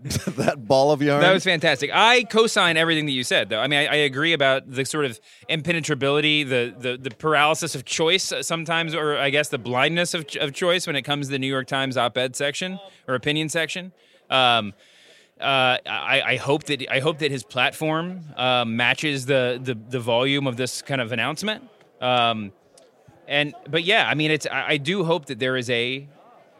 that 0.37 0.67
ball 0.67 0.91
of 0.91 1.01
yarn? 1.01 1.21
That 1.21 1.33
was 1.33 1.43
fantastic. 1.43 1.89
I 1.93 2.23
co-sign 2.23 2.77
everything 2.77 3.05
that 3.07 3.13
you 3.13 3.23
said, 3.23 3.49
though. 3.49 3.59
I 3.59 3.67
mean, 3.67 3.79
I, 3.79 3.85
I 3.87 3.95
agree 3.95 4.33
about 4.33 4.69
the 4.69 4.85
sort 4.85 5.05
of 5.05 5.19
impenetrability, 5.49 6.43
the, 6.43 6.73
the 6.77 6.97
the 6.97 7.09
paralysis 7.11 7.75
of 7.75 7.83
choice 7.83 8.31
sometimes, 8.41 8.93
or 8.93 9.17
I 9.17 9.29
guess 9.29 9.49
the 9.49 9.57
blindness 9.57 10.13
of, 10.13 10.25
of 10.39 10.53
choice 10.53 10.85
when 10.85 10.95
it 10.95 11.01
comes 11.01 11.27
to 11.27 11.31
the 11.31 11.39
New 11.39 11.47
York 11.47 11.67
Times 11.67 11.97
op-ed 11.97 12.35
section 12.35 12.79
or 13.07 13.15
opinion 13.15 13.49
section. 13.49 13.91
Um, 14.29 14.73
uh, 15.39 15.77
I, 15.85 16.21
I 16.25 16.35
hope 16.37 16.63
that 16.65 16.85
I 16.89 16.99
hope 16.99 17.19
that 17.19 17.31
his 17.31 17.43
platform 17.43 18.21
uh, 18.35 18.65
matches 18.65 19.25
the, 19.25 19.59
the 19.61 19.75
the 19.75 19.99
volume 19.99 20.47
of 20.47 20.57
this 20.57 20.81
kind 20.81 21.01
of 21.01 21.11
announcement. 21.11 21.63
Um, 22.01 22.51
and 23.27 23.53
but 23.69 23.83
yeah, 23.83 24.07
I 24.07 24.13
mean, 24.15 24.31
it's 24.31 24.47
I, 24.47 24.65
I 24.69 24.77
do 24.77 25.03
hope 25.03 25.25
that 25.25 25.39
there 25.39 25.57
is 25.57 25.69
a 25.69 26.07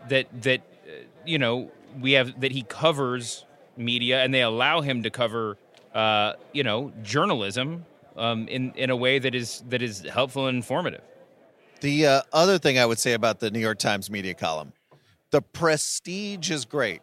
that 0.09 0.27
that 0.43 0.61
uh, 0.85 0.91
you 1.25 1.39
know 1.39 1.71
we 1.99 2.13
have 2.13 2.39
that 2.41 2.51
he 2.51 2.63
covers 2.63 3.45
media 3.75 4.23
and 4.23 4.33
they 4.33 4.41
allow 4.41 4.81
him 4.81 5.03
to 5.03 5.09
cover 5.09 5.57
uh, 5.93 6.33
you 6.53 6.63
know 6.63 6.91
journalism 7.03 7.85
um, 8.15 8.47
in 8.47 8.71
in 8.75 8.89
a 8.89 8.95
way 8.95 9.19
that 9.19 9.35
is 9.35 9.63
that 9.69 9.81
is 9.81 10.01
helpful 10.01 10.47
and 10.47 10.57
informative. 10.57 11.01
The 11.81 12.07
uh, 12.07 12.21
other 12.33 12.57
thing 12.57 12.79
I 12.79 12.85
would 12.85 12.99
say 12.99 13.13
about 13.13 13.39
the 13.39 13.51
New 13.51 13.59
York 13.59 13.77
Times 13.77 14.09
media 14.09 14.33
column, 14.33 14.73
the 15.31 15.41
prestige 15.41 16.49
is 16.49 16.65
great. 16.65 17.01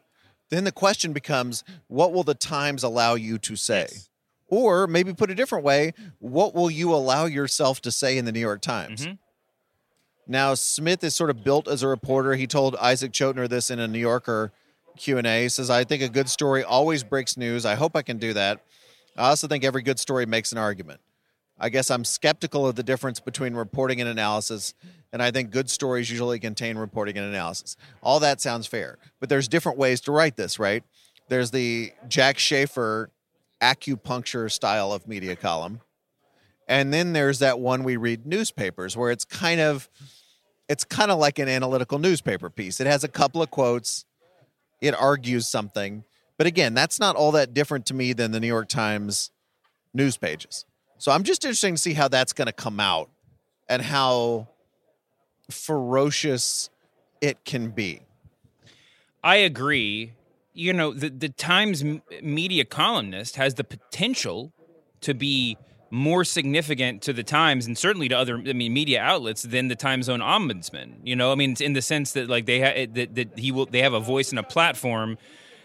Then 0.51 0.65
the 0.65 0.73
question 0.73 1.13
becomes, 1.13 1.65
what 1.87 2.13
will 2.13 2.25
the 2.25 2.35
Times 2.35 2.83
allow 2.83 3.15
you 3.15 3.39
to 3.39 3.57
say? 3.57 3.87
Yes. 3.91 4.11
Or 4.49 4.87
maybe 4.87 5.15
put 5.15 5.31
a 5.31 5.35
different 5.35 5.65
way, 5.65 5.95
what 6.19 6.55
will 6.55 6.71
you 6.71 6.93
allow 6.93 7.25
yourself 7.27 7.81
to 7.83 7.91
say 7.91 8.19
in 8.19 8.25
the 8.25 8.33
New 8.33 8.41
York 8.41 8.61
Times? 8.61 9.07
Mhm. 9.07 9.19
Now, 10.27 10.55
Smith 10.55 11.05
is 11.05 11.15
sort 11.15 11.31
of 11.31 11.45
built 11.45 11.69
as 11.69 11.83
a 11.83 11.89
reporter. 11.89 12.35
He 12.35 12.47
told 12.47 12.77
Isaac 12.77 13.13
Chotiner 13.13 13.49
this 13.49 13.71
in 13.71 13.79
a 13.79 13.89
New 13.89 13.99
Yorker 13.99 14.53
Q&A. 14.97 15.49
Says, 15.49 15.71
I 15.71 15.85
think 15.85 16.03
a 16.03 16.09
good 16.09 16.29
story 16.29 16.63
always 16.63 17.03
breaks 17.05 17.37
news. 17.37 17.65
I 17.65 17.75
hope 17.75 17.97
I 17.97 18.03
can 18.03 18.19
do 18.19 18.33
that. 18.35 18.61
I 19.17 19.29
also 19.29 19.47
think 19.47 19.65
every 19.65 19.83
good 19.83 19.99
story 19.99 20.27
makes 20.27 20.53
an 20.53 20.59
argument. 20.59 21.01
I 21.59 21.69
guess 21.69 21.91
I'm 21.91 22.05
skeptical 22.05 22.67
of 22.67 22.75
the 22.75 22.83
difference 22.83 23.21
between 23.21 23.55
reporting 23.55 24.01
and 24.01 24.11
analysis, 24.11 24.75
and 25.13 25.23
I 25.23 25.31
think 25.31 25.51
good 25.51 25.71
stories 25.71 26.11
usually 26.11 26.41
contain 26.41 26.77
reporting 26.77 27.17
and 27.17 27.27
analysis. 27.27 27.77
All 28.03 28.19
that 28.21 28.41
sounds 28.41 28.67
fair, 28.67 28.99
but 29.21 29.29
there's 29.29 29.47
different 29.47 29.79
ways 29.79 30.01
to 30.03 30.13
write 30.13 30.37
this, 30.37 30.59
right? 30.59 30.83
There's 31.29 31.53
the 31.53 31.93
Jack 32.09 32.39
Shafer 32.39 33.11
acupuncture 33.63 34.51
style 34.51 34.93
of 34.93 35.07
media 35.07 35.37
column. 35.37 35.81
And 36.67 36.93
then 36.93 37.13
there's 37.13 37.39
that 37.39 37.61
one 37.61 37.85
we 37.85 37.97
read 37.97 38.27
newspapers 38.27 38.97
where 38.97 39.11
it's 39.11 39.25
kind 39.25 39.61
of 39.61 39.89
it's 40.69 40.83
kind 40.85 41.11
of 41.11 41.19
like 41.19 41.39
an 41.39 41.49
analytical 41.49 41.99
newspaper 41.99 42.49
piece. 42.49 42.81
It 42.81 42.87
has 42.87 43.05
a 43.05 43.09
couple 43.09 43.43
of 43.43 43.51
quotes, 43.51 44.07
it 44.85 44.95
argues 44.95 45.49
something. 45.49 46.05
But 46.37 46.47
again, 46.47 46.75
that's 46.75 47.01
not 47.01 47.17
all 47.17 47.33
that 47.33 47.55
different 47.55 47.87
to 47.87 47.95
me 47.95 48.13
than 48.13 48.33
the 48.33 48.41
New 48.41 48.47
York 48.47 48.69
Times 48.69 49.31
news 49.95 50.19
pages. 50.19 50.67
So 50.99 51.11
I'm 51.11 51.23
just 51.23 51.45
interested 51.45 51.71
to 51.71 51.79
see 51.79 51.95
how 51.95 52.09
that's 52.09 52.33
going 52.33 52.47
to 52.47 52.53
come 52.53 52.81
out 52.81 53.11
and 53.67 53.81
how 53.81 54.49
ferocious 55.51 56.69
it 57.21 57.45
can 57.45 57.71
be. 57.71 58.03
I 59.23 59.37
agree. 59.37 60.13
You 60.53 60.75
know, 60.75 60.93
the 60.93 61.09
the 61.09 61.31
Times 61.31 61.83
media 62.23 62.65
columnist 62.67 63.37
has 63.37 63.55
the 63.55 63.65
potential 63.65 64.53
to 65.01 65.15
be 65.15 65.57
more 65.95 66.25
significant 66.25 67.03
to 67.03 67.13
the 67.13 67.23
Times 67.23 67.67
and 67.67 67.79
certainly 67.79 68.09
to 68.09 68.19
other 68.19 68.37
I 68.37 68.53
mean 68.53 68.73
media 68.73 69.01
outlets 69.01 69.43
than 69.43 69.69
the 69.69 69.77
Times 69.77 70.09
own 70.09 70.19
ombudsman. 70.19 70.95
You 71.05 71.15
know, 71.15 71.31
I 71.31 71.37
mean 71.37 71.55
in 71.61 71.73
the 71.73 71.83
sense 71.83 72.13
that 72.13 72.29
like 72.29 72.47
they 72.47 72.61
ha- 72.61 72.87
that, 72.93 73.15
that 73.15 73.39
he 73.39 73.53
will 73.53 73.67
they 73.67 73.81
have 73.81 73.93
a 73.93 74.01
voice 74.01 74.31
and 74.31 74.39
a 74.41 74.43
platform 74.43 75.17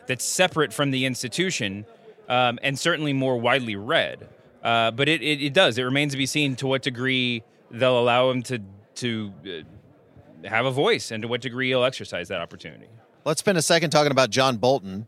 that's 0.06 0.24
separate 0.24 0.72
from 0.72 0.92
the 0.92 1.06
institution 1.06 1.86
um, 2.28 2.60
and 2.62 2.78
certainly 2.78 3.12
more 3.12 3.38
widely 3.38 3.76
read. 3.76 4.30
Uh, 4.64 4.92
but 4.92 5.10
it, 5.10 5.24
it, 5.24 5.42
it 5.42 5.54
does. 5.54 5.78
It 5.80 5.84
remains 5.84 6.12
to 6.12 6.18
be 6.18 6.28
seen 6.28 6.56
to 6.58 6.68
what 6.68 6.84
degree 6.84 7.44
they'll 7.72 8.00
allow 8.00 8.30
him 8.30 8.44
to 8.44 8.60
to 8.96 9.34
uh, 9.46 10.48
have 10.48 10.68
a 10.68 10.72
voice 10.72 11.10
and 11.10 11.24
to 11.24 11.28
what 11.28 11.42
degree 11.42 11.70
he'll 11.70 11.84
exercise 11.84 12.28
that 12.28 12.40
opportunity. 12.40 12.88
Let's 13.26 13.40
spend 13.40 13.58
a 13.58 13.64
second 13.64 13.90
talking 13.90 14.12
about 14.12 14.30
John 14.30 14.58
Bolton 14.58 15.08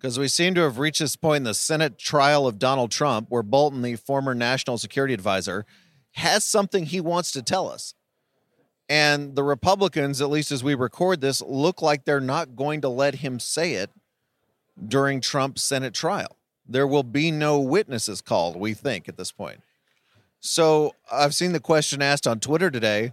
because 0.00 0.18
we 0.18 0.28
seem 0.28 0.54
to 0.54 0.62
have 0.62 0.78
reached 0.78 1.00
this 1.00 1.14
point 1.14 1.38
in 1.38 1.44
the 1.44 1.52
Senate 1.52 1.98
trial 1.98 2.46
of 2.46 2.58
Donald 2.58 2.90
Trump 2.90 3.26
where 3.28 3.42
Bolton, 3.42 3.82
the 3.82 3.96
former 3.96 4.34
national 4.34 4.78
security 4.78 5.12
advisor, 5.12 5.66
has 6.12 6.42
something 6.42 6.86
he 6.86 7.00
wants 7.00 7.32
to 7.32 7.42
tell 7.42 7.68
us. 7.68 7.94
And 8.88 9.36
the 9.36 9.42
Republicans, 9.42 10.22
at 10.22 10.30
least 10.30 10.52
as 10.52 10.64
we 10.64 10.74
record 10.74 11.20
this, 11.20 11.42
look 11.42 11.82
like 11.82 12.04
they're 12.04 12.18
not 12.18 12.56
going 12.56 12.80
to 12.80 12.88
let 12.88 13.16
him 13.16 13.38
say 13.38 13.74
it 13.74 13.90
during 14.88 15.20
Trump's 15.20 15.62
Senate 15.62 15.92
trial. 15.92 16.36
There 16.66 16.86
will 16.86 17.02
be 17.02 17.30
no 17.30 17.60
witnesses 17.60 18.22
called, 18.22 18.56
we 18.56 18.72
think, 18.72 19.06
at 19.08 19.18
this 19.18 19.30
point. 19.30 19.60
So 20.40 20.94
I've 21.12 21.34
seen 21.34 21.52
the 21.52 21.60
question 21.60 22.00
asked 22.00 22.26
on 22.26 22.40
Twitter 22.40 22.70
today 22.70 23.12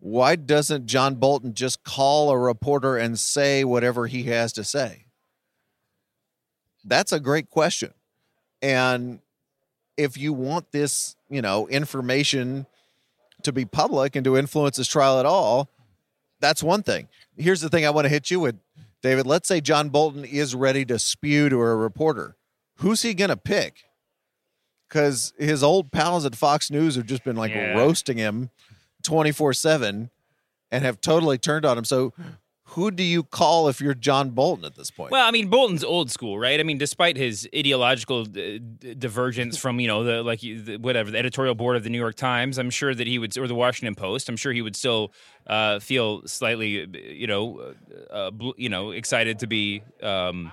why 0.00 0.36
doesn't 0.36 0.84
John 0.86 1.14
Bolton 1.14 1.54
just 1.54 1.82
call 1.84 2.30
a 2.30 2.36
reporter 2.36 2.98
and 2.98 3.18
say 3.18 3.64
whatever 3.64 4.06
he 4.06 4.24
has 4.24 4.52
to 4.54 4.64
say? 4.64 5.03
That's 6.84 7.12
a 7.12 7.20
great 7.20 7.50
question. 7.50 7.92
And 8.62 9.20
if 9.96 10.16
you 10.18 10.32
want 10.32 10.72
this, 10.72 11.16
you 11.28 11.42
know, 11.42 11.68
information 11.68 12.66
to 13.42 13.52
be 13.52 13.64
public 13.64 14.16
and 14.16 14.24
to 14.24 14.36
influence 14.36 14.76
this 14.76 14.88
trial 14.88 15.18
at 15.20 15.26
all, 15.26 15.68
that's 16.40 16.62
one 16.62 16.82
thing. 16.82 17.08
Here's 17.36 17.60
the 17.60 17.68
thing 17.68 17.86
I 17.86 17.90
want 17.90 18.04
to 18.06 18.08
hit 18.08 18.30
you 18.30 18.40
with, 18.40 18.56
David. 19.02 19.26
Let's 19.26 19.48
say 19.48 19.60
John 19.60 19.88
Bolton 19.88 20.24
is 20.24 20.54
ready 20.54 20.84
to 20.86 20.98
spew 20.98 21.48
to 21.48 21.56
a 21.56 21.74
reporter. 21.76 22.36
Who's 22.78 23.02
he 23.02 23.14
going 23.14 23.30
to 23.30 23.36
pick? 23.36 23.84
Because 24.88 25.32
his 25.38 25.62
old 25.62 25.90
pals 25.92 26.24
at 26.24 26.36
Fox 26.36 26.70
News 26.70 26.96
have 26.96 27.06
just 27.06 27.24
been 27.24 27.36
like 27.36 27.52
Yeah. 27.52 27.72
roasting 27.72 28.16
him 28.18 28.50
24 29.02 29.52
7 29.54 30.10
and 30.70 30.84
have 30.84 31.00
totally 31.00 31.38
turned 31.38 31.64
on 31.64 31.78
him. 31.78 31.84
So, 31.84 32.12
who 32.74 32.90
do 32.90 33.04
you 33.04 33.22
call 33.22 33.68
if 33.68 33.80
you're 33.80 33.94
John 33.94 34.30
Bolton 34.30 34.64
at 34.64 34.74
this 34.74 34.90
point? 34.90 35.12
Well, 35.12 35.26
I 35.26 35.30
mean, 35.30 35.48
Bolton's 35.48 35.84
old 35.84 36.10
school, 36.10 36.38
right? 36.38 36.58
I 36.58 36.64
mean, 36.64 36.76
despite 36.76 37.16
his 37.16 37.48
ideological 37.56 38.22
uh, 38.22 38.24
d- 38.24 38.94
divergence 38.98 39.56
from 39.56 39.78
you 39.78 39.86
know 39.86 40.02
the 40.02 40.22
like 40.22 40.40
the, 40.40 40.78
whatever 40.78 41.10
the 41.12 41.18
editorial 41.18 41.54
board 41.54 41.76
of 41.76 41.84
the 41.84 41.90
New 41.90 41.98
York 41.98 42.16
Times, 42.16 42.58
I'm 42.58 42.70
sure 42.70 42.92
that 42.94 43.06
he 43.06 43.18
would 43.18 43.36
or 43.38 43.46
the 43.46 43.54
Washington 43.54 43.94
Post, 43.94 44.28
I'm 44.28 44.36
sure 44.36 44.52
he 44.52 44.60
would 44.60 44.74
still 44.74 45.12
uh, 45.46 45.78
feel 45.78 46.26
slightly, 46.26 46.86
you 47.16 47.28
know, 47.28 47.74
uh, 48.12 48.12
uh, 48.12 48.52
you 48.56 48.68
know, 48.68 48.90
excited 48.90 49.38
to 49.40 49.46
be. 49.46 49.82
Um, 50.02 50.52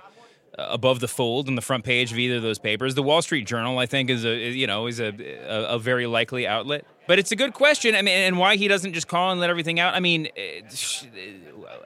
above 0.58 1.00
the 1.00 1.08
fold 1.08 1.48
on 1.48 1.54
the 1.54 1.62
front 1.62 1.82
page 1.82 2.12
of 2.12 2.18
either 2.18 2.36
of 2.36 2.42
those 2.42 2.58
papers. 2.58 2.94
The 2.94 3.02
Wall 3.02 3.22
Street 3.22 3.46
Journal, 3.46 3.78
I 3.78 3.86
think, 3.86 4.10
is 4.10 4.26
a 4.26 4.50
you 4.50 4.66
know 4.66 4.86
is 4.86 5.00
a, 5.00 5.06
a 5.48 5.76
a 5.76 5.78
very 5.78 6.06
likely 6.06 6.46
outlet. 6.46 6.84
But 7.06 7.18
it's 7.18 7.32
a 7.32 7.36
good 7.36 7.52
question. 7.52 7.94
I 7.94 8.02
mean, 8.02 8.14
and 8.14 8.38
why 8.38 8.56
he 8.56 8.68
doesn't 8.68 8.92
just 8.92 9.08
call 9.08 9.32
and 9.32 9.40
let 9.40 9.50
everything 9.50 9.80
out. 9.80 9.94
I 9.94 10.00
mean, 10.00 10.28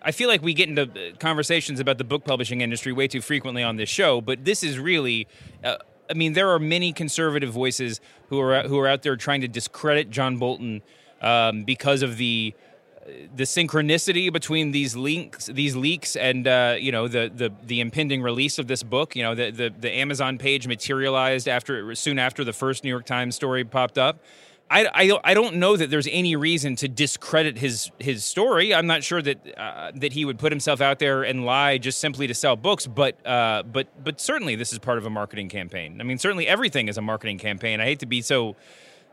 I 0.03 0.13
feel 0.13 0.29
like 0.29 0.43
we 0.43 0.55
get 0.55 0.69
into 0.69 1.13
conversations 1.19 1.81
about 1.81 1.99
the 1.99 2.05
book 2.05 2.25
publishing 2.25 2.61
industry 2.61 2.93
way 2.93 3.09
too 3.09 3.23
frequently 3.23 3.63
on 3.63 3.77
this 3.77 3.89
show. 3.89 4.21
But 4.21 4.45
this 4.45 4.63
is 4.63 4.79
really. 4.79 5.27
Uh, 5.65 5.77
I 6.09 6.15
mean, 6.15 6.35
there 6.35 6.51
are 6.51 6.59
many 6.59 6.93
conservative 6.93 7.51
voices 7.51 8.01
who 8.29 8.41
are 8.41 8.63
who 8.69 8.79
are 8.79 8.87
out 8.87 9.03
there 9.03 9.17
trying 9.17 9.41
to 9.41 9.49
discredit 9.49 10.11
John 10.11 10.37
Bolton 10.37 10.83
um, 11.21 11.65
because 11.65 12.03
of 12.03 12.17
the 12.17 12.55
the 13.35 13.45
synchronicity 13.45 14.33
between 14.33 14.73
these 14.73 14.97
links, 14.97 15.47
these 15.47 15.77
leaks, 15.77 16.17
and 16.17 16.47
uh, 16.47 16.77
you 16.79 16.93
know 16.93 17.09
the, 17.09 17.31
the 17.35 17.53
the 17.65 17.81
impending 17.81 18.23
release 18.23 18.59
of 18.59 18.67
this 18.67 18.83
book. 18.83 19.17
You 19.17 19.23
know 19.23 19.35
the, 19.35 19.51
the 19.51 19.75
the 19.77 19.93
Amazon 19.93 20.39
page 20.39 20.67
materialized 20.67 21.49
after 21.49 21.95
soon 21.95 22.19
after 22.19 22.45
the 22.45 22.53
first 22.53 22.85
New 22.85 22.91
York 22.91 23.07
Times 23.07 23.35
story 23.35 23.65
popped 23.65 23.99
up. 23.99 24.21
I, 24.69 24.87
I, 24.93 25.19
I 25.23 25.35
don't 25.35 25.57
know 25.57 25.77
that 25.77 25.91
there's 25.91 26.09
any 26.11 26.35
reason 26.35 26.75
to 26.77 26.89
discredit 26.89 27.59
his 27.59 27.91
his 28.01 28.25
story. 28.25 28.75
I'm 28.75 28.87
not 28.89 29.05
sure 29.05 29.23
that 29.23 29.59
uh, 29.59 29.93
that 29.95 30.13
he 30.13 30.25
would 30.25 30.39
put 30.39 30.51
himself 30.51 30.81
out 30.81 30.99
there 30.99 31.23
and 31.23 31.45
lie 31.45 31.79
just 31.79 31.99
simply 31.99 32.27
to 32.27 32.35
sell 32.35 32.57
books. 32.57 32.87
But 32.87 33.25
uh, 33.25 33.63
but 33.63 33.87
but 34.03 34.21
certainly 34.21 34.57
this 34.57 34.73
is 34.73 34.81
part 34.81 34.99
of 34.99 35.07
a 35.07 35.11
marketing 35.11 35.49
campaign. 35.49 36.01
I 36.01 36.05
mean, 36.05 36.19
certainly 36.19 36.49
everything 36.49 36.89
is 36.89 36.99
a 36.99 37.03
marketing 37.03 37.39
campaign. 37.39 37.81
I 37.81 37.85
hate 37.85 38.01
to 38.01 38.07
be 38.07 38.23
so 38.23 38.57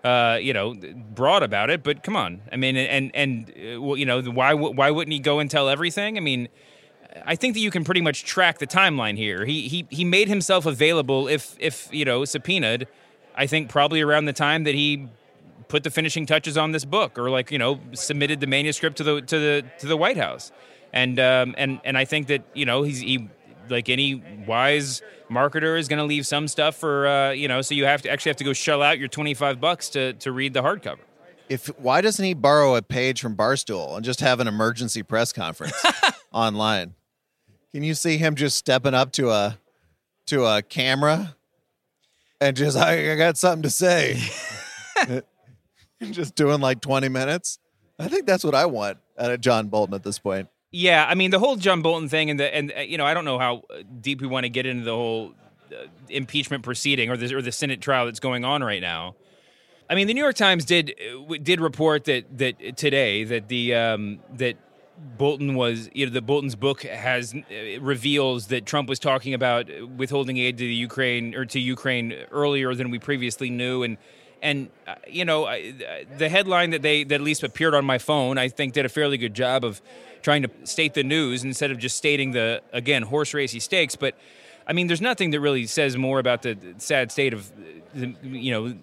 uh, 0.04 0.39
you 0.41 0.54
know 0.54 0.74
broad 1.14 1.43
about 1.43 1.70
it, 1.70 1.84
but 1.84 2.01
come 2.01 2.16
on. 2.16 2.41
I 2.51 2.56
mean, 2.56 2.76
and 2.76 3.12
and 3.16 3.51
uh, 3.51 3.80
well, 3.80 3.95
you 3.95 4.08
know 4.08 4.24
why 4.24 4.56
why 4.56 4.89
wouldn't 4.89 5.14
he 5.14 5.20
go 5.20 5.38
and 5.38 5.49
tell 5.49 5.70
everything? 5.70 6.18
I 6.18 6.22
mean. 6.22 6.49
I 7.28 7.36
think 7.36 7.54
that 7.54 7.60
you 7.60 7.70
can 7.70 7.84
pretty 7.84 8.01
much 8.01 8.24
track 8.24 8.58
the 8.58 8.66
timeline 8.66 9.18
here. 9.18 9.45
He 9.45 9.68
he 9.68 9.86
he 9.91 10.04
made 10.04 10.28
himself 10.28 10.66
available 10.66 11.28
if 11.28 11.56
if 11.60 11.88
you 11.91 12.06
know 12.06 12.26
subpoenaed. 12.26 12.88
I 13.36 13.45
think 13.45 13.70
probably 13.70 14.01
around 14.01 14.26
the 14.26 14.34
time 14.34 14.64
that 14.64 14.74
he 14.74 15.10
put 15.68 15.84
the 15.84 15.89
finishing 15.89 16.26
touches 16.26 16.57
on 16.57 16.72
this 16.72 16.86
book, 16.86 17.18
or 17.18 17.30
like 17.30 17.51
you 17.51 17.57
know 17.57 17.80
submitted 17.93 18.39
the 18.39 18.47
manuscript 18.47 18.97
to 18.97 19.03
the 19.03 19.22
to 19.22 19.39
the 19.39 19.66
to 19.80 19.88
the 19.88 19.97
White 19.97 20.18
House, 20.18 20.51
and 20.91 21.20
um, 21.20 21.55
and 21.57 21.80
and 21.84 21.97
I 21.97 22.05
think 22.05 22.28
that 22.28 22.43
you 22.53 22.66
know 22.66 22.84
he's 22.84 22.99
he 22.99 23.30
like 23.70 23.89
any 23.89 24.22
wise 24.45 25.01
marketer 25.32 25.80
is 25.80 25.88
going 25.88 25.99
to 25.99 26.05
leave 26.05 26.28
some 26.28 26.47
stuff 26.47 26.76
for 26.76 27.07
uh, 27.07 27.32
you 27.32 27.47
know 27.47 27.61
so 27.61 27.74
you 27.74 27.86
have 27.86 28.01
to 28.03 28.09
actually 28.09 28.30
have 28.30 28.38
to 28.38 28.43
go 28.43 28.53
shell 28.53 28.82
out 28.82 28.99
your 28.99 29.07
twenty 29.07 29.34
five 29.34 29.59
bucks 29.59 29.89
to 29.89 30.14
to 30.14 30.32
read 30.32 30.53
the 30.53 30.61
hardcover. 30.61 30.99
If 31.49 31.68
why 31.80 32.01
doesn't 32.01 32.24
he 32.24 32.34
borrow 32.34 32.76
a 32.76 32.82
page 32.82 33.22
from 33.22 33.36
Barstool 33.36 33.95
and 33.95 34.05
just 34.05 34.22
have 34.22 34.39
an 34.39 34.47
emergency 34.47 35.03
press 35.03 35.34
conference 35.34 35.76
online? 36.32 36.95
Can 37.74 37.84
you 37.84 37.95
see 37.95 38.18
him 38.18 38.36
just 38.36 38.57
stepping 38.57 38.93
up 38.93 39.11
to 39.14 39.30
a 39.30 39.57
to 40.28 40.45
a 40.45 40.61
camera 40.61 41.36
and 42.43 42.57
just 42.57 42.78
I, 42.78 43.14
I 43.14 43.16
got 43.16 43.38
something 43.38 43.64
to 43.64 43.70
say, 43.70 44.22
just 46.12 46.36
doing 46.36 46.62
like 46.62 46.82
twenty 46.82 47.10
minutes? 47.10 47.60
I 47.99 48.08
think 48.08 48.26
that's 48.26 48.43
what 48.43 48.56
I 48.56 48.66
want 48.66 48.97
out 49.18 49.32
of 49.32 49.41
John 49.41 49.68
Bolton 49.68 49.93
at 49.93 50.04
this 50.04 50.20
point. 50.20 50.49
Yeah, 50.72 51.06
I 51.08 51.16
mean 51.16 51.32
the 51.32 51.39
whole 51.39 51.56
John 51.56 51.82
Bolton 51.82 52.10
thing, 52.10 52.30
and 52.30 52.39
the 52.39 52.54
and 52.54 52.74
uh, 52.76 52.82
you 52.82 52.97
know 52.97 53.06
I 53.06 53.14
don't 53.14 53.26
know 53.26 53.39
how 53.39 53.64
deep 54.01 54.22
we 54.22 54.28
want 54.28 54.45
to 54.45 54.49
get 54.49 54.66
into 54.66 54.84
the 54.84 54.95
whole 54.95 55.34
uh, 55.72 55.86
impeachment 56.10 56.64
proceeding 56.64 57.10
or 57.10 57.18
the 57.18 57.34
or 57.36 57.41
the 57.41 57.51
Senate 57.51 57.82
trial 57.82 58.06
that's 58.06 58.20
going 58.20 58.43
on 58.43 58.64
right 58.64 58.82
now. 58.82 59.16
I 59.89 59.95
mean, 59.95 60.08
the 60.08 60.14
New 60.14 60.22
York 60.22 60.36
Times 60.36 60.66
did 60.66 60.95
uh, 61.30 61.36
did 61.41 61.62
report 61.62 62.06
that 62.06 62.38
that 62.38 62.78
today 62.78 63.24
that 63.24 63.49
the 63.49 63.76
um, 63.76 64.20
that 64.34 64.58
Bolton 65.18 65.54
was 65.54 65.89
you 65.93 66.08
know 66.08 66.12
the 66.12 66.22
Bolton's 66.22 66.56
book 66.56 66.82
has 66.84 67.36
uh, 67.36 67.80
reveals 67.80 68.47
that 68.47 68.66
Trump 68.66 68.89
was 68.89 68.97
talking 68.97 69.36
about 69.36 69.70
withholding 69.95 70.38
aid 70.38 70.58
to 70.58 70.64
the 70.64 70.74
Ukraine 70.74 71.36
or 71.36 71.45
to 71.45 71.60
Ukraine 71.60 72.14
earlier 72.32 72.74
than 72.74 72.89
we 72.89 72.97
previously 72.97 73.49
knew, 73.49 73.84
and 73.84 73.97
and 74.43 74.69
uh, 74.85 74.95
you 75.07 75.25
know 75.25 75.45
I, 75.45 75.73
the 76.17 76.29
headline 76.29 76.69
that 76.71 76.83
they 76.83 77.03
that 77.05 77.15
at 77.15 77.21
least 77.21 77.41
appeared 77.41 77.73
on 77.73 77.85
my 77.85 77.97
phone, 77.97 78.37
I 78.37 78.49
think 78.49 78.73
did 78.73 78.85
a 78.85 78.89
fairly 78.89 79.17
good 79.17 79.33
job 79.33 79.63
of 79.63 79.81
trying 80.21 80.43
to 80.43 80.49
state 80.65 80.93
the 80.93 81.03
news 81.03 81.43
instead 81.43 81.71
of 81.71 81.79
just 81.79 81.97
stating 81.97 82.31
the 82.31 82.61
again 82.71 83.03
horse 83.03 83.33
racy 83.33 83.59
stakes. 83.59 83.95
But 83.95 84.15
I 84.67 84.73
mean, 84.73 84.87
there's 84.87 85.01
nothing 85.01 85.31
that 85.31 85.39
really 85.39 85.65
says 85.65 85.97
more 85.97 86.19
about 86.19 86.43
the 86.43 86.57
sad 86.77 87.11
state 87.11 87.33
of 87.33 87.51
the, 87.95 88.13
you 88.21 88.51
know 88.51 88.75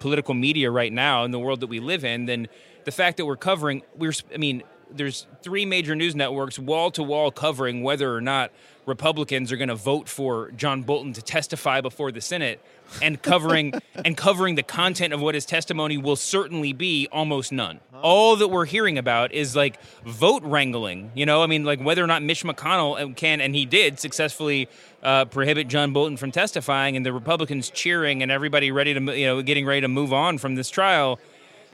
political 0.00 0.34
media 0.34 0.70
right 0.70 0.92
now 0.92 1.24
in 1.24 1.30
the 1.30 1.38
world 1.38 1.60
that 1.60 1.68
we 1.68 1.80
live 1.80 2.04
in 2.04 2.26
than 2.26 2.46
the 2.84 2.92
fact 2.92 3.16
that 3.16 3.24
we're 3.24 3.36
covering. 3.36 3.82
We're 3.96 4.12
I 4.34 4.36
mean, 4.36 4.64
there's 4.90 5.26
three 5.42 5.64
major 5.64 5.94
news 5.94 6.14
networks 6.16 6.58
wall 6.58 6.90
to 6.90 7.02
wall 7.02 7.30
covering 7.30 7.82
whether 7.82 8.14
or 8.14 8.20
not 8.20 8.50
Republicans 8.86 9.50
are 9.50 9.56
going 9.56 9.68
to 9.68 9.74
vote 9.74 10.08
for 10.08 10.50
John 10.52 10.82
Bolton 10.82 11.12
to 11.14 11.22
testify 11.22 11.80
before 11.80 12.12
the 12.12 12.20
Senate 12.20 12.60
and 13.00 13.20
covering 13.20 13.72
and 14.04 14.16
covering 14.16 14.54
the 14.54 14.62
content 14.62 15.14
of 15.14 15.20
what 15.20 15.34
his 15.34 15.46
testimony 15.46 15.96
will 15.96 16.16
certainly 16.16 16.72
be 16.72 17.08
almost 17.10 17.52
none. 17.52 17.80
All 18.02 18.36
that 18.36 18.48
we're 18.48 18.66
hearing 18.66 18.98
about 18.98 19.32
is 19.32 19.56
like 19.56 19.82
vote 20.04 20.42
wrangling, 20.42 21.10
you 21.14 21.24
know, 21.24 21.42
I 21.42 21.46
mean 21.46 21.64
like 21.64 21.80
whether 21.80 22.04
or 22.04 22.06
not 22.06 22.22
Mitch 22.22 22.44
McConnell 22.44 23.16
can 23.16 23.40
and 23.40 23.54
he 23.54 23.64
did 23.64 23.98
successfully 23.98 24.68
uh, 25.02 25.24
prohibit 25.26 25.68
John 25.68 25.92
Bolton 25.92 26.16
from 26.16 26.30
testifying 26.30 26.96
and 26.96 27.04
the 27.04 27.12
Republicans 27.12 27.70
cheering 27.70 28.22
and 28.22 28.30
everybody 28.30 28.70
ready 28.70 28.94
to 28.94 29.00
you 29.18 29.26
know 29.26 29.42
getting 29.42 29.66
ready 29.66 29.80
to 29.80 29.88
move 29.88 30.12
on 30.12 30.38
from 30.38 30.54
this 30.54 30.68
trial. 30.70 31.18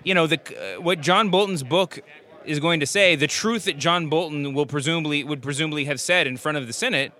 You 0.04 0.14
know, 0.14 0.26
the 0.26 0.40
uh, 0.76 0.80
what 0.80 1.00
John 1.00 1.30
Bolton's 1.30 1.62
book 1.62 2.00
is 2.44 2.60
going 2.60 2.80
to 2.80 2.86
say 2.86 3.16
the 3.16 3.26
truth 3.26 3.64
that 3.64 3.78
John 3.78 4.08
Bolton 4.08 4.54
will 4.54 4.66
presumably 4.66 5.24
would 5.24 5.42
presumably 5.42 5.84
have 5.86 6.00
said 6.00 6.26
in 6.26 6.36
front 6.36 6.58
of 6.58 6.66
the 6.66 6.72
Senate, 6.72 7.12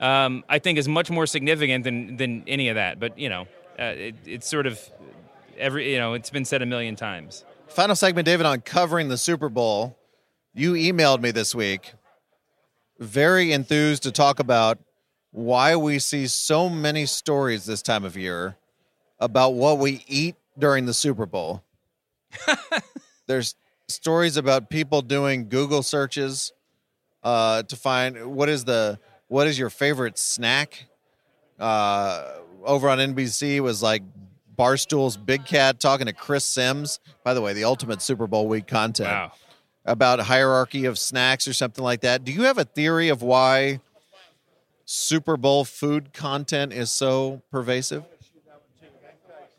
um, 0.00 0.44
I 0.48 0.58
think 0.58 0.78
is 0.78 0.88
much 0.88 1.10
more 1.10 1.26
significant 1.26 1.84
than 1.84 2.16
than 2.16 2.44
any 2.46 2.68
of 2.68 2.76
that. 2.76 3.00
But 3.00 3.18
you 3.18 3.28
know, 3.28 3.42
uh, 3.78 3.84
it, 3.84 4.14
it's 4.24 4.48
sort 4.48 4.66
of 4.66 4.80
every 5.56 5.92
you 5.92 5.98
know 5.98 6.14
it's 6.14 6.30
been 6.30 6.44
said 6.44 6.62
a 6.62 6.66
million 6.66 6.96
times. 6.96 7.44
Final 7.68 7.96
segment, 7.96 8.26
David, 8.26 8.46
on 8.46 8.60
covering 8.60 9.08
the 9.08 9.18
Super 9.18 9.48
Bowl. 9.48 9.96
You 10.54 10.72
emailed 10.72 11.20
me 11.20 11.30
this 11.30 11.54
week, 11.54 11.92
very 12.98 13.52
enthused 13.52 14.02
to 14.04 14.10
talk 14.10 14.40
about 14.40 14.78
why 15.30 15.76
we 15.76 15.98
see 15.98 16.26
so 16.26 16.68
many 16.68 17.06
stories 17.06 17.66
this 17.66 17.82
time 17.82 18.04
of 18.04 18.16
year 18.16 18.56
about 19.20 19.50
what 19.54 19.78
we 19.78 20.04
eat 20.08 20.36
during 20.58 20.86
the 20.86 20.94
Super 20.94 21.26
Bowl. 21.26 21.62
There's 23.26 23.54
stories 23.92 24.36
about 24.36 24.68
people 24.70 25.00
doing 25.02 25.48
Google 25.48 25.82
searches 25.82 26.52
uh, 27.22 27.62
to 27.64 27.76
find 27.76 28.34
what 28.34 28.48
is 28.48 28.64
the 28.64 28.98
what 29.28 29.46
is 29.46 29.58
your 29.58 29.70
favorite 29.70 30.18
snack. 30.18 30.84
Uh, 31.58 32.34
over 32.64 32.88
on 32.88 32.98
NBC 32.98 33.60
was 33.60 33.82
like 33.82 34.02
Barstool's 34.56 35.16
Big 35.16 35.44
Cat 35.44 35.80
talking 35.80 36.06
to 36.06 36.12
Chris 36.12 36.44
Simms. 36.44 37.00
By 37.24 37.34
the 37.34 37.40
way, 37.40 37.52
the 37.52 37.64
ultimate 37.64 38.02
Super 38.02 38.26
Bowl 38.26 38.46
week 38.46 38.66
content 38.66 39.08
Wow. 39.08 39.32
about 39.84 40.20
hierarchy 40.20 40.84
of 40.84 40.98
snacks 40.98 41.48
or 41.48 41.52
something 41.52 41.82
like 41.82 42.02
that. 42.02 42.24
Do 42.24 42.32
you 42.32 42.42
have 42.42 42.58
a 42.58 42.64
theory 42.64 43.08
of 43.08 43.22
why 43.22 43.80
Super 44.84 45.36
Bowl 45.36 45.64
food 45.64 46.12
content 46.12 46.72
is 46.72 46.90
so 46.90 47.42
pervasive? 47.50 48.04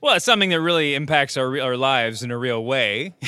Well, 0.01 0.15
it's 0.15 0.23
something 0.23 0.49
that 0.51 0.61
really 0.61 0.95
impacts 0.95 1.35
our 1.35 1.59
our 1.59 1.75
lives 1.75 2.23
in 2.23 2.31
a 2.31 2.37
real 2.37 2.63
way. 2.63 3.13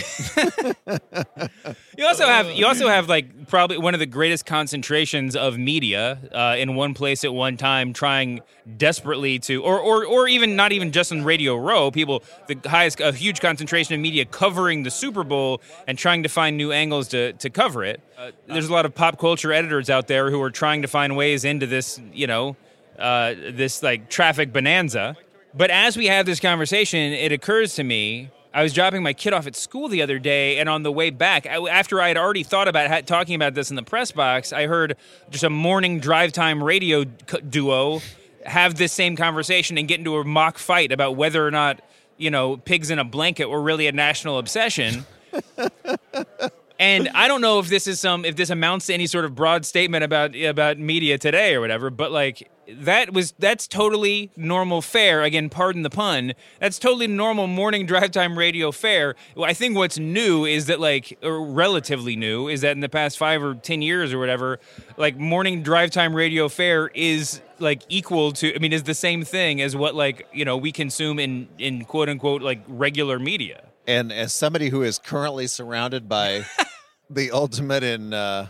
you 1.97 2.05
also 2.05 2.25
have 2.25 2.49
you 2.51 2.65
also 2.65 2.87
have 2.87 3.09
like 3.09 3.49
probably 3.49 3.77
one 3.77 3.93
of 3.93 3.99
the 3.99 4.05
greatest 4.05 4.45
concentrations 4.45 5.35
of 5.35 5.57
media 5.57 6.17
uh, 6.31 6.55
in 6.57 6.75
one 6.75 6.93
place 6.93 7.25
at 7.25 7.33
one 7.33 7.57
time, 7.57 7.91
trying 7.91 8.39
desperately 8.77 9.37
to, 9.39 9.61
or 9.61 9.81
or 9.81 10.05
or 10.05 10.29
even 10.29 10.55
not 10.55 10.71
even 10.71 10.93
just 10.93 11.11
on 11.11 11.25
Radio 11.25 11.57
Row, 11.57 11.91
people 11.91 12.23
the 12.47 12.57
highest 12.69 13.01
a 13.01 13.11
huge 13.11 13.41
concentration 13.41 13.93
of 13.93 13.99
media 13.99 14.23
covering 14.23 14.83
the 14.83 14.91
Super 14.91 15.25
Bowl 15.25 15.61
and 15.87 15.97
trying 15.97 16.23
to 16.23 16.29
find 16.29 16.55
new 16.55 16.71
angles 16.71 17.09
to 17.09 17.33
to 17.33 17.49
cover 17.49 17.83
it. 17.83 17.99
Uh, 18.17 18.31
there's 18.47 18.69
a 18.69 18.73
lot 18.73 18.85
of 18.85 18.95
pop 18.95 19.19
culture 19.19 19.51
editors 19.51 19.89
out 19.89 20.07
there 20.07 20.31
who 20.31 20.41
are 20.41 20.51
trying 20.51 20.83
to 20.83 20.87
find 20.87 21.17
ways 21.17 21.43
into 21.43 21.67
this, 21.67 21.99
you 22.13 22.27
know, 22.27 22.55
uh, 22.97 23.33
this 23.33 23.83
like 23.83 24.09
traffic 24.09 24.53
bonanza. 24.53 25.17
But 25.53 25.69
as 25.69 25.97
we 25.97 26.07
have 26.07 26.25
this 26.25 26.39
conversation, 26.39 26.99
it 27.13 27.31
occurs 27.31 27.75
to 27.75 27.83
me. 27.83 28.29
I 28.53 28.63
was 28.63 28.73
dropping 28.73 29.01
my 29.03 29.13
kid 29.13 29.33
off 29.33 29.47
at 29.47 29.55
school 29.55 29.87
the 29.87 30.01
other 30.01 30.19
day, 30.19 30.59
and 30.59 30.67
on 30.67 30.83
the 30.83 30.91
way 30.91 31.09
back, 31.09 31.45
after 31.45 32.01
I 32.01 32.09
had 32.09 32.17
already 32.17 32.43
thought 32.43 32.67
about 32.67 32.89
ha- 32.89 33.01
talking 33.01 33.35
about 33.35 33.53
this 33.53 33.69
in 33.69 33.75
the 33.77 33.83
press 33.83 34.11
box, 34.11 34.51
I 34.51 34.67
heard 34.67 34.97
just 35.29 35.43
a 35.43 35.49
morning 35.49 35.99
drive 35.99 36.33
time 36.33 36.61
radio 36.61 37.03
c- 37.03 37.41
duo 37.49 38.01
have 38.45 38.75
this 38.75 38.91
same 38.91 39.15
conversation 39.15 39.77
and 39.77 39.87
get 39.87 39.99
into 39.99 40.17
a 40.17 40.23
mock 40.25 40.57
fight 40.57 40.91
about 40.91 41.15
whether 41.15 41.45
or 41.45 41.51
not, 41.51 41.81
you 42.17 42.29
know, 42.29 42.57
pigs 42.57 42.89
in 42.89 42.99
a 42.99 43.05
blanket 43.05 43.45
were 43.49 43.61
really 43.61 43.87
a 43.87 43.91
national 43.93 44.37
obsession. 44.37 45.05
And 46.81 47.09
I 47.09 47.27
don't 47.27 47.41
know 47.41 47.59
if 47.59 47.69
this 47.69 47.85
is 47.85 47.99
some 47.99 48.25
if 48.25 48.35
this 48.35 48.49
amounts 48.49 48.87
to 48.87 48.93
any 48.95 49.05
sort 49.05 49.23
of 49.23 49.35
broad 49.35 49.67
statement 49.67 50.03
about 50.03 50.35
about 50.35 50.79
media 50.79 51.19
today 51.19 51.53
or 51.53 51.61
whatever, 51.61 51.91
but 51.91 52.11
like 52.11 52.49
that 52.79 53.13
was 53.13 53.35
that's 53.37 53.67
totally 53.67 54.31
normal 54.35 54.81
fare. 54.81 55.21
Again, 55.21 55.47
pardon 55.47 55.83
the 55.83 55.91
pun. 55.91 56.33
That's 56.59 56.79
totally 56.79 57.05
normal 57.05 57.45
morning 57.45 57.85
drive 57.85 58.09
time 58.09 58.35
radio 58.35 58.71
fare. 58.71 59.13
I 59.39 59.53
think 59.53 59.77
what's 59.77 59.99
new 59.99 60.45
is 60.45 60.65
that 60.65 60.79
like 60.79 61.19
or 61.21 61.45
relatively 61.45 62.15
new 62.15 62.47
is 62.47 62.61
that 62.61 62.71
in 62.71 62.79
the 62.79 62.89
past 62.89 63.19
five 63.19 63.43
or 63.43 63.53
ten 63.53 63.83
years 63.83 64.11
or 64.11 64.17
whatever, 64.17 64.59
like 64.97 65.17
morning 65.17 65.61
drive 65.61 65.91
time 65.91 66.15
radio 66.15 66.49
fare 66.49 66.87
is 66.95 67.41
like 67.59 67.83
equal 67.89 68.31
to 68.31 68.55
I 68.55 68.57
mean 68.57 68.73
is 68.73 68.83
the 68.83 68.95
same 68.95 69.23
thing 69.23 69.61
as 69.61 69.75
what 69.75 69.93
like 69.93 70.25
you 70.33 70.45
know 70.45 70.57
we 70.57 70.71
consume 70.71 71.19
in 71.19 71.47
in 71.59 71.85
quote 71.85 72.09
unquote 72.09 72.41
like 72.41 72.63
regular 72.67 73.19
media. 73.19 73.67
And 73.87 74.11
as 74.11 74.33
somebody 74.33 74.69
who 74.69 74.81
is 74.83 74.97
currently 74.99 75.47
surrounded 75.47 76.07
by 76.07 76.45
the 77.13 77.31
ultimate 77.31 77.83
in 77.83 78.13
uh, 78.13 78.47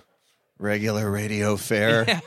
regular 0.59 1.09
radio 1.09 1.57
fare, 1.57 2.21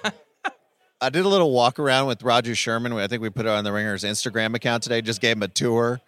I 1.00 1.10
did 1.10 1.24
a 1.24 1.28
little 1.28 1.52
walk 1.52 1.78
around 1.78 2.06
with 2.08 2.22
Roger 2.22 2.54
Sherman. 2.54 2.92
I 2.92 3.06
think 3.06 3.22
we 3.22 3.30
put 3.30 3.46
it 3.46 3.50
on 3.50 3.64
the 3.64 3.72
Ringer's 3.72 4.04
Instagram 4.04 4.54
account 4.54 4.82
today. 4.82 5.00
Just 5.00 5.20
gave 5.20 5.36
him 5.36 5.42
a 5.42 5.48
tour 5.48 6.00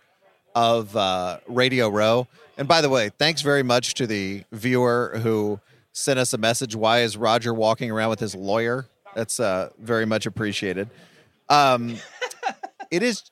of 0.54 0.96
uh, 0.96 1.38
Radio 1.46 1.88
Row. 1.88 2.26
And 2.58 2.66
by 2.66 2.80
the 2.80 2.88
way, 2.88 3.10
thanks 3.10 3.42
very 3.42 3.62
much 3.62 3.94
to 3.94 4.06
the 4.06 4.44
viewer 4.52 5.18
who 5.22 5.60
sent 5.92 6.18
us 6.18 6.32
a 6.32 6.38
message. 6.38 6.74
Why 6.74 7.00
is 7.00 7.16
Roger 7.16 7.52
walking 7.52 7.90
around 7.90 8.10
with 8.10 8.20
his 8.20 8.34
lawyer? 8.34 8.86
That's 9.14 9.38
uh, 9.38 9.70
very 9.78 10.06
much 10.06 10.26
appreciated. 10.26 10.88
Um, 11.48 11.96
it 12.90 13.02
is, 13.02 13.30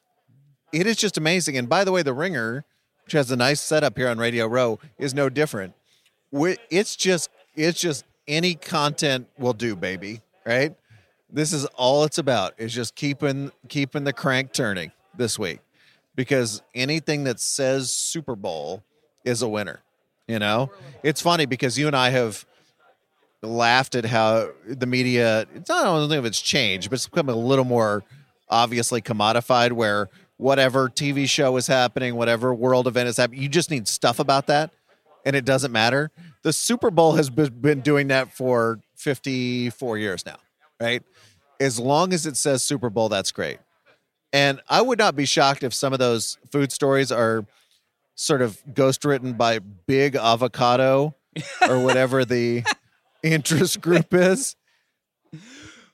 it 0.73 0.87
is 0.87 0.97
just 0.97 1.17
amazing. 1.19 1.57
And 1.57 1.69
by 1.69 1.85
the 1.85 1.93
way, 1.93 2.03
the 2.03 2.15
Ringer 2.15 2.65
which 3.05 3.13
has 3.13 3.31
a 3.31 3.37
nice 3.37 3.61
setup 3.61 3.97
here 3.97 4.09
on 4.09 4.19
Radio 4.19 4.47
Row, 4.47 4.79
is 4.99 5.15
no 5.15 5.29
different. 5.29 5.75
We- 6.35 6.59
It's 6.69 6.97
just 6.97 7.31
it's 7.55 7.81
just 7.81 8.05
any 8.27 8.55
content 8.57 9.29
will 9.39 9.53
do, 9.53 9.77
baby. 9.77 10.21
Right? 10.45 10.75
This 11.31 11.53
is 11.53 11.65
all 11.77 12.03
it's 12.03 12.19
about. 12.19 12.55
Is 12.59 12.75
just 12.75 12.97
keeping 12.97 13.53
keeping 13.69 14.03
the 14.03 14.13
crank 14.13 14.53
turning 14.53 14.91
this 15.17 15.39
week, 15.39 15.61
because 16.17 16.61
anything 16.75 17.23
that 17.25 17.39
says 17.39 17.93
Super 17.93 18.35
Bowl 18.35 18.83
is 19.25 19.43
a 19.43 19.49
winner. 19.49 19.81
You 20.27 20.41
know, 20.41 20.71
it's 21.05 21.21
funny 21.21 21.47
because 21.47 21.79
you 21.79 21.87
and 21.87 21.95
I 21.95 22.11
have 22.11 22.45
laughed 23.43 23.95
at 23.95 24.05
how 24.07 24.49
the 24.67 24.87
media. 24.87 25.47
It's 25.55 25.69
not. 25.69 26.09
Know 26.09 26.17
if 26.19 26.25
it's 26.25 26.41
changed, 26.41 26.91
but 26.91 26.95
it's 26.97 27.07
become 27.07 27.29
a 27.29 27.35
little 27.37 27.65
more 27.65 28.03
obviously 28.49 29.01
commodified. 29.01 29.71
Where 29.73 30.09
whatever 30.37 30.89
TV 30.89 31.29
show 31.29 31.57
is 31.59 31.69
happening, 31.69 32.17
whatever 32.17 32.53
world 32.53 32.89
event 32.89 33.09
is 33.09 33.19
happening, 33.19 33.41
you 33.43 33.49
just 33.49 33.71
need 33.71 33.87
stuff 33.87 34.19
about 34.19 34.49
that, 34.49 34.73
and 35.25 35.35
it 35.37 35.45
doesn't 35.45 35.73
matter. 35.73 36.11
The 36.43 36.53
Super 36.53 36.91
Bowl 36.91 37.13
has 37.13 37.31
been 37.31 37.81
doing 37.81 38.09
that 38.09 38.33
for 38.33 38.81
fifty 38.97 39.71
four 39.71 39.99
years 39.99 40.25
now, 40.27 40.37
right? 40.81 41.03
As 41.61 41.79
long 41.79 42.13
as 42.13 42.27
it 42.27 42.37
says 42.37 42.63
Super 42.63 42.91
Bowl, 42.91 43.09
that's 43.09 43.33
great. 43.33 43.59
And 44.33 44.61
I 44.69 44.83
would 44.83 44.99
not 44.99 45.15
be 45.15 45.27
shocked 45.27 45.63
if 45.63 45.73
some 45.73 45.93
of 45.93 46.01
those 46.01 46.39
food 46.51 46.73
stories 46.73 47.13
are 47.13 47.47
sort 48.17 48.43
of 48.43 48.61
ghost 48.75 49.05
written 49.05 49.35
by 49.35 49.61
Big 49.61 50.17
Avocado 50.17 51.15
or 51.69 51.79
whatever 51.81 52.25
the 52.25 52.65
interest 53.23 53.81
group 53.81 54.13
is. 54.13 54.57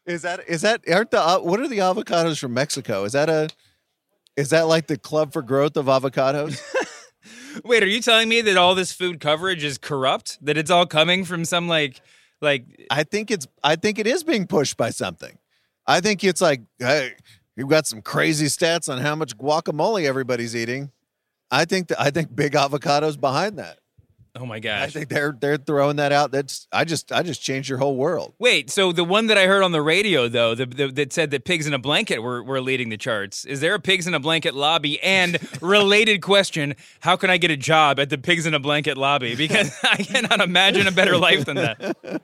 Is 0.06 0.22
that 0.22 0.40
is 0.48 0.62
that 0.62 0.82
aren't 0.90 1.10
the 1.10 1.20
uh, 1.20 1.38
what 1.38 1.60
are 1.60 1.68
the 1.68 1.78
avocados 1.78 2.38
from 2.38 2.54
Mexico? 2.54 3.04
Is 3.04 3.12
that 3.12 3.28
a 3.28 3.48
is 4.36 4.50
that 4.50 4.66
like 4.66 4.86
the 4.86 4.98
club 4.98 5.32
for 5.32 5.42
growth 5.42 5.76
of 5.76 5.86
avocados? 5.86 6.60
Wait, 7.64 7.82
are 7.82 7.88
you 7.88 8.01
telling 8.01 8.28
me 8.28 8.40
that 8.42 8.57
all 8.57 8.74
this 8.74 8.92
food 8.92 9.20
coverage 9.20 9.64
is 9.64 9.78
corrupt? 9.78 10.38
That 10.44 10.57
it's 10.57 10.70
all 10.70 10.86
coming 10.86 11.24
from 11.24 11.44
some 11.44 11.68
like 11.68 12.01
like 12.40 12.86
I 12.90 13.05
think 13.05 13.30
it's 13.30 13.46
I 13.62 13.76
think 13.76 13.98
it 13.98 14.07
is 14.07 14.22
being 14.24 14.46
pushed 14.46 14.76
by 14.76 14.90
something. 14.90 15.38
I 15.86 16.01
think 16.01 16.22
it's 16.24 16.40
like 16.40 16.62
hey, 16.78 17.14
you've 17.57 17.68
got 17.68 17.86
some 17.86 18.03
crazy 18.03 18.46
stats 18.46 18.88
on 18.88 18.98
how 18.98 19.14
much 19.14 19.36
guacamole 19.36 20.05
everybody's 20.07 20.55
eating. 20.55 20.90
I 21.51 21.64
think 21.64 21.88
that 21.88 22.01
I 22.01 22.11
think 22.11 22.34
big 22.34 22.53
avocados 22.53 23.20
behind 23.20 23.59
that. 23.59 23.79
Oh 24.36 24.46
my 24.46 24.60
gosh! 24.60 24.82
I 24.82 24.86
think 24.88 25.08
they're 25.08 25.36
they're 25.38 25.56
throwing 25.56 25.96
that 25.96 26.12
out. 26.12 26.30
That's 26.30 26.66
I 26.72 26.84
just 26.84 27.12
I 27.12 27.22
just 27.22 27.42
changed 27.42 27.68
your 27.68 27.78
whole 27.78 27.96
world. 27.96 28.34
Wait, 28.38 28.70
so 28.70 28.92
the 28.92 29.04
one 29.04 29.26
that 29.26 29.38
I 29.38 29.46
heard 29.46 29.62
on 29.62 29.72
the 29.72 29.82
radio 29.82 30.28
though, 30.28 30.54
the, 30.54 30.66
the, 30.66 30.88
that 30.88 31.12
said 31.12 31.30
that 31.30 31.44
pigs 31.44 31.66
in 31.66 31.74
a 31.74 31.78
blanket 31.78 32.20
were, 32.20 32.42
were 32.42 32.60
leading 32.60 32.88
the 32.88 32.96
charts. 32.96 33.44
Is 33.44 33.60
there 33.60 33.74
a 33.74 33.80
pigs 33.80 34.06
in 34.06 34.14
a 34.14 34.20
blanket 34.20 34.54
lobby? 34.54 35.00
And 35.02 35.38
related 35.62 36.22
question, 36.22 36.74
how 37.00 37.16
can 37.16 37.30
I 37.30 37.36
get 37.36 37.50
a 37.50 37.56
job 37.56 37.98
at 37.98 38.10
the 38.10 38.18
pigs 38.18 38.46
in 38.46 38.54
a 38.54 38.60
blanket 38.60 38.96
lobby? 38.96 39.34
Because 39.34 39.76
I 39.82 39.96
cannot 39.96 40.40
imagine 40.40 40.86
a 40.86 40.92
better 40.92 41.16
life 41.16 41.44
than 41.44 41.56
that. 41.56 41.96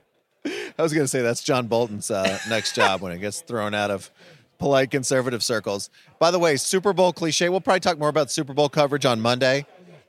I 0.78 0.82
was 0.82 0.92
going 0.92 1.04
to 1.04 1.08
say 1.08 1.22
that's 1.22 1.42
John 1.42 1.66
Bolton's 1.66 2.10
uh, 2.10 2.38
next 2.48 2.76
job 2.76 3.00
when 3.00 3.10
it 3.10 3.18
gets 3.18 3.40
thrown 3.40 3.74
out 3.74 3.90
of 3.90 4.10
polite 4.58 4.90
conservative 4.90 5.42
circles. 5.42 5.90
By 6.18 6.30
the 6.30 6.38
way, 6.38 6.56
Super 6.56 6.92
Bowl 6.92 7.12
cliche. 7.12 7.48
We'll 7.48 7.60
probably 7.60 7.80
talk 7.80 7.98
more 7.98 8.08
about 8.08 8.30
Super 8.30 8.54
Bowl 8.54 8.68
coverage 8.68 9.04
on 9.04 9.20
Monday, 9.20 9.66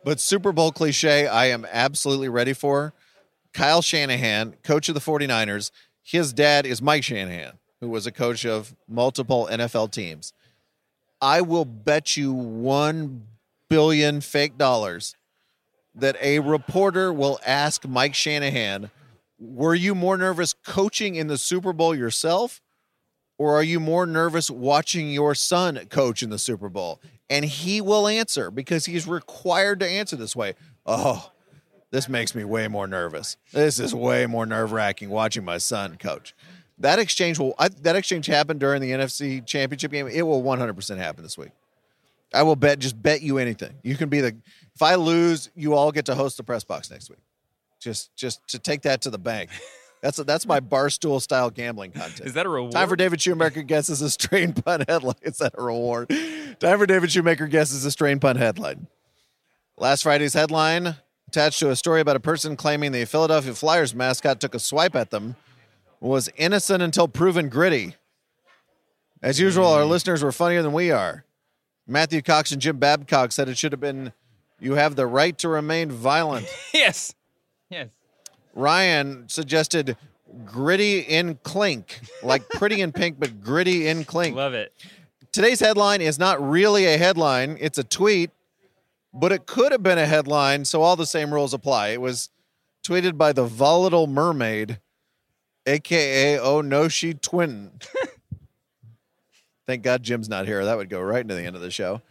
but 0.07 0.21
Super 0.21 0.53
Bowl 0.53 0.71
cliche, 0.71 1.27
I 1.27 1.47
am 1.47 1.67
absolutely 1.69 2.29
ready 2.29 2.53
for. 2.53 2.93
Kyle 3.53 3.81
Shanahan, 3.81 4.55
coach 4.63 4.87
of 4.87 4.95
the 4.95 5.01
49ers. 5.01 5.69
His 6.01 6.31
dad 6.31 6.65
is 6.65 6.81
Mike 6.81 7.03
Shanahan, 7.03 7.57
who 7.81 7.89
was 7.89 8.07
a 8.07 8.11
coach 8.13 8.45
of 8.45 8.73
multiple 8.87 9.49
NFL 9.51 9.91
teams. 9.91 10.31
I 11.19 11.41
will 11.41 11.65
bet 11.65 12.15
you 12.15 12.31
1 12.31 13.27
billion 13.69 14.21
fake 14.21 14.57
dollars 14.57 15.17
that 15.93 16.15
a 16.21 16.39
reporter 16.39 17.11
will 17.11 17.37
ask 17.45 17.85
Mike 17.85 18.15
Shanahan 18.15 18.89
were 19.37 19.75
you 19.75 19.93
more 19.93 20.15
nervous 20.15 20.53
coaching 20.53 21.15
in 21.15 21.27
the 21.27 21.37
Super 21.37 21.73
Bowl 21.73 21.93
yourself, 21.93 22.61
or 23.37 23.55
are 23.55 23.63
you 23.63 23.79
more 23.79 24.05
nervous 24.05 24.49
watching 24.49 25.09
your 25.09 25.35
son 25.35 25.85
coach 25.89 26.23
in 26.23 26.29
the 26.29 26.39
Super 26.39 26.69
Bowl? 26.69 26.99
And 27.29 27.45
he 27.45 27.81
will 27.81 28.07
answer 28.07 28.51
because 28.51 28.85
he's 28.85 29.07
required 29.07 29.79
to 29.81 29.87
answer 29.87 30.15
this 30.15 30.35
way. 30.35 30.55
Oh, 30.85 31.31
this 31.91 32.07
makes 32.07 32.33
me 32.33 32.43
way 32.43 32.67
more 32.67 32.87
nervous. 32.87 33.37
This 33.51 33.79
is 33.79 33.93
way 33.93 34.25
more 34.25 34.45
nerve 34.45 34.71
wracking 34.71 35.09
watching 35.09 35.43
my 35.43 35.57
son 35.57 35.97
coach. 35.97 36.33
That 36.79 36.99
exchange 36.99 37.39
will 37.39 37.55
I, 37.57 37.69
that 37.69 37.95
exchange 37.95 38.27
happened 38.27 38.59
during 38.59 38.81
the 38.81 38.91
NFC 38.91 39.45
Championship 39.45 39.91
game. 39.91 40.07
It 40.07 40.21
will 40.21 40.43
100% 40.43 40.97
happen 40.97 41.23
this 41.23 41.37
week. 41.37 41.51
I 42.33 42.43
will 42.43 42.55
bet 42.55 42.79
just 42.79 43.01
bet 43.01 43.21
you 43.21 43.37
anything. 43.37 43.73
You 43.83 43.95
can 43.95 44.09
be 44.09 44.21
the 44.21 44.35
if 44.75 44.81
I 44.81 44.95
lose, 44.95 45.49
you 45.55 45.73
all 45.73 45.91
get 45.91 46.05
to 46.05 46.15
host 46.15 46.37
the 46.37 46.43
press 46.43 46.63
box 46.63 46.91
next 46.91 47.09
week 47.09 47.19
just 47.79 48.15
just 48.15 48.47
to 48.49 48.59
take 48.59 48.81
that 48.83 49.01
to 49.01 49.09
the 49.09 49.17
bank. 49.17 49.49
That's 50.01 50.17
that's 50.17 50.45
my 50.45 50.59
barstool 50.59 51.21
style 51.21 51.49
gambling 51.49 51.91
contest. 51.91 52.21
Is 52.21 52.33
that 52.33 52.45
a 52.45 52.49
reward? 52.49 52.73
Time 52.73 52.87
for 52.87 52.95
David 52.95 53.21
Shoemaker 53.21 53.63
guesses 53.63 54.01
a 54.01 54.09
strain 54.09 54.53
pun 54.53 54.83
headline. 54.87 55.15
Is 55.21 55.37
that 55.39 55.53
a 55.57 55.61
reward? 55.61 56.09
Time 56.59 56.77
for 56.77 56.85
David 56.85 57.11
Shoemaker 57.11 57.47
guesses 57.47 57.83
a 57.83 57.91
strain 57.91 58.19
pun 58.19 58.35
headline. 58.35 58.87
Last 59.77 60.03
Friday's 60.03 60.33
headline 60.33 60.95
attached 61.27 61.59
to 61.59 61.69
a 61.69 61.75
story 61.75 62.01
about 62.01 62.15
a 62.15 62.19
person 62.19 62.55
claiming 62.55 62.91
the 62.91 63.05
Philadelphia 63.05 63.53
Flyers 63.53 63.93
mascot 63.93 64.39
took 64.39 64.55
a 64.55 64.59
swipe 64.59 64.95
at 64.95 65.11
them 65.11 65.35
was 65.99 66.29
innocent 66.37 66.83
until 66.83 67.07
proven 67.07 67.49
gritty. 67.49 67.95
As 69.21 69.39
usual, 69.39 69.67
our 69.67 69.81
mm. 69.81 69.89
listeners 69.89 70.23
were 70.23 70.31
funnier 70.31 70.61
than 70.61 70.73
we 70.73 70.91
are. 70.91 71.25
Matthew 71.87 72.21
Cox 72.21 72.51
and 72.51 72.61
Jim 72.61 72.77
Babcock 72.77 73.31
said 73.31 73.49
it 73.49 73.57
should 73.57 73.71
have 73.71 73.81
been 73.81 74.13
you 74.59 74.73
have 74.73 74.95
the 74.95 75.07
right 75.07 75.37
to 75.39 75.49
remain 75.49 75.91
violent. 75.91 76.47
yes. 76.73 77.13
Yes. 77.69 77.89
Ryan 78.57 79.29
suggested 79.29 79.95
gritty 80.43 80.99
in 80.99 81.35
clink, 81.43 81.99
like 82.23 82.47
pretty 82.49 82.81
in 82.81 82.91
pink, 82.91 83.19
but 83.19 83.41
gritty 83.41 83.87
in 83.87 84.03
clink. 84.03 84.35
Love 84.35 84.53
it. 84.53 84.73
Today's 85.31 85.59
headline 85.59 86.01
is 86.01 86.17
not 86.17 86.41
really 86.41 86.85
a 86.85 86.97
headline, 86.97 87.57
it's 87.59 87.77
a 87.77 87.83
tweet, 87.83 88.31
but 89.13 89.31
it 89.31 89.45
could 89.45 89.71
have 89.71 89.83
been 89.83 89.99
a 89.99 90.07
headline, 90.07 90.65
so 90.65 90.81
all 90.81 90.95
the 90.95 91.05
same 91.05 91.31
rules 91.31 91.53
apply. 91.53 91.89
It 91.89 92.01
was 92.01 92.29
tweeted 92.83 93.17
by 93.17 93.31
the 93.31 93.45
volatile 93.45 94.07
mermaid, 94.07 94.79
aka 95.67 96.39
Oh 96.39 96.61
No 96.61 96.87
She 96.87 97.13
Twin. 97.13 97.71
Thank 99.67 99.83
God 99.83 100.01
Jim's 100.01 100.29
not 100.29 100.47
here. 100.47 100.65
That 100.65 100.77
would 100.77 100.89
go 100.89 101.01
right 101.01 101.21
into 101.21 101.35
the 101.35 101.43
end 101.43 101.55
of 101.55 101.61
the 101.61 101.69
show. 101.69 102.01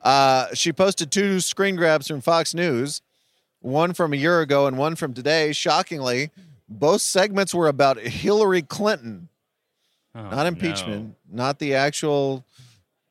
Uh, 0.00 0.46
she 0.54 0.72
posted 0.72 1.12
two 1.12 1.38
screen 1.38 1.76
grabs 1.76 2.08
from 2.08 2.20
Fox 2.20 2.54
News, 2.54 3.02
one 3.62 3.94
from 3.94 4.12
a 4.12 4.16
year 4.16 4.40
ago 4.40 4.66
and 4.66 4.76
one 4.76 4.96
from 4.96 5.14
today. 5.14 5.52
Shockingly, 5.52 6.30
both 6.68 7.00
segments 7.00 7.54
were 7.54 7.68
about 7.68 7.98
Hillary 7.98 8.62
Clinton 8.62 9.28
Oh, 10.14 10.28
not 10.28 10.46
impeachment, 10.46 11.16
not 11.30 11.58
the 11.58 11.74
actual 11.74 12.44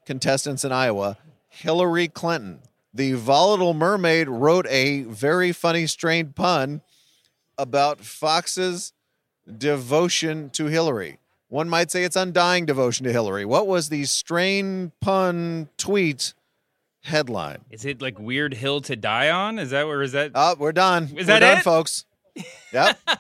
contestants 0.06 0.64
in 0.64 0.72
Iowa. 0.72 1.18
Hillary 1.50 2.08
Clinton. 2.08 2.60
The 2.94 3.14
volatile 3.14 3.74
mermaid 3.74 4.30
wrote 4.30 4.68
a 4.68 5.04
very 5.04 5.52
funny, 5.52 5.88
strained 5.88 6.36
pun 6.36 6.82
about 7.58 8.02
Fox's 8.02 8.94
devotion 9.58 10.50
to 10.52 10.66
Hillary. 10.66 11.18
One 11.48 11.70
might 11.70 11.90
say 11.90 12.04
it's 12.04 12.16
undying 12.16 12.66
devotion 12.66 13.06
to 13.06 13.12
Hillary. 13.12 13.46
What 13.46 13.68
was 13.68 13.90
the 13.90 14.06
strained 14.06 14.92
pun 15.00 15.70
tweet 15.78 16.34
headline? 17.02 17.60
Is 17.70 17.86
it 17.86 18.02
like 18.02 18.20
weird 18.20 18.54
hill 18.54 18.82
to 18.82 18.96
die 18.96 19.30
on? 19.30 19.60
Is 19.60 19.72
that 19.72 19.88
where 19.88 20.02
is 20.02 20.14
that? 20.14 20.32
Oh, 20.34 20.56
we're 20.58 20.72
done. 20.72 21.06
Is 21.06 21.14
we're 21.14 21.24
that 21.26 21.40
done, 21.40 21.58
it? 21.58 21.64
folks? 21.64 22.06
Yep. 22.74 23.00
wow, 23.08 23.18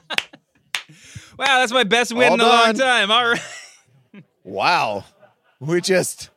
that's 1.38 1.72
my 1.72 1.84
best 1.84 2.14
win 2.14 2.30
All 2.30 2.34
in 2.36 2.42
a 2.42 2.46
long 2.46 2.74
time. 2.74 3.12
All 3.12 3.30
right. 3.30 3.42
Wow. 4.44 5.06
We 5.60 5.82
just 5.82 6.32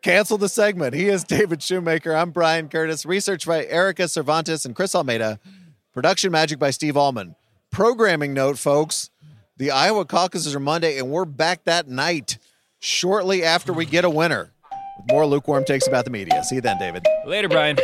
canceled 0.00 0.40
the 0.40 0.48
segment. 0.48 0.94
He 0.94 1.08
is 1.08 1.24
David 1.24 1.62
Shoemaker. 1.62 2.14
I'm 2.14 2.30
Bryan 2.30 2.70
Curtis. 2.70 3.04
Research 3.04 3.46
by 3.46 3.66
Erica 3.66 4.08
Cervantes 4.08 4.64
and 4.64 4.74
Chris 4.74 4.94
Almeida. 4.94 5.38
Production 5.92 6.32
magic 6.32 6.58
by 6.58 6.70
Steve 6.70 6.96
Allman. 6.96 7.36
Programming 7.70 8.32
note, 8.32 8.56
folks. 8.58 9.10
The 9.58 9.70
Iowa 9.70 10.06
caucuses 10.06 10.54
are 10.54 10.60
Monday, 10.60 10.98
and 10.98 11.10
we're 11.10 11.26
back 11.26 11.64
that 11.64 11.86
night 11.86 12.38
shortly 12.78 13.44
after 13.44 13.74
we 13.74 13.84
get 13.84 14.06
a 14.06 14.10
winner. 14.10 14.52
With 14.98 15.10
more 15.10 15.26
lukewarm 15.26 15.64
takes 15.64 15.86
about 15.86 16.04
the 16.04 16.10
media. 16.10 16.42
See 16.44 16.56
you 16.56 16.60
then, 16.60 16.78
David. 16.78 17.06
Later, 17.24 17.48
Bryan. 17.48 17.76